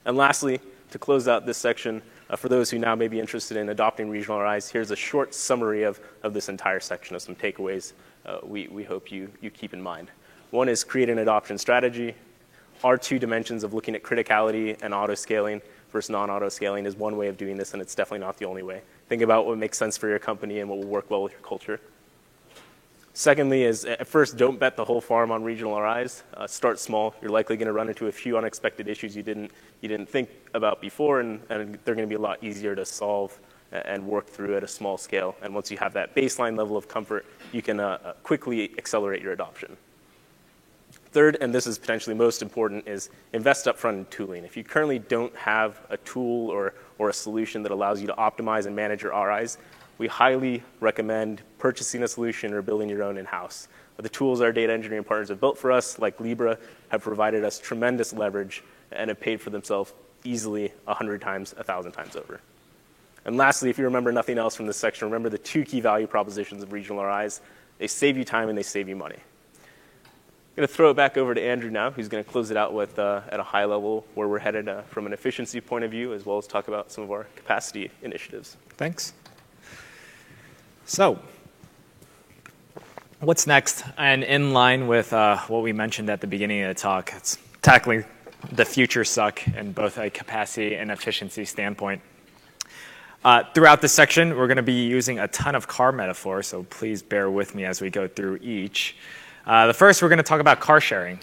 And 0.04 0.16
lastly, 0.16 0.60
to 0.90 0.98
close 0.98 1.28
out 1.28 1.46
this 1.46 1.58
section, 1.58 2.02
uh, 2.28 2.36
for 2.36 2.48
those 2.48 2.70
who 2.70 2.78
now 2.78 2.94
may 2.94 3.08
be 3.08 3.20
interested 3.20 3.56
in 3.56 3.68
adopting 3.68 4.10
regional 4.10 4.40
RIs, 4.40 4.68
here's 4.68 4.90
a 4.90 4.96
short 4.96 5.34
summary 5.34 5.82
of, 5.82 6.00
of 6.22 6.34
this 6.34 6.48
entire 6.48 6.80
section 6.80 7.14
of 7.14 7.22
some 7.22 7.34
takeaways 7.34 7.92
uh, 8.26 8.38
we, 8.42 8.68
we 8.68 8.84
hope 8.84 9.10
you, 9.10 9.30
you 9.40 9.50
keep 9.50 9.72
in 9.72 9.80
mind. 9.80 10.10
One 10.50 10.68
is 10.68 10.84
create 10.84 11.08
an 11.08 11.18
adoption 11.18 11.58
strategy. 11.58 12.14
Our 12.82 12.96
two 12.96 13.18
dimensions 13.18 13.64
of 13.64 13.74
looking 13.74 13.94
at 13.94 14.02
criticality 14.02 14.80
and 14.82 14.92
auto 14.92 15.14
scaling 15.14 15.62
versus 15.90 16.10
non 16.10 16.30
auto 16.30 16.48
scaling 16.48 16.86
is 16.86 16.96
one 16.96 17.16
way 17.16 17.28
of 17.28 17.36
doing 17.36 17.56
this, 17.56 17.72
and 17.72 17.82
it's 17.82 17.94
definitely 17.94 18.24
not 18.24 18.38
the 18.38 18.44
only 18.44 18.62
way. 18.62 18.82
Think 19.08 19.22
about 19.22 19.46
what 19.46 19.58
makes 19.58 19.78
sense 19.78 19.96
for 19.96 20.08
your 20.08 20.18
company 20.18 20.60
and 20.60 20.68
what 20.68 20.78
will 20.78 20.86
work 20.86 21.10
well 21.10 21.22
with 21.22 21.32
your 21.32 21.42
culture. 21.42 21.80
Secondly, 23.12 23.64
is 23.64 23.84
at 23.84 24.06
first, 24.06 24.36
don't 24.36 24.58
bet 24.58 24.76
the 24.76 24.84
whole 24.84 25.00
farm 25.00 25.32
on 25.32 25.42
regional 25.42 25.80
RIs. 25.80 26.22
Uh, 26.34 26.46
start 26.46 26.78
small. 26.78 27.14
You're 27.20 27.30
likely 27.30 27.56
going 27.56 27.66
to 27.66 27.72
run 27.72 27.88
into 27.88 28.06
a 28.06 28.12
few 28.12 28.38
unexpected 28.38 28.88
issues 28.88 29.16
you 29.16 29.22
didn't, 29.22 29.50
you 29.80 29.88
didn't 29.88 30.08
think 30.08 30.30
about 30.54 30.80
before, 30.80 31.20
and, 31.20 31.40
and 31.50 31.78
they're 31.84 31.94
going 31.94 32.06
to 32.06 32.10
be 32.10 32.14
a 32.14 32.20
lot 32.20 32.42
easier 32.42 32.74
to 32.76 32.84
solve 32.84 33.38
and 33.72 34.06
work 34.06 34.26
through 34.26 34.56
at 34.56 34.64
a 34.64 34.68
small 34.68 34.96
scale. 34.96 35.36
And 35.42 35.54
once 35.54 35.70
you 35.70 35.76
have 35.78 35.92
that 35.94 36.14
baseline 36.14 36.56
level 36.56 36.76
of 36.76 36.88
comfort, 36.88 37.26
you 37.52 37.62
can 37.62 37.80
uh, 37.80 37.98
uh, 38.04 38.12
quickly 38.22 38.72
accelerate 38.78 39.22
your 39.22 39.32
adoption. 39.32 39.76
Third, 41.12 41.38
and 41.40 41.52
this 41.52 41.66
is 41.66 41.76
potentially 41.78 42.14
most 42.14 42.40
important, 42.40 42.86
is 42.86 43.10
invest 43.32 43.66
upfront 43.66 43.94
in 43.94 44.04
tooling. 44.06 44.44
If 44.44 44.56
you 44.56 44.62
currently 44.62 45.00
don't 45.00 45.34
have 45.34 45.80
a 45.90 45.96
tool 45.98 46.50
or, 46.50 46.74
or 46.98 47.08
a 47.08 47.12
solution 47.12 47.64
that 47.64 47.72
allows 47.72 48.00
you 48.00 48.06
to 48.06 48.14
optimize 48.14 48.66
and 48.66 48.76
manage 48.76 49.02
your 49.02 49.12
RIs, 49.12 49.58
we 49.98 50.06
highly 50.06 50.62
recommend 50.78 51.42
purchasing 51.58 52.04
a 52.04 52.08
solution 52.08 52.54
or 52.54 52.62
building 52.62 52.88
your 52.88 53.02
own 53.02 53.18
in-house. 53.18 53.68
The 53.96 54.08
tools 54.08 54.40
our 54.40 54.50
data 54.50 54.72
engineering 54.72 55.04
partners 55.04 55.28
have 55.28 55.40
built 55.40 55.58
for 55.58 55.70
us, 55.70 55.98
like 55.98 56.20
Libra, 56.20 56.58
have 56.88 57.02
provided 57.02 57.44
us 57.44 57.58
tremendous 57.58 58.14
leverage 58.14 58.64
and 58.92 59.10
have 59.10 59.20
paid 59.20 59.42
for 59.42 59.50
themselves 59.50 59.92
easily 60.24 60.72
100 60.84 61.20
times, 61.20 61.54
1,000 61.54 61.92
times 61.92 62.16
over. 62.16 62.40
And 63.26 63.36
lastly, 63.36 63.68
if 63.68 63.78
you 63.78 63.84
remember 63.84 64.10
nothing 64.10 64.38
else 64.38 64.56
from 64.56 64.66
this 64.66 64.78
section, 64.78 65.06
remember 65.06 65.28
the 65.28 65.38
two 65.38 65.64
key 65.64 65.80
value 65.80 66.06
propositions 66.06 66.62
of 66.62 66.72
regional 66.72 67.04
RIs. 67.04 67.42
They 67.78 67.86
save 67.86 68.16
you 68.16 68.24
time 68.24 68.48
and 68.48 68.56
they 68.56 68.62
save 68.62 68.88
you 68.88 68.96
money. 68.96 69.18
I'm 70.50 70.56
going 70.56 70.66
to 70.66 70.74
throw 70.74 70.90
it 70.90 70.94
back 70.94 71.16
over 71.16 71.32
to 71.32 71.40
Andrew 71.40 71.70
now, 71.70 71.92
who's 71.92 72.08
going 72.08 72.24
to 72.24 72.28
close 72.28 72.50
it 72.50 72.56
out 72.56 72.74
with, 72.74 72.98
uh, 72.98 73.20
at 73.28 73.38
a 73.38 73.42
high 73.42 73.66
level, 73.66 74.04
where 74.14 74.26
we're 74.26 74.40
headed 74.40 74.68
uh, 74.68 74.82
from 74.82 75.06
an 75.06 75.12
efficiency 75.12 75.60
point 75.60 75.84
of 75.84 75.92
view, 75.92 76.12
as 76.12 76.26
well 76.26 76.38
as 76.38 76.48
talk 76.48 76.66
about 76.66 76.90
some 76.90 77.04
of 77.04 77.12
our 77.12 77.28
capacity 77.36 77.88
initiatives. 78.02 78.56
Thanks. 78.70 79.12
So, 80.86 81.20
what's 83.20 83.46
next? 83.46 83.84
And 83.96 84.24
in 84.24 84.52
line 84.52 84.88
with 84.88 85.12
uh, 85.12 85.38
what 85.46 85.62
we 85.62 85.72
mentioned 85.72 86.10
at 86.10 86.20
the 86.20 86.26
beginning 86.26 86.64
of 86.64 86.74
the 86.74 86.80
talk, 86.80 87.12
it's 87.16 87.38
tackling 87.62 88.04
the 88.50 88.64
future 88.64 89.04
suck 89.04 89.46
in 89.46 89.70
both 89.70 89.98
a 89.98 90.10
capacity 90.10 90.74
and 90.74 90.90
efficiency 90.90 91.44
standpoint. 91.44 92.02
Uh, 93.24 93.44
throughout 93.54 93.80
this 93.80 93.92
section, 93.92 94.36
we're 94.36 94.48
going 94.48 94.56
to 94.56 94.64
be 94.64 94.84
using 94.84 95.20
a 95.20 95.28
ton 95.28 95.54
of 95.54 95.68
car 95.68 95.92
metaphors, 95.92 96.48
so 96.48 96.64
please 96.64 97.02
bear 97.02 97.30
with 97.30 97.54
me 97.54 97.64
as 97.64 97.80
we 97.80 97.88
go 97.88 98.08
through 98.08 98.36
each. 98.42 98.96
Uh, 99.46 99.66
the 99.66 99.74
first, 99.74 100.02
we're 100.02 100.08
going 100.08 100.18
to 100.18 100.22
talk 100.22 100.40
about 100.40 100.60
car 100.60 100.80
sharing. 100.80 101.18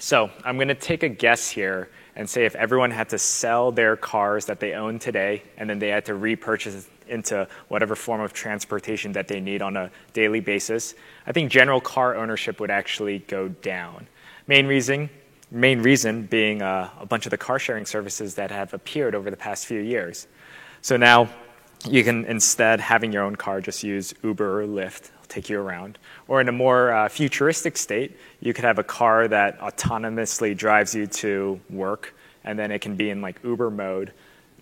So 0.00 0.30
I'm 0.44 0.56
going 0.56 0.68
to 0.68 0.74
take 0.74 1.02
a 1.02 1.08
guess 1.08 1.48
here 1.48 1.88
and 2.16 2.28
say 2.28 2.44
if 2.44 2.54
everyone 2.56 2.90
had 2.90 3.08
to 3.10 3.18
sell 3.18 3.72
their 3.72 3.96
cars 3.96 4.44
that 4.46 4.60
they 4.60 4.72
own 4.74 4.98
today 4.98 5.42
and 5.56 5.68
then 5.68 5.78
they 5.78 5.88
had 5.88 6.04
to 6.06 6.14
repurchase 6.14 6.88
into 7.08 7.46
whatever 7.68 7.94
form 7.94 8.20
of 8.20 8.32
transportation 8.32 9.12
that 9.12 9.28
they 9.28 9.40
need 9.40 9.62
on 9.62 9.76
a 9.76 9.90
daily 10.12 10.40
basis, 10.40 10.94
I 11.26 11.32
think 11.32 11.50
general 11.50 11.80
car 11.80 12.16
ownership 12.16 12.60
would 12.60 12.70
actually 12.70 13.20
go 13.20 13.48
down. 13.48 14.06
Main 14.46 14.66
reason, 14.66 15.08
main 15.50 15.80
reason 15.80 16.26
being 16.26 16.60
uh, 16.60 16.90
a 16.98 17.06
bunch 17.06 17.26
of 17.26 17.30
the 17.30 17.38
car 17.38 17.58
sharing 17.58 17.86
services 17.86 18.34
that 18.34 18.50
have 18.50 18.74
appeared 18.74 19.14
over 19.14 19.30
the 19.30 19.36
past 19.36 19.66
few 19.66 19.80
years. 19.80 20.26
So 20.82 20.96
now 20.96 21.28
you 21.88 22.02
can 22.02 22.24
instead 22.24 22.80
having 22.80 23.12
your 23.12 23.22
own 23.22 23.36
car 23.36 23.60
just 23.60 23.82
use 23.82 24.14
Uber 24.22 24.62
or 24.62 24.66
Lyft, 24.66 25.10
take 25.28 25.48
you 25.48 25.60
around. 25.60 25.98
Or 26.28 26.40
in 26.40 26.48
a 26.48 26.52
more 26.52 26.92
uh, 26.92 27.08
futuristic 27.08 27.76
state, 27.76 28.16
you 28.40 28.52
could 28.52 28.64
have 28.64 28.78
a 28.78 28.84
car 28.84 29.28
that 29.28 29.58
autonomously 29.60 30.56
drives 30.56 30.94
you 30.94 31.06
to 31.06 31.60
work, 31.70 32.14
and 32.44 32.58
then 32.58 32.70
it 32.70 32.80
can 32.80 32.96
be 32.96 33.10
in 33.10 33.20
like 33.20 33.42
Uber 33.42 33.70
mode 33.70 34.12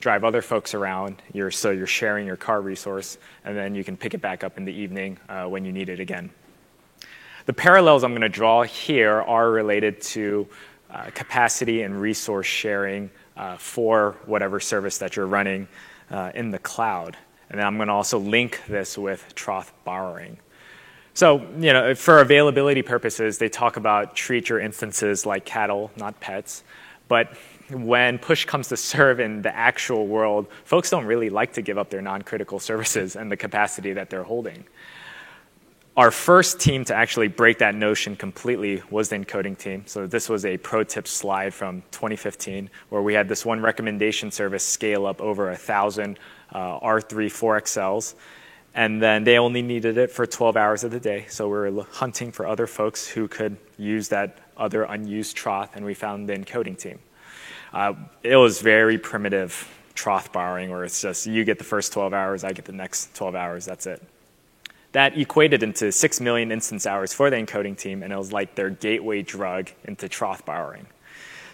drive 0.03 0.25
other 0.25 0.43
folks 0.43 0.75
around. 0.75 1.23
You're, 1.33 1.53
so 1.53 1.71
you're 1.71 1.87
sharing 1.87 2.27
your 2.27 2.37
car 2.37 2.61
resource, 2.61 3.17
and 3.45 3.57
then 3.57 3.75
you 3.75 3.85
can 3.85 3.97
pick 3.97 4.15
it 4.15 4.21
back 4.21 4.45
up 4.45 4.59
in 4.59 4.65
the 4.65 4.73
evening 4.73 5.19
uh, 5.29 5.45
when 5.47 5.65
you 5.65 5.73
need 5.73 5.89
it 5.89 6.01
again. 6.01 6.31
The 7.47 7.53
parallels 7.53 8.05
I'm 8.05 8.11
going 8.11 8.23
to 8.23 8.29
draw 8.29 8.63
here 8.63 9.23
are 9.23 9.51
related 9.51 10.01
to 10.03 10.49
uh, 10.91 11.11
capacity 11.15 11.83
and 11.83 11.99
resource 11.99 12.47
sharing 12.47 13.11
uh, 13.37 13.57
for 13.57 14.17
whatever 14.27 14.61
service 14.61 14.99
that 14.99 15.17
you're 15.17 15.27
running 15.27 15.67
uh, 16.11 16.33
in 16.35 16.51
the 16.51 16.59
cloud. 16.59 17.17
And 17.49 17.59
then 17.59 17.67
I'm 17.67 17.77
going 17.77 17.89
to 17.89 17.95
also 17.95 18.19
link 18.19 18.61
this 18.67 18.99
with 18.99 19.35
trough 19.35 19.73
borrowing. 19.85 20.39
So, 21.15 21.47
you 21.59 21.73
know, 21.73 21.95
for 21.95 22.21
availability 22.21 22.83
purposes, 22.83 23.39
they 23.39 23.49
talk 23.49 23.77
about 23.77 24.17
treat 24.17 24.49
your 24.49 24.61
instances 24.61 25.27
like 25.27 25.45
cattle, 25.45 25.91
not 25.97 26.19
pets. 26.21 26.65
But 27.09 27.37
when 27.71 28.19
push 28.19 28.47
comes 28.47 28.69
to 28.69 28.77
serve 28.77 29.21
in 29.21 29.43
the 29.43 29.55
actual 29.55 30.07
world, 30.07 30.47
folks 30.65 30.89
don't 30.89 31.05
really 31.05 31.29
like 31.29 31.53
to 31.55 31.63
give 31.63 31.77
up 31.77 31.91
their 31.91 32.01
non 32.01 32.23
critical 32.23 32.59
services 32.59 33.17
and 33.17 33.31
the 33.31 33.37
capacity 33.37 33.93
that 33.93 34.09
they're 34.09 34.23
holding. 34.23 34.65
Our 35.95 36.11
first 36.11 36.59
team 36.59 36.87
to 36.87 36.95
actually 36.95 37.29
break 37.29 37.59
that 37.59 37.75
notion 37.75 38.17
completely 38.17 38.83
was 38.91 39.11
the 39.11 39.17
encoding 39.17 39.59
team. 39.59 39.83
So, 39.85 40.07
this 40.07 40.31
was 40.31 40.47
a 40.47 40.57
pro 40.57 40.85
tip 40.85 41.07
slide 41.07 41.53
from 41.53 41.83
2015 41.91 42.71
where 42.89 43.03
we 43.03 43.13
had 43.13 43.29
this 43.29 43.45
one 43.45 43.61
recommendation 43.61 44.31
service 44.31 44.67
scale 44.67 45.05
up 45.05 45.21
over 45.21 45.51
a 45.51 45.57
thousand 45.57 46.19
uh, 46.53 46.81
R3 46.81 47.27
4XLs 47.27 48.15
and 48.75 49.03
then 49.03 49.25
they 49.25 49.39
only 49.39 49.62
needed 49.62 49.99
it 49.99 50.11
for 50.11 50.27
12 50.27 50.57
hours 50.57 50.85
of 50.85 50.91
the 50.91 51.01
day. 51.01 51.27
So 51.29 51.47
we 51.47 51.70
were 51.70 51.85
hunting 51.91 52.33
for 52.33 52.47
other 52.47 52.66
folks 52.66 53.07
who 53.07 53.29
could 53.29 53.57
use 53.77 54.09
that 54.09 54.39
other 54.57 54.85
unused 54.85 55.37
trough, 55.37 55.77
and 55.77 55.85
we 55.85 55.95
found 55.95 56.29
the 56.29 56.35
encoding 56.35 56.79
team. 56.79 56.99
Uh, 57.73 57.95
it 58.23 58.37
was 58.37 58.61
very 58.61 58.99
primitive 58.99 59.68
trough 59.95 60.33
borrowing, 60.33 60.70
where 60.70 60.85
it's 60.85 61.01
just 61.01 61.27
you 61.27 61.45
get 61.45 61.59
the 61.59 61.64
first 61.64 61.93
12 61.93 62.14
hours, 62.14 62.45
I 62.45 62.53
get 62.53 62.64
the 62.64 62.73
next 62.73 63.14
12 63.14 63.35
hours, 63.35 63.64
that's 63.64 63.87
it. 63.87 64.03
That 64.93 65.16
equated 65.16 65.62
into 65.62 65.91
6 65.91 66.20
million 66.20 66.53
instance 66.53 66.87
hours 66.87 67.12
for 67.12 67.31
the 67.31 67.37
encoding 67.37 67.77
team, 67.77 68.03
and 68.03 68.12
it 68.12 68.16
was 68.16 68.33
like 68.33 68.55
their 68.55 68.70
gateway 68.70 69.23
drug 69.23 69.70
into 69.85 70.09
trough 70.09 70.45
borrowing. 70.45 70.87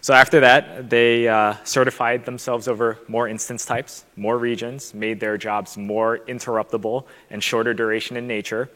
So 0.00 0.14
after 0.14 0.40
that, 0.40 0.88
they 0.88 1.26
uh, 1.26 1.54
certified 1.64 2.24
themselves 2.24 2.68
over 2.68 2.98
more 3.08 3.28
instance 3.28 3.64
types, 3.64 4.04
more 4.16 4.38
regions, 4.38 4.94
made 4.94 5.20
their 5.20 5.36
jobs 5.36 5.76
more 5.76 6.18
interruptible 6.20 7.04
and 7.30 7.42
shorter 7.42 7.74
duration 7.74 8.16
in 8.16 8.26
nature. 8.26 8.70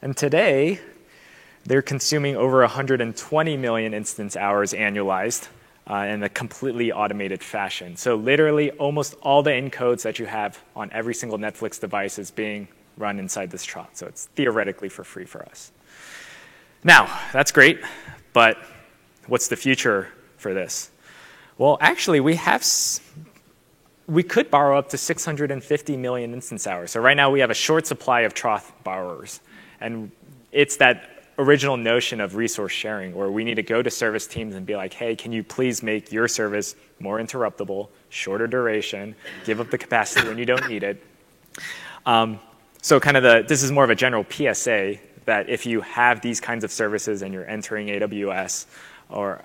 And 0.00 0.16
today, 0.16 0.80
they're 1.64 1.82
consuming 1.82 2.36
over 2.36 2.60
120 2.60 3.56
million 3.56 3.94
instance 3.94 4.36
hours 4.36 4.72
annualized 4.72 5.48
uh, 5.88 5.96
in 5.96 6.22
a 6.22 6.28
completely 6.28 6.92
automated 6.92 7.42
fashion. 7.42 7.96
So 7.96 8.14
literally, 8.14 8.70
almost 8.72 9.14
all 9.22 9.42
the 9.42 9.50
encodes 9.50 10.02
that 10.02 10.18
you 10.18 10.26
have 10.26 10.62
on 10.76 10.90
every 10.92 11.14
single 11.14 11.38
Netflix 11.38 11.80
device 11.80 12.18
is 12.18 12.30
being 12.30 12.68
run 12.96 13.18
inside 13.18 13.50
this 13.50 13.64
trough. 13.64 13.90
So 13.94 14.06
it's 14.06 14.26
theoretically 14.34 14.88
for 14.88 15.02
free 15.02 15.24
for 15.24 15.42
us. 15.42 15.72
Now, 16.84 17.20
that's 17.32 17.52
great, 17.52 17.80
but 18.32 18.58
what's 19.26 19.48
the 19.48 19.56
future 19.56 20.08
for 20.42 20.52
this? 20.52 20.90
Well, 21.56 21.78
actually, 21.80 22.20
we 22.20 22.34
have 22.36 22.62
we 24.06 24.22
could 24.22 24.50
borrow 24.50 24.78
up 24.78 24.88
to 24.90 24.98
650 24.98 25.96
million 25.96 26.34
instance 26.34 26.66
hours. 26.66 26.90
So 26.90 27.00
right 27.00 27.16
now 27.16 27.30
we 27.30 27.40
have 27.40 27.50
a 27.50 27.54
short 27.54 27.86
supply 27.86 28.22
of 28.22 28.34
trough 28.34 28.72
borrowers. 28.84 29.40
And 29.80 30.10
it's 30.50 30.76
that 30.76 31.24
original 31.38 31.76
notion 31.76 32.20
of 32.20 32.36
resource 32.36 32.72
sharing 32.72 33.14
where 33.14 33.30
we 33.30 33.44
need 33.44 33.54
to 33.54 33.62
go 33.62 33.80
to 33.80 33.90
service 33.90 34.26
teams 34.26 34.54
and 34.54 34.66
be 34.66 34.76
like, 34.76 34.92
hey, 34.92 35.16
can 35.16 35.32
you 35.32 35.42
please 35.42 35.82
make 35.82 36.12
your 36.12 36.28
service 36.28 36.74
more 36.98 37.18
interruptible, 37.18 37.88
shorter 38.10 38.46
duration, 38.46 39.14
give 39.44 39.60
up 39.60 39.70
the 39.70 39.78
capacity 39.78 40.28
when 40.28 40.38
you 40.38 40.44
don't 40.44 40.68
need 40.68 40.82
it. 40.82 41.02
Um, 42.04 42.38
so 42.80 43.00
kind 43.00 43.16
of 43.16 43.22
the, 43.22 43.44
this 43.46 43.62
is 43.62 43.72
more 43.72 43.84
of 43.84 43.90
a 43.90 43.94
general 43.94 44.26
PSA 44.28 44.98
that 45.24 45.48
if 45.48 45.66
you 45.66 45.80
have 45.82 46.20
these 46.20 46.40
kinds 46.40 46.64
of 46.64 46.72
services 46.72 47.22
and 47.22 47.32
you're 47.32 47.48
entering 47.48 47.86
AWS 47.88 48.66
or 49.08 49.44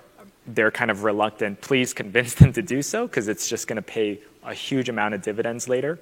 they're 0.54 0.70
kind 0.70 0.90
of 0.90 1.04
reluctant, 1.04 1.60
please 1.60 1.92
convince 1.92 2.34
them 2.34 2.52
to 2.54 2.62
do 2.62 2.82
so 2.82 3.06
because 3.06 3.28
it's 3.28 3.48
just 3.48 3.66
going 3.66 3.76
to 3.76 3.82
pay 3.82 4.20
a 4.44 4.54
huge 4.54 4.88
amount 4.88 5.14
of 5.14 5.22
dividends 5.22 5.68
later. 5.68 5.98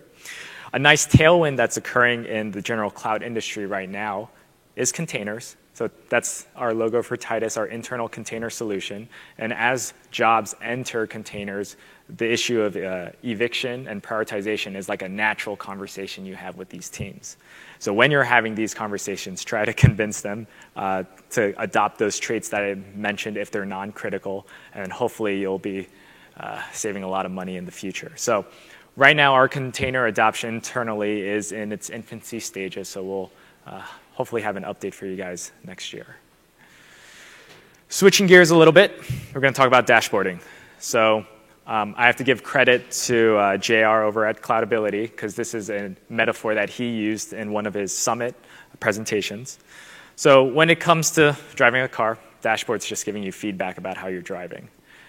A 0.73 0.79
nice 0.79 1.07
tailwind 1.07 1.57
that's 1.57 1.77
occurring 1.77 2.25
in 2.25 2.51
the 2.51 2.63
general 2.63 2.91
cloud 2.91 3.23
industry 3.23 3.67
right 3.67 3.89
now 3.89 4.31
is 4.75 4.93
containers. 4.93 5.57
So 5.75 5.91
that's 6.09 6.47
our 6.57 6.73
logo 6.73 7.03
for 7.03 7.17
Titus, 7.17 7.57
our 7.57 7.67
internal 7.67 8.09
container 8.09 8.49
solution. 8.49 9.09
And 9.37 9.53
as 9.53 9.93
jobs 10.11 10.55
enter 10.63 11.07
containers, 11.07 11.77
the 12.09 12.31
issue 12.31 12.63
of 12.63 12.77
uh, 12.77 13.11
eviction 13.23 13.87
and 13.87 14.03
prioritization 14.03 14.75
is 14.75 14.89
like 14.89 15.03
a 15.03 15.09
natural 15.09 15.57
conversation 15.57 16.25
you 16.25 16.35
have 16.35 16.57
with 16.57 16.71
these 16.71 16.89
teams. 16.89 17.37
So 17.79 17.93
when 17.93 18.11
you're 18.11 18.25
having 18.25 18.55
these 18.55 18.75
conversations, 18.75 19.45
try 19.45 19.65
to 19.65 19.73
convince 19.87 20.21
them 20.21 20.47
uh, 20.75 21.05
to 21.31 21.55
adopt 21.61 21.99
those 21.99 22.19
traits 22.19 22.49
that 22.51 22.63
I 22.63 22.75
mentioned 22.95 23.37
if 23.37 23.51
they're 23.51 23.65
non-critical, 23.65 24.47
and 24.75 24.93
hopefully 24.93 25.41
you'll 25.41 25.59
be 25.59 25.89
uh, 26.39 26.63
saving 26.73 27.03
a 27.03 27.09
lot 27.09 27.27
of 27.27 27.33
money 27.33 27.57
in 27.57 27.65
the 27.65 27.73
future. 27.73 28.13
So 28.17 28.47
right 28.97 29.17
now, 29.17 29.35
our 29.35 29.49
container 29.49 30.07
adoption 30.07 30.55
internally 30.55 31.21
is 31.21 31.53
in 31.53 31.73
its 31.73 31.91
infancy 31.91 32.41
stages, 32.41 32.89
so 32.89 33.03
we'll 33.03 33.31
uh, 33.67 33.83
hopefully 34.13 34.43
have 34.43 34.57
an 34.57 34.65
update 34.65 34.95
for 34.95 35.07
you 35.07 35.17
guys 35.17 35.53
next 35.65 35.93
year. 35.93 36.17
Switching 37.89 38.27
gears 38.27 38.51
a 38.51 38.57
little 38.57 38.73
bit, 38.73 39.01
we're 39.33 39.41
going 39.41 39.55
to 39.55 39.57
talk 39.57 39.69
about 39.69 39.87
dashboarding. 39.87 40.41
So 40.79 41.25
I 41.67 42.07
have 42.07 42.17
to 42.17 42.25
give 42.25 42.43
credit 42.43 42.91
to 42.93 43.37
uh, 43.37 43.57
JR 43.57 44.03
over 44.05 44.25
at 44.25 44.41
Cloudability 44.41 45.11
because 45.11 45.35
this 45.35 45.55
is 45.55 45.69
a 45.71 45.95
metaphor 46.09 46.55
that 46.55 46.71
he 46.71 46.89
used 46.89 47.33
in 47.33 47.53
one 47.53 47.67
of 47.67 47.75
his 47.75 47.97
summit 47.97 48.35
presentations. 48.79 49.59
So 50.15 50.45
when 50.45 50.71
it 50.71 50.81
comes 50.81 51.11
to 51.13 51.37
driving 51.55 51.83
a 51.83 51.89
car, 51.89 52.19
dashboard's 52.41 52.87
just 52.87 53.05
giving 53.05 53.23
you 53.23 53.33
feedback 53.33 53.79
about 53.79 53.97
how 53.97 54.07
you're 54.07 54.23
driving. 54.23 54.69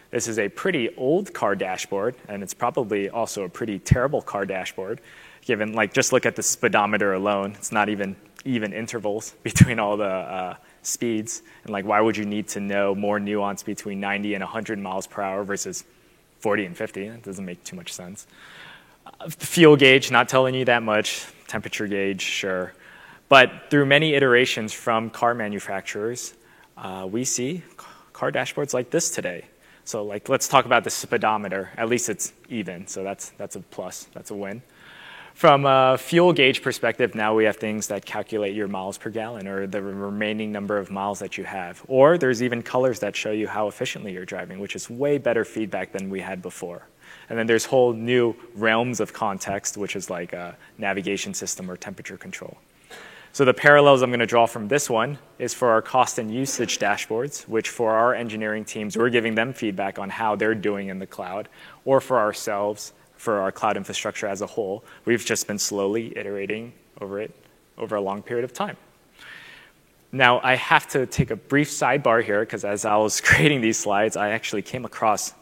This 0.09 0.27
is 0.27 0.39
a 0.39 0.49
pretty 0.49 0.95
old 0.95 1.33
car 1.33 1.55
dashboard, 1.55 2.15
and 2.27 2.41
it's 2.41 2.53
probably 2.53 3.09
also 3.09 3.43
a 3.43 3.49
pretty 3.49 3.77
terrible 3.77 4.21
car 4.21 4.45
dashboard, 4.45 5.01
given, 5.41 5.73
like, 5.73 5.93
just 5.93 6.13
look 6.13 6.25
at 6.25 6.35
the 6.35 6.43
speedometer 6.43 7.13
alone. 7.13 7.51
It's 7.51 7.71
not 7.71 7.89
even 7.89 8.15
even 8.45 8.71
intervals 8.71 9.35
between 9.43 9.77
all 9.77 9.97
the 9.97 10.05
uh, 10.05 10.55
speeds. 10.81 11.41
And 11.63 11.71
like, 11.73 11.85
why 11.85 11.99
would 11.99 12.15
you 12.15 12.25
need 12.25 12.47
to 12.49 12.59
know 12.59 12.95
more 12.95 13.19
nuance 13.19 13.61
between 13.61 13.99
90 13.99 14.35
and 14.35 14.41
100 14.41 14.79
miles 14.79 15.05
per 15.05 15.21
hour 15.21 15.43
versus 15.43 15.83
40 16.47 16.65
and 16.65 16.77
50? 16.77 17.09
That 17.09 17.23
doesn't 17.23 17.43
make 17.43 17.61
too 17.65 17.75
much 17.75 17.91
sense. 17.91 18.25
Uh, 19.05 19.27
fuel 19.27 19.75
gauge, 19.75 20.11
not 20.11 20.29
telling 20.29 20.55
you 20.55 20.63
that 20.63 20.81
much. 20.81 21.25
Temperature 21.45 21.87
gauge, 21.87 22.21
sure. 22.21 22.73
But 23.27 23.69
through 23.69 23.85
many 23.85 24.13
iterations 24.13 24.71
from 24.71 25.09
car 25.09 25.33
manufacturers, 25.33 26.35
uh, 26.77 27.05
we 27.11 27.25
see 27.25 27.63
car 28.13 28.31
dashboards 28.31 28.73
like 28.73 28.91
this 28.91 29.09
today. 29.09 29.43
So 29.83 30.05
like, 30.05 30.29
let's 30.29 30.47
talk 30.47 30.63
about 30.63 30.85
the 30.85 30.89
speedometer. 30.89 31.69
At 31.75 31.89
least 31.89 32.07
it's 32.07 32.31
even, 32.47 32.87
so 32.87 33.03
that's, 33.03 33.31
that's 33.31 33.57
a 33.57 33.59
plus, 33.59 34.07
that's 34.13 34.31
a 34.31 34.35
win. 34.35 34.61
From 35.37 35.67
a 35.67 35.99
fuel 35.99 36.33
gauge 36.33 36.63
perspective, 36.63 37.13
now 37.13 37.35
we 37.35 37.45
have 37.45 37.57
things 37.57 37.85
that 37.89 38.03
calculate 38.03 38.55
your 38.55 38.67
miles 38.67 38.97
per 38.97 39.11
gallon 39.11 39.47
or 39.47 39.67
the 39.67 39.83
remaining 39.83 40.51
number 40.51 40.79
of 40.79 40.89
miles 40.89 41.19
that 41.19 41.37
you 41.37 41.43
have. 41.43 41.85
Or 41.87 42.17
there's 42.17 42.41
even 42.41 42.63
colors 42.63 43.01
that 43.01 43.15
show 43.15 43.29
you 43.29 43.47
how 43.47 43.67
efficiently 43.67 44.11
you're 44.13 44.25
driving, 44.25 44.57
which 44.57 44.75
is 44.75 44.89
way 44.89 45.19
better 45.19 45.45
feedback 45.45 45.91
than 45.91 46.09
we 46.09 46.21
had 46.21 46.41
before. 46.41 46.87
And 47.29 47.37
then 47.37 47.45
there's 47.45 47.65
whole 47.65 47.93
new 47.93 48.35
realms 48.55 48.99
of 48.99 49.13
context, 49.13 49.77
which 49.77 49.95
is 49.95 50.09
like 50.09 50.33
a 50.33 50.57
navigation 50.79 51.35
system 51.35 51.69
or 51.69 51.77
temperature 51.77 52.17
control. 52.17 52.57
So 53.31 53.45
the 53.45 53.53
parallels 53.53 54.01
I'm 54.01 54.09
going 54.09 54.21
to 54.21 54.25
draw 54.25 54.47
from 54.47 54.67
this 54.67 54.89
one 54.89 55.19
is 55.37 55.53
for 55.53 55.69
our 55.69 55.83
cost 55.83 56.17
and 56.17 56.33
usage 56.33 56.79
dashboards, 56.79 57.47
which 57.47 57.69
for 57.69 57.91
our 57.91 58.15
engineering 58.15 58.65
teams, 58.65 58.97
we're 58.97 59.11
giving 59.11 59.35
them 59.35 59.53
feedback 59.53 59.99
on 59.99 60.09
how 60.09 60.35
they're 60.35 60.55
doing 60.55 60.87
in 60.87 60.97
the 60.97 61.05
cloud, 61.05 61.47
or 61.85 62.01
for 62.01 62.17
ourselves, 62.17 62.93
for 63.17 63.39
our 63.39 63.51
cloud 63.51 63.77
infrastructure 63.77 64.27
as 64.27 64.41
a 64.41 64.47
whole. 64.47 64.83
We've 65.05 65.23
just 65.23 65.47
been 65.47 65.59
slowly 65.59 66.17
iterating 66.17 66.73
over 67.01 67.19
it 67.19 67.35
over 67.77 67.95
a 67.95 68.01
long 68.01 68.21
period 68.23 68.43
of 68.43 68.53
time. 68.53 68.77
Now, 70.11 70.39
I 70.41 70.55
have 70.55 70.87
to 70.89 71.05
take 71.05 71.31
a 71.31 71.35
brief 71.35 71.69
sidebar 71.69 72.23
here 72.23 72.39
because 72.39 72.63
as 72.63 72.85
I 72.85 72.95
was 72.95 73.19
creating 73.29 73.61
these 73.61 73.77
slides, 73.77 74.15
I 74.15 74.29
actually 74.29 74.61
came 74.61 74.85
across 74.85 75.33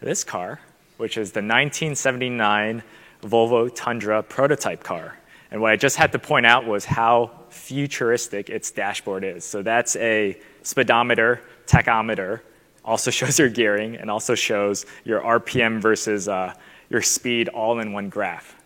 this 0.00 0.24
car, 0.24 0.60
which 0.98 1.16
is 1.16 1.32
the 1.32 1.40
1979 1.40 2.82
Volvo 3.22 3.74
Tundra 3.74 4.22
prototype 4.22 4.84
car. 4.84 5.18
And 5.50 5.60
what 5.62 5.72
I 5.72 5.76
just 5.76 5.96
had 5.96 6.12
to 6.12 6.18
point 6.18 6.46
out 6.46 6.66
was 6.66 6.84
how 6.84 7.30
futuristic 7.48 8.50
its 8.50 8.70
dashboard 8.70 9.24
is. 9.24 9.44
So 9.44 9.62
that's 9.62 9.96
a 9.96 10.38
speedometer, 10.62 11.40
tachometer, 11.66 12.40
also 12.84 13.10
shows 13.18 13.38
your 13.38 13.48
gearing, 13.48 13.96
and 13.96 14.10
also 14.10 14.34
shows 14.34 14.84
your 15.04 15.20
RPM 15.20 15.80
versus 15.80 16.28
uh, 16.28 16.52
your 16.90 17.02
speed 17.02 17.48
all 17.48 17.78
in 17.80 17.92
one 17.92 18.08
graph. 18.08 18.56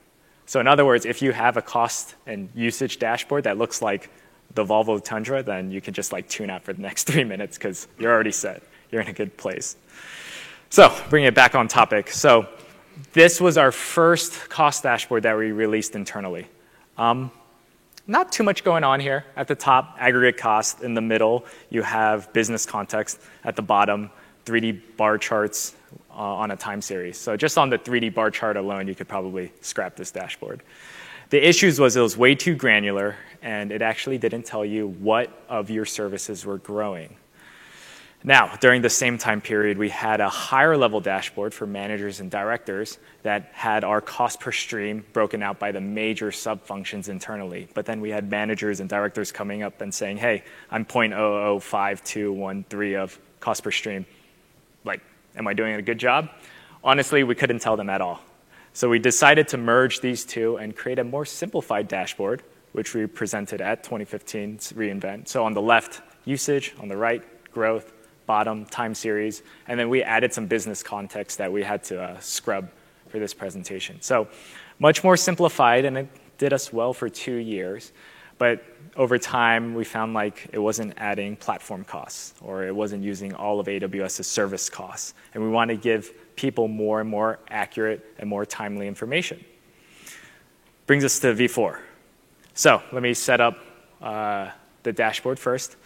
So 0.47 0.61
in 0.61 0.67
other 0.67 0.85
words, 0.85 1.07
if 1.07 1.23
you 1.23 1.33
have 1.33 1.57
a 1.57 1.63
cost 1.63 2.15
and 2.27 2.49
usage 2.55 2.99
dashboard 2.99 3.45
that 3.45 3.59
looks 3.59 3.81
like 3.81 4.11
the 4.55 4.65
Volvo 4.65 5.03
Tundra, 5.03 5.43
then 5.43 5.71
you 5.71 5.81
can 5.81 5.95
just 5.95 6.13
like 6.13 6.29
tune 6.29 6.51
out 6.51 6.63
for 6.63 6.73
the 6.73 6.83
next 6.83 7.05
three 7.11 7.25
minutes 7.25 7.57
because 7.57 7.89
you're 7.99 8.13
already 8.13 8.33
set. 8.33 8.63
You're 8.91 9.01
in 9.01 9.09
a 9.09 9.13
good 9.13 9.37
place. 9.37 9.77
So 10.71 10.95
bringing 11.11 11.29
it 11.29 11.35
back 11.35 11.55
on 11.55 11.69
topic. 11.69 12.11
So 12.11 12.49
this 13.13 13.41
was 13.41 13.57
our 13.57 13.73
first 13.73 14.49
cost 14.49 14.83
dashboard 14.83 15.23
that 15.23 15.37
we 15.37 15.53
released 15.53 15.95
internally. 15.95 16.47
Um, 16.99 17.31
not 18.07 18.33
too 18.33 18.43
much 18.43 18.65
going 18.65 18.85
on 18.85 19.01
here. 19.01 19.25
At 19.37 19.49
the 19.49 19.55
top, 19.55 19.97
aggregate 19.99 20.37
cost. 20.37 20.83
In 20.83 20.95
the 20.95 21.01
middle, 21.01 21.45
you 21.71 21.83
have 21.83 22.33
business 22.33 22.67
context. 22.67 23.21
At 23.45 23.55
the 23.55 23.63
bottom, 23.63 24.11
3D 24.45 24.97
bar 24.97 25.19
charts 25.19 25.75
uh, 26.13 26.17
on 26.17 26.51
a 26.51 26.57
time 26.57 26.81
series. 26.81 27.19
So 27.19 27.37
just 27.37 27.59
on 27.59 27.71
the 27.71 27.79
3D 27.79 28.15
bar 28.15 28.31
chart 28.31 28.57
alone, 28.57 28.89
you 28.89 28.95
could 28.95 29.09
probably 29.09 29.53
scrap 29.61 29.97
this 29.97 30.11
dashboard. 30.11 30.63
The 31.31 31.47
issues 31.47 31.81
was 31.81 31.97
it 31.97 32.01
was 32.01 32.17
way 32.17 32.35
too 32.35 32.55
granular, 32.55 33.17
and 33.41 33.73
it 33.73 33.81
actually 33.81 34.19
didn't 34.19 34.45
tell 34.45 34.65
you 34.65 34.89
what 34.89 35.31
of 35.49 35.71
your 35.71 35.87
services 35.87 36.45
were 36.45 36.59
growing. 36.59 37.17
Now, 38.25 38.55
during 38.61 38.83
the 38.83 38.91
same 38.91 39.19
time 39.19 39.41
period, 39.41 39.79
we 39.79 39.89
had 39.89 40.21
a 40.21 40.29
higher 40.29 40.77
level 40.77 41.01
dashboard 41.01 41.53
for 41.53 41.67
managers 41.67 42.21
and 42.21 42.31
directors 42.31 43.01
that 43.25 43.51
had 43.53 43.83
our 43.83 44.01
cost 44.01 44.39
per 44.39 44.53
stream 44.53 45.05
broken 45.13 45.43
out 45.43 45.59
by 45.59 45.73
the 45.73 45.81
major 45.81 46.31
sub 46.31 46.63
functions 46.63 47.09
internally. 47.09 47.67
But 47.75 47.87
then 47.87 48.01
we 48.01 48.11
had 48.11 48.31
managers 48.31 48.79
and 48.79 48.89
directors 48.89 49.33
coming 49.33 49.65
up 49.65 49.81
and 49.81 49.93
saying, 49.93 50.19
hey, 50.19 50.45
I'm 50.71 50.85
0.005213 50.85 52.97
of 52.97 53.19
cost 53.41 53.65
per 53.65 53.73
stream. 53.73 54.07
Like, 54.85 55.01
am 55.37 55.47
I 55.47 55.55
doing 55.55 55.75
a 55.75 55.83
good 55.83 55.99
job? 55.99 56.31
Honestly, 56.85 57.25
we 57.25 57.35
couldn't 57.35 57.61
tell 57.61 57.77
them 57.77 57.89
at 57.91 58.01
all. 58.01 58.21
So 58.73 58.89
we 58.89 58.99
decided 58.99 59.49
to 59.49 59.59
merge 59.59 60.01
these 60.01 60.25
two 60.25 60.57
and 60.57 60.75
create 60.75 60.99
a 60.99 61.05
more 61.05 61.25
simplified 61.25 61.89
dashboard, 61.89 62.43
which 62.73 62.95
we 62.95 63.07
presented 63.07 63.61
at 63.61 63.85
2015's 63.85 64.73
reInvent. 64.73 65.29
So 65.29 65.45
on 65.45 65.53
the 65.53 65.61
left, 65.61 66.01
usage, 66.25 66.75
on 66.81 66.89
the 66.89 66.97
right, 66.97 67.23
growth, 67.53 67.93
bottom, 68.27 68.65
time 68.65 68.95
series, 68.95 69.43
and 69.69 69.79
then 69.79 69.89
we 69.89 70.03
added 70.03 70.33
some 70.33 70.47
business 70.47 70.83
context 70.83 71.39
that 71.39 71.53
we 71.53 71.63
had 71.63 71.85
to 71.85 72.01
uh, 72.01 72.19
scrub 72.21 72.71
for 73.09 73.19
this 73.19 73.35
presentation. 73.35 74.01
So 74.01 74.29
much 74.79 75.05
more 75.05 75.17
simplified, 75.17 75.85
and 75.85 75.99
it 75.99 76.09
did 76.39 76.53
us 76.53 76.73
well 76.73 76.95
for 76.95 77.09
two 77.09 77.37
years. 77.37 77.93
But 78.43 78.65
over 78.97 79.19
time, 79.19 79.73
we 79.73 79.85
found 79.85 80.15
like 80.15 80.49
it 80.53 80.59
wasn't 80.59 80.95
adding 80.97 81.37
platform 81.37 81.85
costs, 81.85 82.35
or 82.41 82.65
it 82.67 82.75
wasn't 82.75 83.05
using 83.05 83.33
all 83.35 83.61
of 83.61 83.69
AWS's 83.69 84.27
service 84.27 84.69
costs. 84.69 85.15
And 85.33 85.45
we 85.45 85.49
want 85.49 85.69
to 85.69 85.77
give 85.77 86.13
people 86.35 86.67
more 86.67 87.01
and 87.01 87.09
more 87.09 87.39
accurate 87.51 88.05
and 88.19 88.29
more 88.29 88.45
timely 88.45 88.89
information. 88.89 89.45
Brings 90.89 91.05
us 91.05 91.21
to 91.21 91.29
V4. 91.29 91.79
So 92.55 92.83
let 92.91 93.01
me 93.01 93.15
set 93.15 93.41
up 93.41 93.59
uh, 94.01 94.51
the 94.83 94.93
dashboard 94.93 95.39
first. 95.39 95.77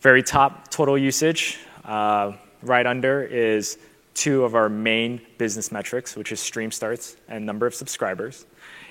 Very 0.00 0.24
top, 0.24 0.66
total 0.66 0.98
usage. 0.98 1.60
Uh, 1.84 2.32
right 2.62 2.84
under 2.84 3.22
is 3.22 3.78
two 4.12 4.42
of 4.42 4.56
our 4.56 4.68
main 4.68 5.20
business 5.38 5.70
metrics, 5.70 6.16
which 6.16 6.32
is 6.32 6.40
stream 6.40 6.72
starts 6.72 7.14
and 7.28 7.46
number 7.46 7.64
of 7.64 7.76
subscribers. 7.76 8.44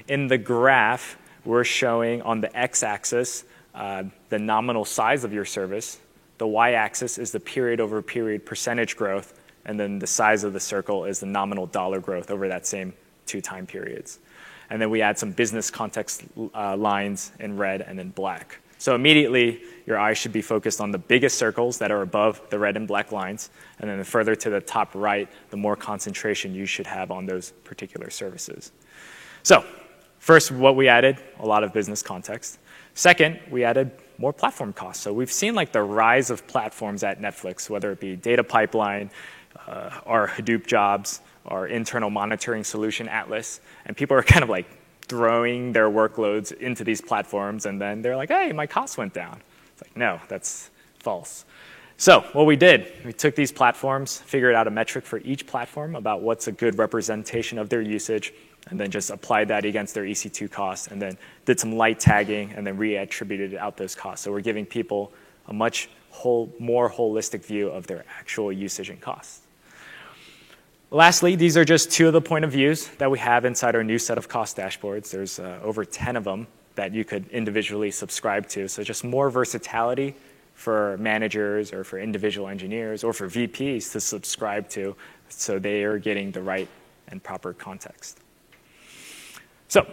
In 0.08 0.28
the 0.28 0.38
graph, 0.38 1.18
we're 1.46 1.64
showing 1.64 2.22
on 2.24 2.42
the 2.42 2.56
x-axis 2.58 3.46
uh, 3.74 4.04
the 4.30 4.40
nominal 4.40 4.86
size 4.86 5.24
of 5.24 5.34
your 5.34 5.46
service. 5.46 6.00
The 6.38 6.48
y-axis 6.48 7.18
is 7.18 7.32
the 7.32 7.40
period 7.40 7.80
over 7.80 8.02
period 8.02 8.46
percentage 8.46 8.96
growth, 8.96 9.40
and 9.66 9.80
then 9.80 10.00
the 10.00 10.08
size 10.08 10.44
of 10.44 10.54
the 10.54 10.60
circle 10.60 11.06
is 11.06 11.20
the 11.20 11.26
nominal 11.26 11.68
dollar 11.68 12.00
growth 12.00 12.32
over 12.32 12.48
that 12.48 12.66
same 12.66 12.94
two 13.26 13.42
time 13.42 13.66
periods. 13.66 14.20
And 14.70 14.82
then 14.82 14.90
we 14.90 15.02
add 15.02 15.20
some 15.20 15.32
business 15.32 15.70
context 15.70 16.24
uh, 16.54 16.76
lines 16.76 17.32
in 17.40 17.58
red 17.58 17.82
and 17.82 18.00
in 18.00 18.10
black. 18.10 18.60
So 18.78 18.94
immediately, 18.94 19.62
your 19.86 19.98
eyes 19.98 20.18
should 20.18 20.34
be 20.34 20.42
focused 20.42 20.82
on 20.82 20.92
the 20.92 20.98
biggest 20.98 21.38
circles 21.38 21.78
that 21.78 21.92
are 21.92 22.02
above 22.02 22.42
the 22.50 22.60
red 22.60 22.76
and 22.76 22.88
black 22.88 23.12
lines, 23.12 23.50
and 23.80 23.90
then 23.90 24.00
the 24.00 24.06
further 24.06 24.36
to 24.36 24.50
the 24.50 24.62
top 24.62 24.92
right, 24.94 25.30
the 25.50 25.58
more 25.58 25.76
concentration 25.76 26.54
you 26.54 26.66
should 26.66 26.88
have 26.88 27.10
on 27.12 27.26
those 27.26 27.52
particular 27.64 28.10
services. 28.10 28.72
So 29.44 29.64
first, 30.26 30.52
what 30.52 30.76
we 30.76 30.88
added, 30.88 31.20
a 31.40 31.46
lot 31.46 31.64
of 31.64 31.72
business 31.72 32.02
context. 32.02 32.58
Second, 32.96 33.40
we 33.52 33.64
added 33.64 33.92
more 34.18 34.34
platform 34.34 34.74
costs. 34.74 35.04
So 35.04 35.14
we've 35.14 35.32
seen 35.32 35.54
like 35.54 35.72
the 35.72 35.84
rise 35.84 36.32
of 36.32 36.48
platforms 36.48 37.04
at 37.04 37.22
Netflix, 37.22 37.70
whether 37.70 37.92
it 37.92 38.00
be 38.00 38.16
data 38.16 38.44
pipeline, 38.44 39.12
uh, 39.68 39.92
our 40.08 40.28
Hadoop 40.28 40.66
jobs, 40.66 41.22
our 41.46 41.68
internal 41.68 42.10
monitoring 42.10 42.64
solution, 42.64 43.08
Atlas, 43.08 43.62
and 43.86 43.96
people 43.96 44.18
are 44.18 44.24
kind 44.34 44.42
of 44.42 44.50
like 44.50 44.66
throwing 45.04 45.72
their 45.74 45.92
workloads 45.92 46.52
into 46.52 46.84
these 46.84 47.02
platforms, 47.02 47.68
and 47.68 47.80
then 47.80 48.02
they're 48.02 48.16
like, 48.16 48.30
hey, 48.30 48.52
my 48.52 48.66
costs 48.66 48.98
went 48.98 49.14
down. 49.14 49.40
It's 49.74 49.84
like, 49.84 49.96
no, 49.96 50.20
that's 50.28 50.72
false. 50.98 51.46
So 51.98 52.22
what 52.34 52.48
we 52.48 52.56
did, 52.56 52.92
we 53.06 53.14
took 53.14 53.36
these 53.36 53.52
platforms, 53.52 54.18
figured 54.18 54.56
out 54.56 54.66
a 54.66 54.72
metric 54.72 55.06
for 55.06 55.20
each 55.20 55.46
platform 55.46 55.96
about 55.96 56.24
what's 56.24 56.48
a 56.48 56.52
good 56.52 56.80
representation 56.80 57.60
of 57.60 57.70
their 57.70 57.82
usage, 57.82 58.34
and 58.68 58.80
then 58.80 58.90
just 58.90 59.10
applied 59.10 59.48
that 59.50 59.66
against 59.66 59.94
their 59.94 60.04
EC2 60.04 60.52
costs, 60.52 60.88
and 60.88 61.02
then 61.02 61.18
did 61.46 61.60
some 61.60 61.76
light 61.76 62.00
tagging, 62.00 62.52
and 62.54 62.66
then 62.66 62.78
reattributed 62.78 63.56
out 63.56 63.78
those 63.78 63.96
costs. 63.96 64.24
So 64.24 64.32
we're 64.32 64.42
giving 64.42 64.66
people 64.66 65.12
a 65.48 65.54
much 65.54 65.90
whole, 66.10 66.52
more 66.60 66.90
holistic 66.90 67.46
view 67.46 67.68
of 67.68 67.88
their 67.88 68.06
actual 68.18 68.52
usage 68.52 68.90
and 68.90 69.00
costs. 69.00 69.42
Lastly, 70.92 71.36
these 71.36 71.58
are 71.58 71.66
just 71.66 71.92
two 71.92 72.08
of 72.08 72.14
the 72.14 72.22
point 72.22 72.46
of 72.46 72.52
views 72.52 72.88
that 73.00 73.12
we 73.12 73.20
have 73.20 73.44
inside 73.44 73.76
our 73.76 73.84
new 73.84 74.00
set 74.00 74.18
of 74.18 74.30
cost 74.30 74.56
dashboards. 74.58 75.12
There's 75.12 75.40
uh, 75.40 75.60
over 75.62 75.84
10 75.84 76.16
of 76.16 76.24
them 76.24 76.48
that 76.76 76.94
you 76.94 77.04
could 77.04 77.28
individually 77.30 77.92
subscribe 77.92 78.48
to. 78.50 78.68
So 78.68 78.84
just 78.84 79.04
more 79.04 79.30
versatility 79.30 80.16
for 80.54 80.98
managers 80.98 81.74
or 81.74 81.84
for 81.84 82.00
individual 82.00 82.48
engineers 82.48 83.04
or 83.04 83.14
for 83.14 83.28
VPs 83.28 83.92
to 83.92 84.00
subscribe 84.00 84.70
to 84.70 84.96
so 85.28 85.60
they 85.60 85.84
are 85.84 85.98
getting 85.98 86.32
the 86.32 86.42
right 86.42 86.70
and 87.10 87.22
proper 87.22 87.54
context. 87.54 88.20
So 89.68 89.86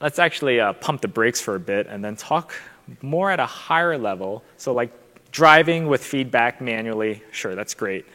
let's 0.00 0.18
actually 0.18 0.60
uh, 0.60 0.72
pump 0.74 1.00
the 1.00 1.08
brakes 1.08 1.40
for 1.40 1.54
a 1.54 1.60
bit 1.60 1.86
and 1.86 2.04
then 2.04 2.16
talk 2.16 2.54
more 3.02 3.30
at 3.30 3.40
a 3.40 3.46
higher 3.46 3.96
level. 3.98 4.42
So 4.56 4.72
like 4.72 4.92
driving 5.30 5.88
with 5.88 6.04
feedback 6.04 6.60
manually, 6.60 7.22
sure, 7.32 7.54
that's 7.54 7.74
great. 7.74 8.06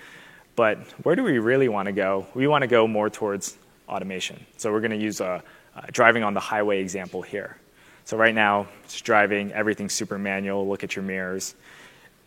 But 0.56 0.80
where 1.04 1.16
do 1.16 1.24
we 1.24 1.40
really 1.40 1.70
want 1.70 1.88
to 1.88 1.92
go? 1.92 2.28
We 2.34 2.48
want 2.48 2.64
to 2.64 2.68
go 2.68 2.88
more 2.88 3.10
towards 3.10 3.58
automation. 3.88 4.46
So 4.58 4.72
we're 4.72 4.82
going 4.82 4.92
to 4.92 4.98
use 4.98 5.22
a, 5.22 5.44
a 5.76 5.92
driving 5.92 6.24
on 6.24 6.34
the 6.34 6.40
highway 6.40 6.80
example 6.82 7.22
here. 7.22 7.58
So 8.06 8.18
right 8.18 8.36
now, 8.36 8.68
it's 8.84 9.00
driving, 9.02 9.52
everything's 9.52 9.94
super 9.94 10.18
manual, 10.18 10.68
look 10.68 10.84
at 10.84 10.96
your 10.96 11.04
mirrors. 11.04 11.56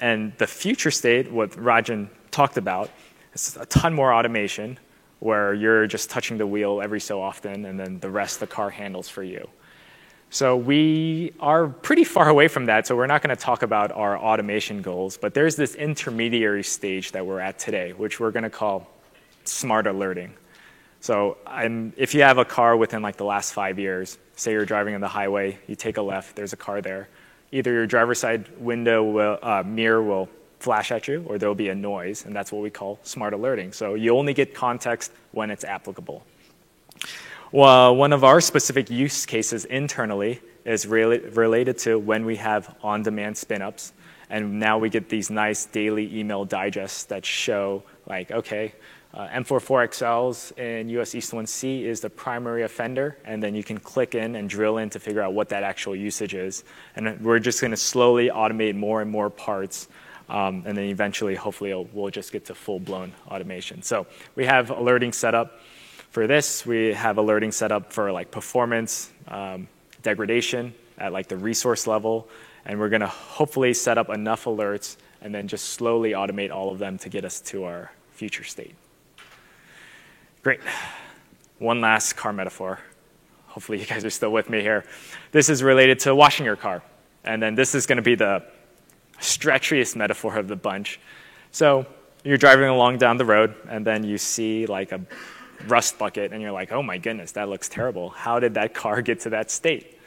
And 0.00 0.32
the 0.38 0.46
future 0.46 0.90
state, 0.90 1.30
what 1.30 1.50
Rajan 1.52 2.08
talked 2.30 2.56
about, 2.56 2.90
is 3.34 3.56
a 3.56 3.66
ton 3.66 3.92
more 3.92 4.12
automation 4.14 4.78
where 5.22 5.54
you're 5.54 5.86
just 5.86 6.10
touching 6.10 6.36
the 6.36 6.46
wheel 6.46 6.82
every 6.82 6.98
so 6.98 7.22
often 7.22 7.64
and 7.64 7.78
then 7.78 8.00
the 8.00 8.10
rest 8.10 8.40
the 8.40 8.46
car 8.46 8.68
handles 8.68 9.08
for 9.08 9.22
you. 9.22 9.48
So 10.30 10.56
we 10.56 11.32
are 11.38 11.68
pretty 11.68 12.02
far 12.02 12.28
away 12.28 12.48
from 12.48 12.66
that, 12.66 12.88
so 12.88 12.96
we're 12.96 13.06
not 13.06 13.22
going 13.22 13.36
to 13.36 13.40
talk 13.40 13.62
about 13.62 13.92
our 13.92 14.18
automation 14.18 14.82
goals, 14.82 15.16
but 15.16 15.32
there's 15.32 15.54
this 15.54 15.76
intermediary 15.76 16.64
stage 16.64 17.12
that 17.12 17.24
we're 17.24 17.38
at 17.38 17.56
today, 17.60 17.92
which 17.92 18.18
we're 18.18 18.32
going 18.32 18.42
to 18.42 18.50
call 18.50 18.90
smart 19.44 19.86
alerting. 19.86 20.34
So 20.98 21.36
I'm, 21.46 21.92
if 21.96 22.14
you 22.14 22.22
have 22.22 22.38
a 22.38 22.44
car 22.44 22.76
within 22.76 23.00
like 23.00 23.16
the 23.16 23.24
last 23.24 23.52
five 23.52 23.78
years, 23.78 24.18
say 24.34 24.50
you're 24.50 24.64
driving 24.64 24.96
on 24.96 25.00
the 25.00 25.08
highway, 25.08 25.56
you 25.68 25.76
take 25.76 25.98
a 25.98 26.02
left, 26.02 26.34
there's 26.34 26.52
a 26.52 26.56
car 26.56 26.80
there. 26.80 27.08
Either 27.52 27.72
your 27.72 27.86
driver's 27.86 28.18
side 28.18 28.48
window 28.58 29.04
will, 29.04 29.38
uh, 29.40 29.62
mirror 29.64 30.02
will 30.02 30.28
flash 30.62 30.92
at 30.92 31.08
you, 31.08 31.24
or 31.26 31.38
there'll 31.38 31.54
be 31.54 31.68
a 31.68 31.74
noise, 31.74 32.24
and 32.24 32.34
that's 32.34 32.52
what 32.52 32.62
we 32.62 32.70
call 32.70 32.98
smart 33.02 33.34
alerting. 33.34 33.72
So 33.72 33.94
you 33.94 34.16
only 34.16 34.34
get 34.34 34.54
context 34.54 35.12
when 35.32 35.50
it's 35.50 35.64
applicable. 35.64 36.24
Well, 37.50 37.96
one 37.96 38.12
of 38.12 38.24
our 38.24 38.40
specific 38.40 38.88
use 38.88 39.26
cases 39.26 39.64
internally 39.66 40.40
is 40.64 40.86
related 40.86 41.76
to 41.78 41.98
when 41.98 42.24
we 42.24 42.36
have 42.36 42.74
on-demand 42.82 43.36
spin-ups. 43.36 43.92
And 44.30 44.58
now 44.58 44.78
we 44.78 44.88
get 44.88 45.10
these 45.10 45.28
nice 45.28 45.66
daily 45.66 46.18
email 46.18 46.46
digests 46.46 47.04
that 47.04 47.26
show, 47.26 47.82
like, 48.06 48.30
okay, 48.30 48.72
uh, 49.12 49.28
M44XLs 49.28 50.58
in 50.58 50.88
US 50.88 51.14
East 51.14 51.32
1C 51.32 51.82
is 51.82 52.00
the 52.00 52.08
primary 52.08 52.62
offender, 52.62 53.18
and 53.26 53.42
then 53.42 53.54
you 53.54 53.62
can 53.62 53.78
click 53.78 54.14
in 54.14 54.36
and 54.36 54.48
drill 54.48 54.78
in 54.78 54.88
to 54.88 54.98
figure 54.98 55.20
out 55.20 55.34
what 55.34 55.50
that 55.50 55.62
actual 55.62 55.94
usage 55.94 56.32
is. 56.32 56.64
And 56.96 57.20
we're 57.20 57.40
just 57.40 57.60
going 57.60 57.72
to 57.72 57.76
slowly 57.76 58.30
automate 58.30 58.74
more 58.74 59.02
and 59.02 59.10
more 59.10 59.28
parts, 59.28 59.88
um, 60.32 60.62
and 60.64 60.78
then 60.78 60.86
eventually, 60.86 61.34
hopefully, 61.34 61.74
we'll 61.92 62.10
just 62.10 62.32
get 62.32 62.46
to 62.46 62.54
full-blown 62.54 63.12
automation. 63.28 63.82
So 63.82 64.06
we 64.34 64.46
have 64.46 64.70
alerting 64.70 65.12
set 65.12 65.34
up. 65.34 65.60
For 66.10 66.26
this, 66.26 66.64
we 66.64 66.94
have 66.94 67.18
alerting 67.18 67.52
set 67.52 67.70
up 67.70 67.92
for 67.92 68.10
like 68.10 68.30
performance, 68.30 69.10
um, 69.28 69.68
degradation 70.02 70.72
at 70.96 71.12
like 71.12 71.28
the 71.28 71.36
resource 71.36 71.86
level, 71.86 72.28
and 72.64 72.80
we're 72.80 72.88
going 72.88 73.00
to 73.02 73.06
hopefully 73.06 73.74
set 73.74 73.98
up 73.98 74.08
enough 74.08 74.46
alerts 74.46 74.96
and 75.20 75.34
then 75.34 75.48
just 75.48 75.66
slowly 75.70 76.12
automate 76.12 76.50
all 76.50 76.70
of 76.72 76.78
them 76.78 76.96
to 76.98 77.10
get 77.10 77.26
us 77.26 77.42
to 77.42 77.64
our 77.64 77.92
future 78.12 78.44
state. 78.44 78.74
Great. 80.42 80.60
One 81.58 81.82
last 81.82 82.14
car 82.14 82.32
metaphor. 82.32 82.80
Hopefully, 83.48 83.80
you 83.80 83.86
guys 83.86 84.02
are 84.02 84.10
still 84.10 84.32
with 84.32 84.48
me 84.48 84.62
here. 84.62 84.86
This 85.30 85.50
is 85.50 85.62
related 85.62 85.98
to 86.00 86.14
washing 86.14 86.46
your 86.46 86.56
car. 86.56 86.82
And 87.22 87.42
then 87.42 87.54
this 87.54 87.74
is 87.74 87.84
going 87.84 87.96
to 87.96 88.02
be 88.02 88.14
the 88.14 88.42
stretchiest 89.20 89.96
metaphor 89.96 90.36
of 90.36 90.48
the 90.48 90.56
bunch. 90.56 91.00
So, 91.50 91.86
you're 92.24 92.38
driving 92.38 92.68
along 92.68 92.98
down 92.98 93.16
the 93.16 93.24
road, 93.24 93.54
and 93.68 93.84
then 93.84 94.04
you 94.04 94.16
see 94.16 94.66
like 94.66 94.92
a 94.92 95.00
rust 95.68 95.98
bucket 95.98 96.32
and 96.32 96.42
you're 96.42 96.52
like, 96.52 96.72
oh 96.72 96.82
my 96.82 96.98
goodness, 96.98 97.32
that 97.32 97.48
looks 97.48 97.68
terrible. 97.68 98.10
How 98.10 98.40
did 98.40 98.54
that 98.54 98.74
car 98.74 99.02
get 99.02 99.20
to 99.20 99.30
that 99.30 99.50
state? 99.50 99.98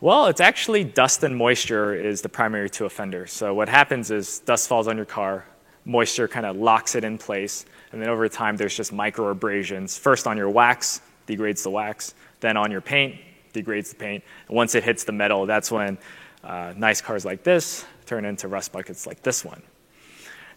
Well, 0.00 0.26
it's 0.26 0.40
actually 0.40 0.84
dust 0.84 1.22
and 1.22 1.36
moisture 1.36 1.94
is 1.94 2.22
the 2.22 2.28
primary 2.28 2.68
two 2.68 2.84
offenders. 2.84 3.32
So 3.32 3.54
what 3.54 3.68
happens 3.68 4.10
is 4.10 4.40
dust 4.40 4.68
falls 4.68 4.88
on 4.88 4.96
your 4.96 5.06
car, 5.06 5.44
moisture 5.84 6.26
kind 6.26 6.44
of 6.44 6.56
locks 6.56 6.94
it 6.94 7.04
in 7.04 7.18
place. 7.18 7.64
And 7.92 8.02
then 8.02 8.08
over 8.08 8.28
time, 8.28 8.56
there's 8.56 8.76
just 8.76 8.92
micro 8.92 9.28
abrasions. 9.28 9.96
First 9.96 10.26
on 10.26 10.36
your 10.36 10.50
wax, 10.50 11.00
degrades 11.26 11.62
the 11.62 11.70
wax. 11.70 12.14
Then 12.40 12.56
on 12.56 12.70
your 12.70 12.80
paint, 12.80 13.16
degrades 13.52 13.90
the 13.90 13.96
paint. 13.96 14.24
And 14.48 14.56
once 14.56 14.74
it 14.74 14.82
hits 14.82 15.04
the 15.04 15.12
metal, 15.12 15.46
that's 15.46 15.70
when 15.70 15.98
uh, 16.42 16.74
nice 16.76 17.00
cars 17.00 17.24
like 17.24 17.44
this 17.44 17.84
turn 18.06 18.24
into 18.24 18.48
rust 18.48 18.72
buckets 18.72 19.06
like 19.06 19.22
this 19.22 19.44
one. 19.44 19.62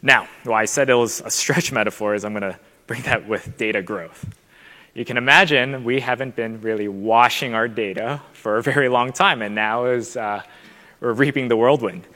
Now, 0.02 0.28
why 0.44 0.62
I 0.62 0.66
said 0.66 0.90
it 0.90 0.96
was 0.96 1.22
a 1.22 1.30
stretch 1.30 1.72
metaphor 1.80 2.16
is 2.16 2.26
I'm 2.26 2.34
going 2.34 2.54
to 2.54 2.60
bring 2.88 3.02
that 3.04 3.28
with 3.28 3.58
data 3.58 3.82
growth. 3.82 4.26
You 4.94 5.04
can 5.04 5.18
imagine 5.18 5.84
we 5.84 6.00
haven't 6.00 6.36
been 6.36 6.62
really 6.62 6.88
washing 6.88 7.54
our 7.54 7.68
data 7.68 8.22
for 8.34 8.58
a 8.58 8.64
very 8.64 8.88
long 8.88 9.12
time, 9.12 9.42
and 9.42 9.54
now 9.54 9.86
is 9.86 10.16
uh, 10.16 10.42
we're 11.02 11.14
reaping 11.14 11.48
the 11.48 11.58
whirlwind. 11.58 12.08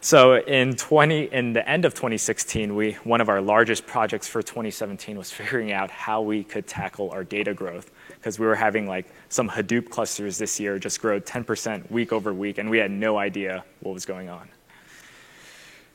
So 0.00 0.36
in 0.36 0.74
20, 0.74 1.26
in 1.26 1.52
the 1.52 1.68
end 1.68 1.84
of 1.84 1.94
2016, 1.94 2.74
we, 2.74 2.94
one 3.04 3.20
of 3.20 3.28
our 3.28 3.40
largest 3.40 3.86
projects 3.86 4.26
for 4.26 4.42
2017 4.42 5.16
was 5.16 5.30
figuring 5.30 5.72
out 5.72 5.92
how 5.92 6.22
we 6.22 6.42
could 6.42 6.66
tackle 6.66 7.10
our 7.10 7.22
data 7.22 7.54
growth 7.54 7.92
because 8.08 8.36
we 8.36 8.46
were 8.46 8.56
having 8.56 8.88
like 8.88 9.06
some 9.28 9.48
Hadoop 9.48 9.90
clusters 9.90 10.38
this 10.38 10.58
year 10.58 10.76
just 10.78 11.00
grow 11.00 11.20
10% 11.20 11.88
week 11.90 12.12
over 12.12 12.34
week, 12.34 12.58
and 12.58 12.68
we 12.68 12.78
had 12.78 12.90
no 12.90 13.16
idea 13.16 13.62
what 13.80 13.92
was 13.94 14.04
going 14.04 14.28
on. 14.28 14.48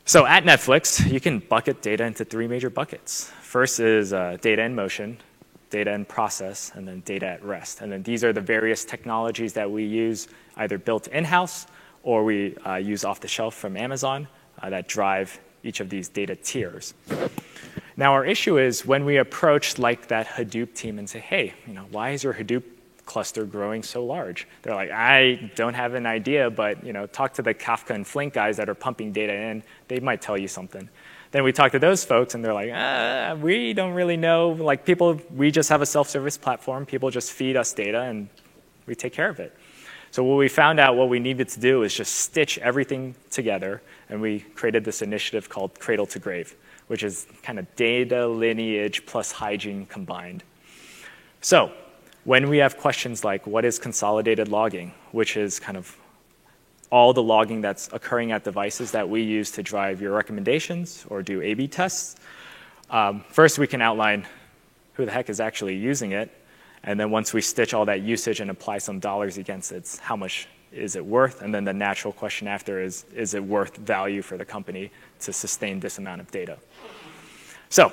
So 0.08 0.24
at 0.24 0.44
Netflix, 0.44 1.06
you 1.12 1.20
can 1.20 1.38
bucket 1.38 1.82
data 1.82 2.02
into 2.02 2.24
three 2.24 2.48
major 2.48 2.70
buckets. 2.70 3.30
First 3.42 3.78
is 3.78 4.14
uh, 4.14 4.38
data 4.40 4.62
in 4.62 4.74
motion, 4.74 5.18
data 5.68 5.92
in 5.92 6.06
process, 6.06 6.72
and 6.74 6.88
then 6.88 7.00
data 7.00 7.26
at 7.26 7.44
rest. 7.44 7.82
And 7.82 7.92
then 7.92 8.02
these 8.04 8.24
are 8.24 8.32
the 8.32 8.40
various 8.40 8.86
technologies 8.86 9.52
that 9.52 9.70
we 9.70 9.84
use 9.84 10.28
either 10.56 10.78
built 10.78 11.08
in-house 11.08 11.66
or 12.04 12.24
we 12.24 12.56
uh, 12.66 12.76
use 12.76 13.04
off 13.04 13.20
the 13.20 13.28
shelf 13.28 13.54
from 13.54 13.76
Amazon 13.76 14.26
uh, 14.62 14.70
that 14.70 14.88
drive 14.88 15.38
each 15.62 15.80
of 15.80 15.90
these 15.90 16.08
data 16.08 16.34
tiers. 16.36 16.94
Now 17.98 18.14
our 18.14 18.24
issue 18.24 18.56
is 18.56 18.86
when 18.86 19.04
we 19.04 19.18
approach 19.18 19.78
like 19.78 20.08
that 20.08 20.26
Hadoop 20.26 20.72
team 20.72 20.98
and 20.98 21.06
say, 21.06 21.18
hey, 21.18 21.52
you 21.66 21.74
know, 21.74 21.84
why 21.90 22.12
is 22.12 22.24
your 22.24 22.32
Hadoop 22.32 22.62
cluster 23.04 23.44
growing 23.44 23.82
so 23.82 24.04
large? 24.04 24.46
They're 24.62 24.74
like, 24.74 24.90
I 24.90 25.50
don't 25.54 25.74
have 25.74 25.94
an 25.94 26.06
idea, 26.06 26.50
but 26.50 26.84
you 26.84 26.92
know, 26.92 27.06
talk 27.06 27.32
to 27.34 27.42
the 27.42 27.54
Kafka 27.54 27.94
and 27.94 28.06
Flink 28.06 28.34
guys 28.34 28.56
that 28.58 28.68
are 28.68 28.74
pumping 28.74 29.12
data 29.12 29.34
in. 29.34 29.62
They 29.88 30.00
might 30.00 30.22
tell 30.22 30.38
you 30.38 30.48
something. 30.48 30.88
Then 31.30 31.44
we 31.44 31.52
talk 31.52 31.72
to 31.72 31.78
those 31.78 32.04
folks 32.04 32.34
and 32.34 32.44
they're 32.44 32.54
like, 32.54 32.70
ah, 32.72 33.34
we 33.40 33.72
don't 33.74 33.92
really 33.92 34.16
know. 34.16 34.50
Like 34.50 34.84
people, 34.84 35.20
we 35.34 35.50
just 35.50 35.68
have 35.68 35.82
a 35.82 35.86
self-service 35.86 36.38
platform. 36.38 36.86
People 36.86 37.10
just 37.10 37.32
feed 37.32 37.56
us 37.56 37.72
data 37.72 38.00
and 38.02 38.28
we 38.86 38.94
take 38.94 39.12
care 39.12 39.28
of 39.28 39.38
it. 39.40 39.54
So 40.10 40.24
what 40.24 40.36
we 40.36 40.48
found 40.48 40.80
out 40.80 40.96
what 40.96 41.10
we 41.10 41.20
needed 41.20 41.50
to 41.50 41.60
do 41.60 41.82
is 41.82 41.92
just 41.92 42.14
stitch 42.14 42.56
everything 42.58 43.14
together, 43.30 43.82
and 44.08 44.22
we 44.22 44.40
created 44.40 44.82
this 44.82 45.02
initiative 45.02 45.50
called 45.50 45.78
Cradle 45.78 46.06
to 46.06 46.18
Grave, 46.18 46.56
which 46.86 47.02
is 47.02 47.26
kind 47.42 47.58
of 47.58 47.76
data 47.76 48.26
lineage 48.26 49.04
plus 49.04 49.32
hygiene 49.32 49.84
combined. 49.84 50.42
So 51.42 51.72
when 52.24 52.48
we 52.48 52.56
have 52.58 52.78
questions 52.78 53.22
like 53.22 53.46
what 53.46 53.66
is 53.66 53.78
consolidated 53.78 54.48
logging, 54.48 54.94
which 55.12 55.36
is 55.36 55.60
kind 55.60 55.76
of 55.76 55.94
all 56.90 57.12
the 57.12 57.22
logging 57.22 57.60
that's 57.60 57.88
occurring 57.92 58.32
at 58.32 58.44
devices 58.44 58.92
that 58.92 59.08
we 59.08 59.22
use 59.22 59.50
to 59.52 59.62
drive 59.62 60.00
your 60.00 60.12
recommendations 60.12 61.04
or 61.08 61.22
do 61.22 61.42
A-B 61.42 61.68
tests, 61.68 62.16
um, 62.90 63.24
first 63.28 63.58
we 63.58 63.66
can 63.66 63.82
outline 63.82 64.26
who 64.94 65.04
the 65.04 65.12
heck 65.12 65.28
is 65.28 65.40
actually 65.40 65.76
using 65.76 66.12
it, 66.12 66.30
and 66.82 66.98
then 66.98 67.10
once 67.10 67.32
we 67.32 67.40
stitch 67.40 67.74
all 67.74 67.84
that 67.84 68.00
usage 68.02 68.40
and 68.40 68.50
apply 68.50 68.78
some 68.78 68.98
dollars 68.98 69.38
against 69.38 69.72
it, 69.72 69.98
how 70.02 70.16
much 70.16 70.48
is 70.72 70.96
it 70.96 71.04
worth? 71.04 71.42
And 71.42 71.54
then 71.54 71.64
the 71.64 71.72
natural 71.72 72.12
question 72.12 72.48
after 72.48 72.82
is, 72.82 73.04
is 73.14 73.34
it 73.34 73.42
worth 73.42 73.76
value 73.76 74.22
for 74.22 74.36
the 74.36 74.44
company 74.44 74.90
to 75.20 75.32
sustain 75.32 75.80
this 75.80 75.98
amount 75.98 76.20
of 76.20 76.30
data? 76.30 76.58
So, 77.68 77.92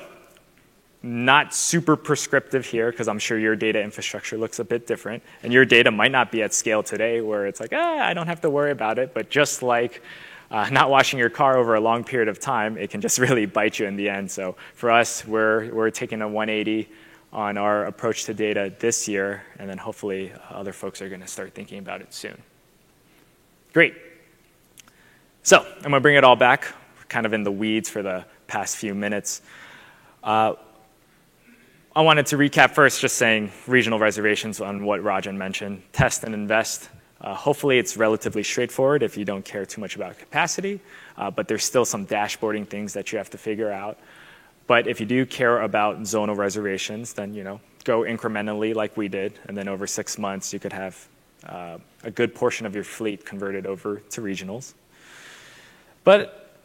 not 1.06 1.54
super 1.54 1.96
prescriptive 1.96 2.66
here 2.66 2.90
because 2.90 3.08
I'm 3.08 3.20
sure 3.20 3.38
your 3.38 3.56
data 3.56 3.80
infrastructure 3.82 4.38
looks 4.38 4.58
a 4.58 4.64
bit 4.64 4.88
different. 4.88 5.22
And 5.44 5.54
your 5.54 5.64
data 5.64 5.92
might 5.92 6.12
not 6.12 6.32
be 6.32 6.42
at 6.42 6.52
scale 6.52 6.82
today 6.82 7.22
where 7.22 7.46
it's 7.46 7.60
like, 7.60 7.74
ah, 7.74 8.00
I 8.00 8.16
don't 8.16 8.26
have 8.26 8.42
to 8.42 8.50
worry 8.50 8.72
about 8.72 8.98
it. 8.98 9.14
But 9.14 9.30
just 9.30 9.62
like 9.62 10.02
uh, 10.50 10.68
not 10.72 10.90
washing 10.90 11.20
your 11.20 11.30
car 11.30 11.58
over 11.58 11.76
a 11.76 11.80
long 11.80 12.04
period 12.04 12.28
of 12.28 12.40
time, 12.40 12.76
it 12.78 12.90
can 12.90 13.02
just 13.02 13.20
really 13.20 13.46
bite 13.46 13.78
you 13.78 13.86
in 13.86 13.96
the 13.96 14.10
end. 14.10 14.32
So 14.32 14.56
for 14.74 14.90
us, 14.90 15.24
we're, 15.26 15.72
we're 15.72 15.92
taking 15.92 16.24
a 16.24 16.28
180 16.28 16.90
on 17.32 17.58
our 17.58 17.86
approach 17.86 18.24
to 18.24 18.34
data 18.34 18.74
this 18.80 19.08
year, 19.08 19.44
and 19.60 19.70
then 19.70 19.78
hopefully 19.78 20.32
other 20.50 20.74
folks 20.74 21.02
are 21.04 21.10
going 21.10 21.22
to 21.22 21.28
start 21.28 21.54
thinking 21.54 21.78
about 21.78 22.02
it 22.02 22.14
soon. 22.14 22.42
Great. 23.74 23.94
So 25.44 25.60
I'm 25.60 25.82
going 25.82 25.94
to 25.94 26.00
bring 26.00 26.16
it 26.16 26.24
all 26.24 26.38
back, 26.38 26.74
kind 27.10 27.28
of 27.28 27.34
in 27.34 27.44
the 27.44 27.52
weeds 27.52 27.90
for 27.90 28.02
the 28.02 28.26
past 28.48 28.78
few 28.78 28.96
minutes. 28.96 29.42
Uh, 30.24 30.54
I 31.98 32.02
wanted 32.02 32.26
to 32.26 32.38
recap 32.38 32.72
first, 32.72 33.00
just 33.00 33.16
saying 33.16 33.54
regional 33.68 34.00
reservations 34.00 34.60
on 34.60 34.84
what 34.84 35.00
Rajan 35.00 35.38
mentioned. 35.38 35.82
Test 35.94 36.26
and 36.26 36.34
invest. 36.34 36.90
Uh, 37.22 37.34
hopefully, 37.34 37.78
it's 37.80 37.96
relatively 37.96 38.44
straightforward 38.44 39.02
if 39.02 39.16
you 39.16 39.24
don't 39.24 39.46
care 39.46 39.66
too 39.66 39.80
much 39.80 39.96
about 39.96 40.20
capacity, 40.20 40.82
uh, 41.16 41.32
but 41.32 41.48
there's 41.48 41.64
still 41.64 41.86
some 41.86 42.06
dashboarding 42.06 42.68
things 42.68 42.92
that 42.92 43.14
you 43.14 43.18
have 43.18 43.30
to 43.30 43.38
figure 43.38 43.72
out. 43.72 43.98
But 44.68 44.88
if 44.88 45.00
you 45.00 45.06
do 45.06 45.26
care 45.26 45.62
about 45.62 46.02
zonal 46.02 46.36
reservations, 46.36 47.14
then 47.14 47.34
you 47.34 47.46
know 47.46 47.62
go 47.86 48.02
incrementally 48.02 48.76
like 48.76 48.98
we 48.98 49.08
did, 49.08 49.40
and 49.48 49.56
then 49.56 49.70
over 49.70 49.88
six 49.88 50.18
months 50.18 50.52
you 50.52 50.60
could 50.60 50.74
have 50.74 51.08
uh, 51.48 51.78
a 52.04 52.12
good 52.12 52.36
portion 52.36 52.66
of 52.66 52.76
your 52.76 52.84
fleet 52.84 53.26
converted 53.26 53.66
over 53.66 54.02
to 54.10 54.20
regionals. 54.20 54.74
But 56.04 56.60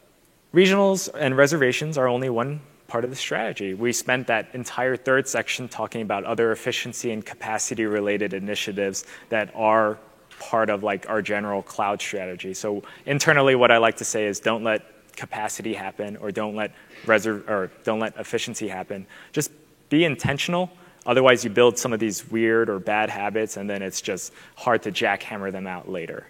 regionals 0.53 1.09
and 1.15 1.37
reservations 1.37 1.97
are 1.97 2.09
only 2.09 2.31
one 2.31 2.63
part 2.91 3.05
of 3.05 3.11
the 3.11 3.17
strategy. 3.17 3.73
We 3.73 3.93
spent 3.93 4.27
that 4.27 4.49
entire 4.53 4.97
third 4.97 5.29
section 5.29 5.69
talking 5.69 6.03
about 6.03 6.25
other 6.25 6.51
efficiency 6.51 7.13
and 7.13 7.25
capacity 7.25 7.87
related 7.87 8.35
initiatives 8.35 9.05
that 9.29 9.53
are 9.55 9.99
part 10.41 10.71
of 10.71 10.83
like 10.83 11.09
our 11.09 11.23
general 11.23 11.63
cloud 11.63 12.01
strategy. 12.01 12.53
So 12.53 12.83
internally 13.07 13.55
what 13.55 13.71
I 13.71 13.79
like 13.79 13.99
to 13.99 14.05
say 14.05 14.27
is 14.27 14.41
don't 14.41 14.65
let 14.65 14.83
capacity 15.15 15.73
happen 15.73 16.17
or 16.17 16.33
don't 16.33 16.57
let 16.57 16.73
reserve 17.07 17.49
or 17.49 17.71
don't 17.85 18.01
let 18.01 18.17
efficiency 18.17 18.67
happen. 18.67 19.07
Just 19.33 19.53
be 19.89 20.05
intentional. 20.05 20.71
Otherwise, 21.07 21.45
you 21.45 21.51
build 21.51 21.79
some 21.79 21.93
of 21.93 22.01
these 22.01 22.31
weird 22.31 22.69
or 22.69 22.79
bad 22.79 23.09
habits, 23.09 23.57
and 23.57 23.69
then 23.71 23.81
it's 23.81 24.03
just 24.03 24.33
hard 24.55 24.83
to 24.83 24.93
jackhammer 24.93 25.51
them 25.51 25.67
out 25.67 25.89
later. 25.89 26.27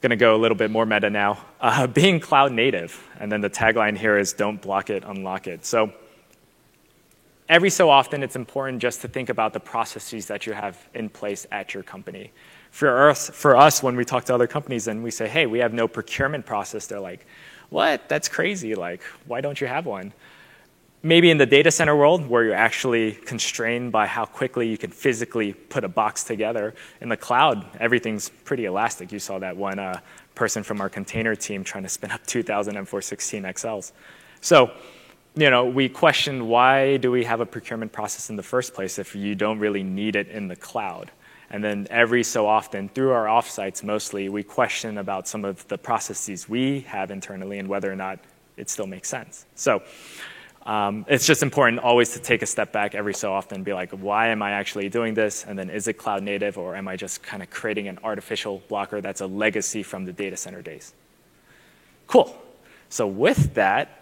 Going 0.00 0.10
to 0.10 0.16
go 0.16 0.36
a 0.36 0.38
little 0.38 0.56
bit 0.56 0.70
more 0.70 0.86
meta 0.86 1.10
now. 1.10 1.38
Uh, 1.60 1.86
being 2.00 2.20
cloud 2.20 2.52
native, 2.52 3.02
and 3.18 3.30
then 3.30 3.40
the 3.40 3.50
tagline 3.50 3.96
here 3.96 4.18
is 4.18 4.32
"Don't 4.32 4.60
block 4.60 4.90
it, 4.90 5.04
unlock 5.04 5.46
it." 5.46 5.64
So 5.64 5.92
every 7.48 7.70
so 7.70 7.90
often, 7.90 8.22
it's 8.22 8.36
important 8.36 8.82
just 8.82 9.00
to 9.02 9.08
think 9.08 9.28
about 9.28 9.52
the 9.52 9.60
processes 9.60 10.26
that 10.26 10.46
you 10.46 10.52
have 10.52 10.88
in 10.94 11.08
place 11.08 11.46
at 11.52 11.74
your 11.74 11.82
company. 11.82 12.32
For 12.70 13.08
us, 13.08 13.30
for 13.30 13.56
us, 13.56 13.82
when 13.82 13.96
we 13.96 14.04
talk 14.04 14.24
to 14.24 14.34
other 14.34 14.46
companies 14.46 14.88
and 14.88 15.02
we 15.02 15.10
say, 15.10 15.28
hey, 15.28 15.46
we 15.46 15.60
have 15.60 15.72
no 15.72 15.88
procurement 15.88 16.44
process, 16.44 16.86
they're 16.86 17.00
like, 17.00 17.26
what? 17.70 18.08
That's 18.08 18.28
crazy. 18.28 18.74
Like, 18.74 19.02
why 19.26 19.40
don't 19.40 19.60
you 19.60 19.66
have 19.66 19.86
one? 19.86 20.12
Maybe 21.02 21.30
in 21.30 21.38
the 21.38 21.46
data 21.46 21.70
center 21.70 21.94
world 21.94 22.26
where 22.26 22.44
you're 22.44 22.54
actually 22.54 23.12
constrained 23.12 23.92
by 23.92 24.06
how 24.06 24.24
quickly 24.24 24.68
you 24.68 24.78
can 24.78 24.90
physically 24.90 25.52
put 25.52 25.84
a 25.84 25.88
box 25.88 26.24
together. 26.24 26.74
In 27.00 27.08
the 27.08 27.16
cloud, 27.16 27.66
everything's 27.78 28.28
pretty 28.28 28.64
elastic. 28.64 29.12
You 29.12 29.18
saw 29.18 29.38
that 29.38 29.56
one 29.56 29.78
uh, 29.78 30.00
person 30.34 30.62
from 30.62 30.80
our 30.80 30.88
container 30.88 31.36
team 31.36 31.62
trying 31.64 31.84
to 31.84 31.88
spin 31.88 32.10
up 32.10 32.26
2,000 32.26 32.74
M416 32.74 33.42
XLs. 33.42 33.92
So, 34.40 34.72
you 35.34 35.50
know, 35.50 35.66
we 35.66 35.88
question 35.88 36.48
why 36.48 36.96
do 36.96 37.10
we 37.10 37.24
have 37.24 37.40
a 37.40 37.46
procurement 37.46 37.92
process 37.92 38.30
in 38.30 38.36
the 38.36 38.42
first 38.42 38.72
place 38.72 38.98
if 38.98 39.14
you 39.14 39.34
don't 39.34 39.58
really 39.58 39.82
need 39.82 40.16
it 40.16 40.28
in 40.28 40.48
the 40.48 40.56
cloud? 40.56 41.10
And 41.50 41.62
then 41.62 41.86
every 41.90 42.24
so 42.24 42.46
often, 42.46 42.88
through 42.88 43.12
our 43.12 43.26
offsites 43.26 43.84
mostly, 43.84 44.28
we 44.28 44.42
question 44.42 44.98
about 44.98 45.28
some 45.28 45.44
of 45.44 45.66
the 45.68 45.78
processes 45.78 46.48
we 46.48 46.80
have 46.80 47.10
internally 47.10 47.58
and 47.58 47.68
whether 47.68 47.92
or 47.92 47.96
not 47.96 48.18
it 48.56 48.70
still 48.70 48.86
makes 48.86 49.08
sense. 49.08 49.46
So 49.54 49.82
um, 50.66 51.06
it's 51.08 51.24
just 51.24 51.44
important 51.44 51.78
always 51.78 52.12
to 52.14 52.18
take 52.18 52.42
a 52.42 52.46
step 52.46 52.72
back 52.72 52.96
every 52.96 53.14
so 53.14 53.32
often 53.32 53.56
and 53.56 53.64
be 53.64 53.72
like, 53.72 53.92
why 53.92 54.28
am 54.28 54.42
I 54.42 54.50
actually 54.50 54.88
doing 54.88 55.14
this? 55.14 55.44
And 55.44 55.56
then 55.56 55.70
is 55.70 55.86
it 55.86 55.92
cloud 55.94 56.24
native 56.24 56.58
or 56.58 56.74
am 56.74 56.88
I 56.88 56.96
just 56.96 57.22
kind 57.22 57.40
of 57.40 57.50
creating 57.50 57.86
an 57.86 58.00
artificial 58.02 58.60
blocker 58.68 59.00
that's 59.00 59.20
a 59.20 59.26
legacy 59.28 59.84
from 59.84 60.04
the 60.04 60.12
data 60.12 60.36
center 60.36 60.62
days? 60.62 60.92
Cool. 62.08 62.36
So 62.88 63.06
with 63.06 63.54
that, 63.54 64.00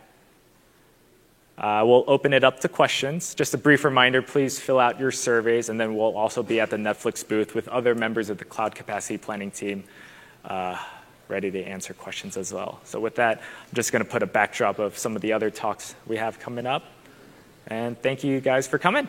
uh, 1.58 1.82
we'll 1.84 2.04
open 2.06 2.32
it 2.32 2.44
up 2.44 2.60
to 2.60 2.68
questions. 2.68 3.34
Just 3.34 3.52
a 3.52 3.58
brief 3.58 3.84
reminder, 3.84 4.22
please 4.22 4.58
fill 4.58 4.80
out 4.80 4.98
your 4.98 5.12
surveys, 5.12 5.68
and 5.68 5.78
then 5.78 5.94
we'll 5.94 6.16
also 6.16 6.42
be 6.42 6.60
at 6.60 6.70
the 6.70 6.76
Netflix 6.76 7.26
booth 7.26 7.54
with 7.54 7.68
other 7.68 7.94
members 7.94 8.30
of 8.30 8.38
the 8.38 8.44
Cloud 8.44 8.74
Capacity 8.74 9.18
Planning 9.18 9.50
team 9.50 9.84
uh, 10.44 10.82
ready 11.28 11.50
to 11.50 11.62
answer 11.62 11.94
questions 11.94 12.36
as 12.36 12.52
well. 12.52 12.80
So 12.84 13.00
with 13.00 13.16
that, 13.16 13.38
I'm 13.38 13.74
just 13.74 13.92
going 13.92 14.04
to 14.04 14.10
put 14.10 14.22
a 14.22 14.26
backdrop 14.26 14.78
of 14.78 14.98
some 14.98 15.16
of 15.16 15.22
the 15.22 15.32
other 15.32 15.50
talks 15.50 15.94
we 16.06 16.16
have 16.16 16.38
coming 16.38 16.66
up. 16.66 16.84
And 17.66 18.00
thank 18.00 18.24
you 18.24 18.40
guys 18.40 18.66
for 18.66 18.78
coming. 18.78 19.08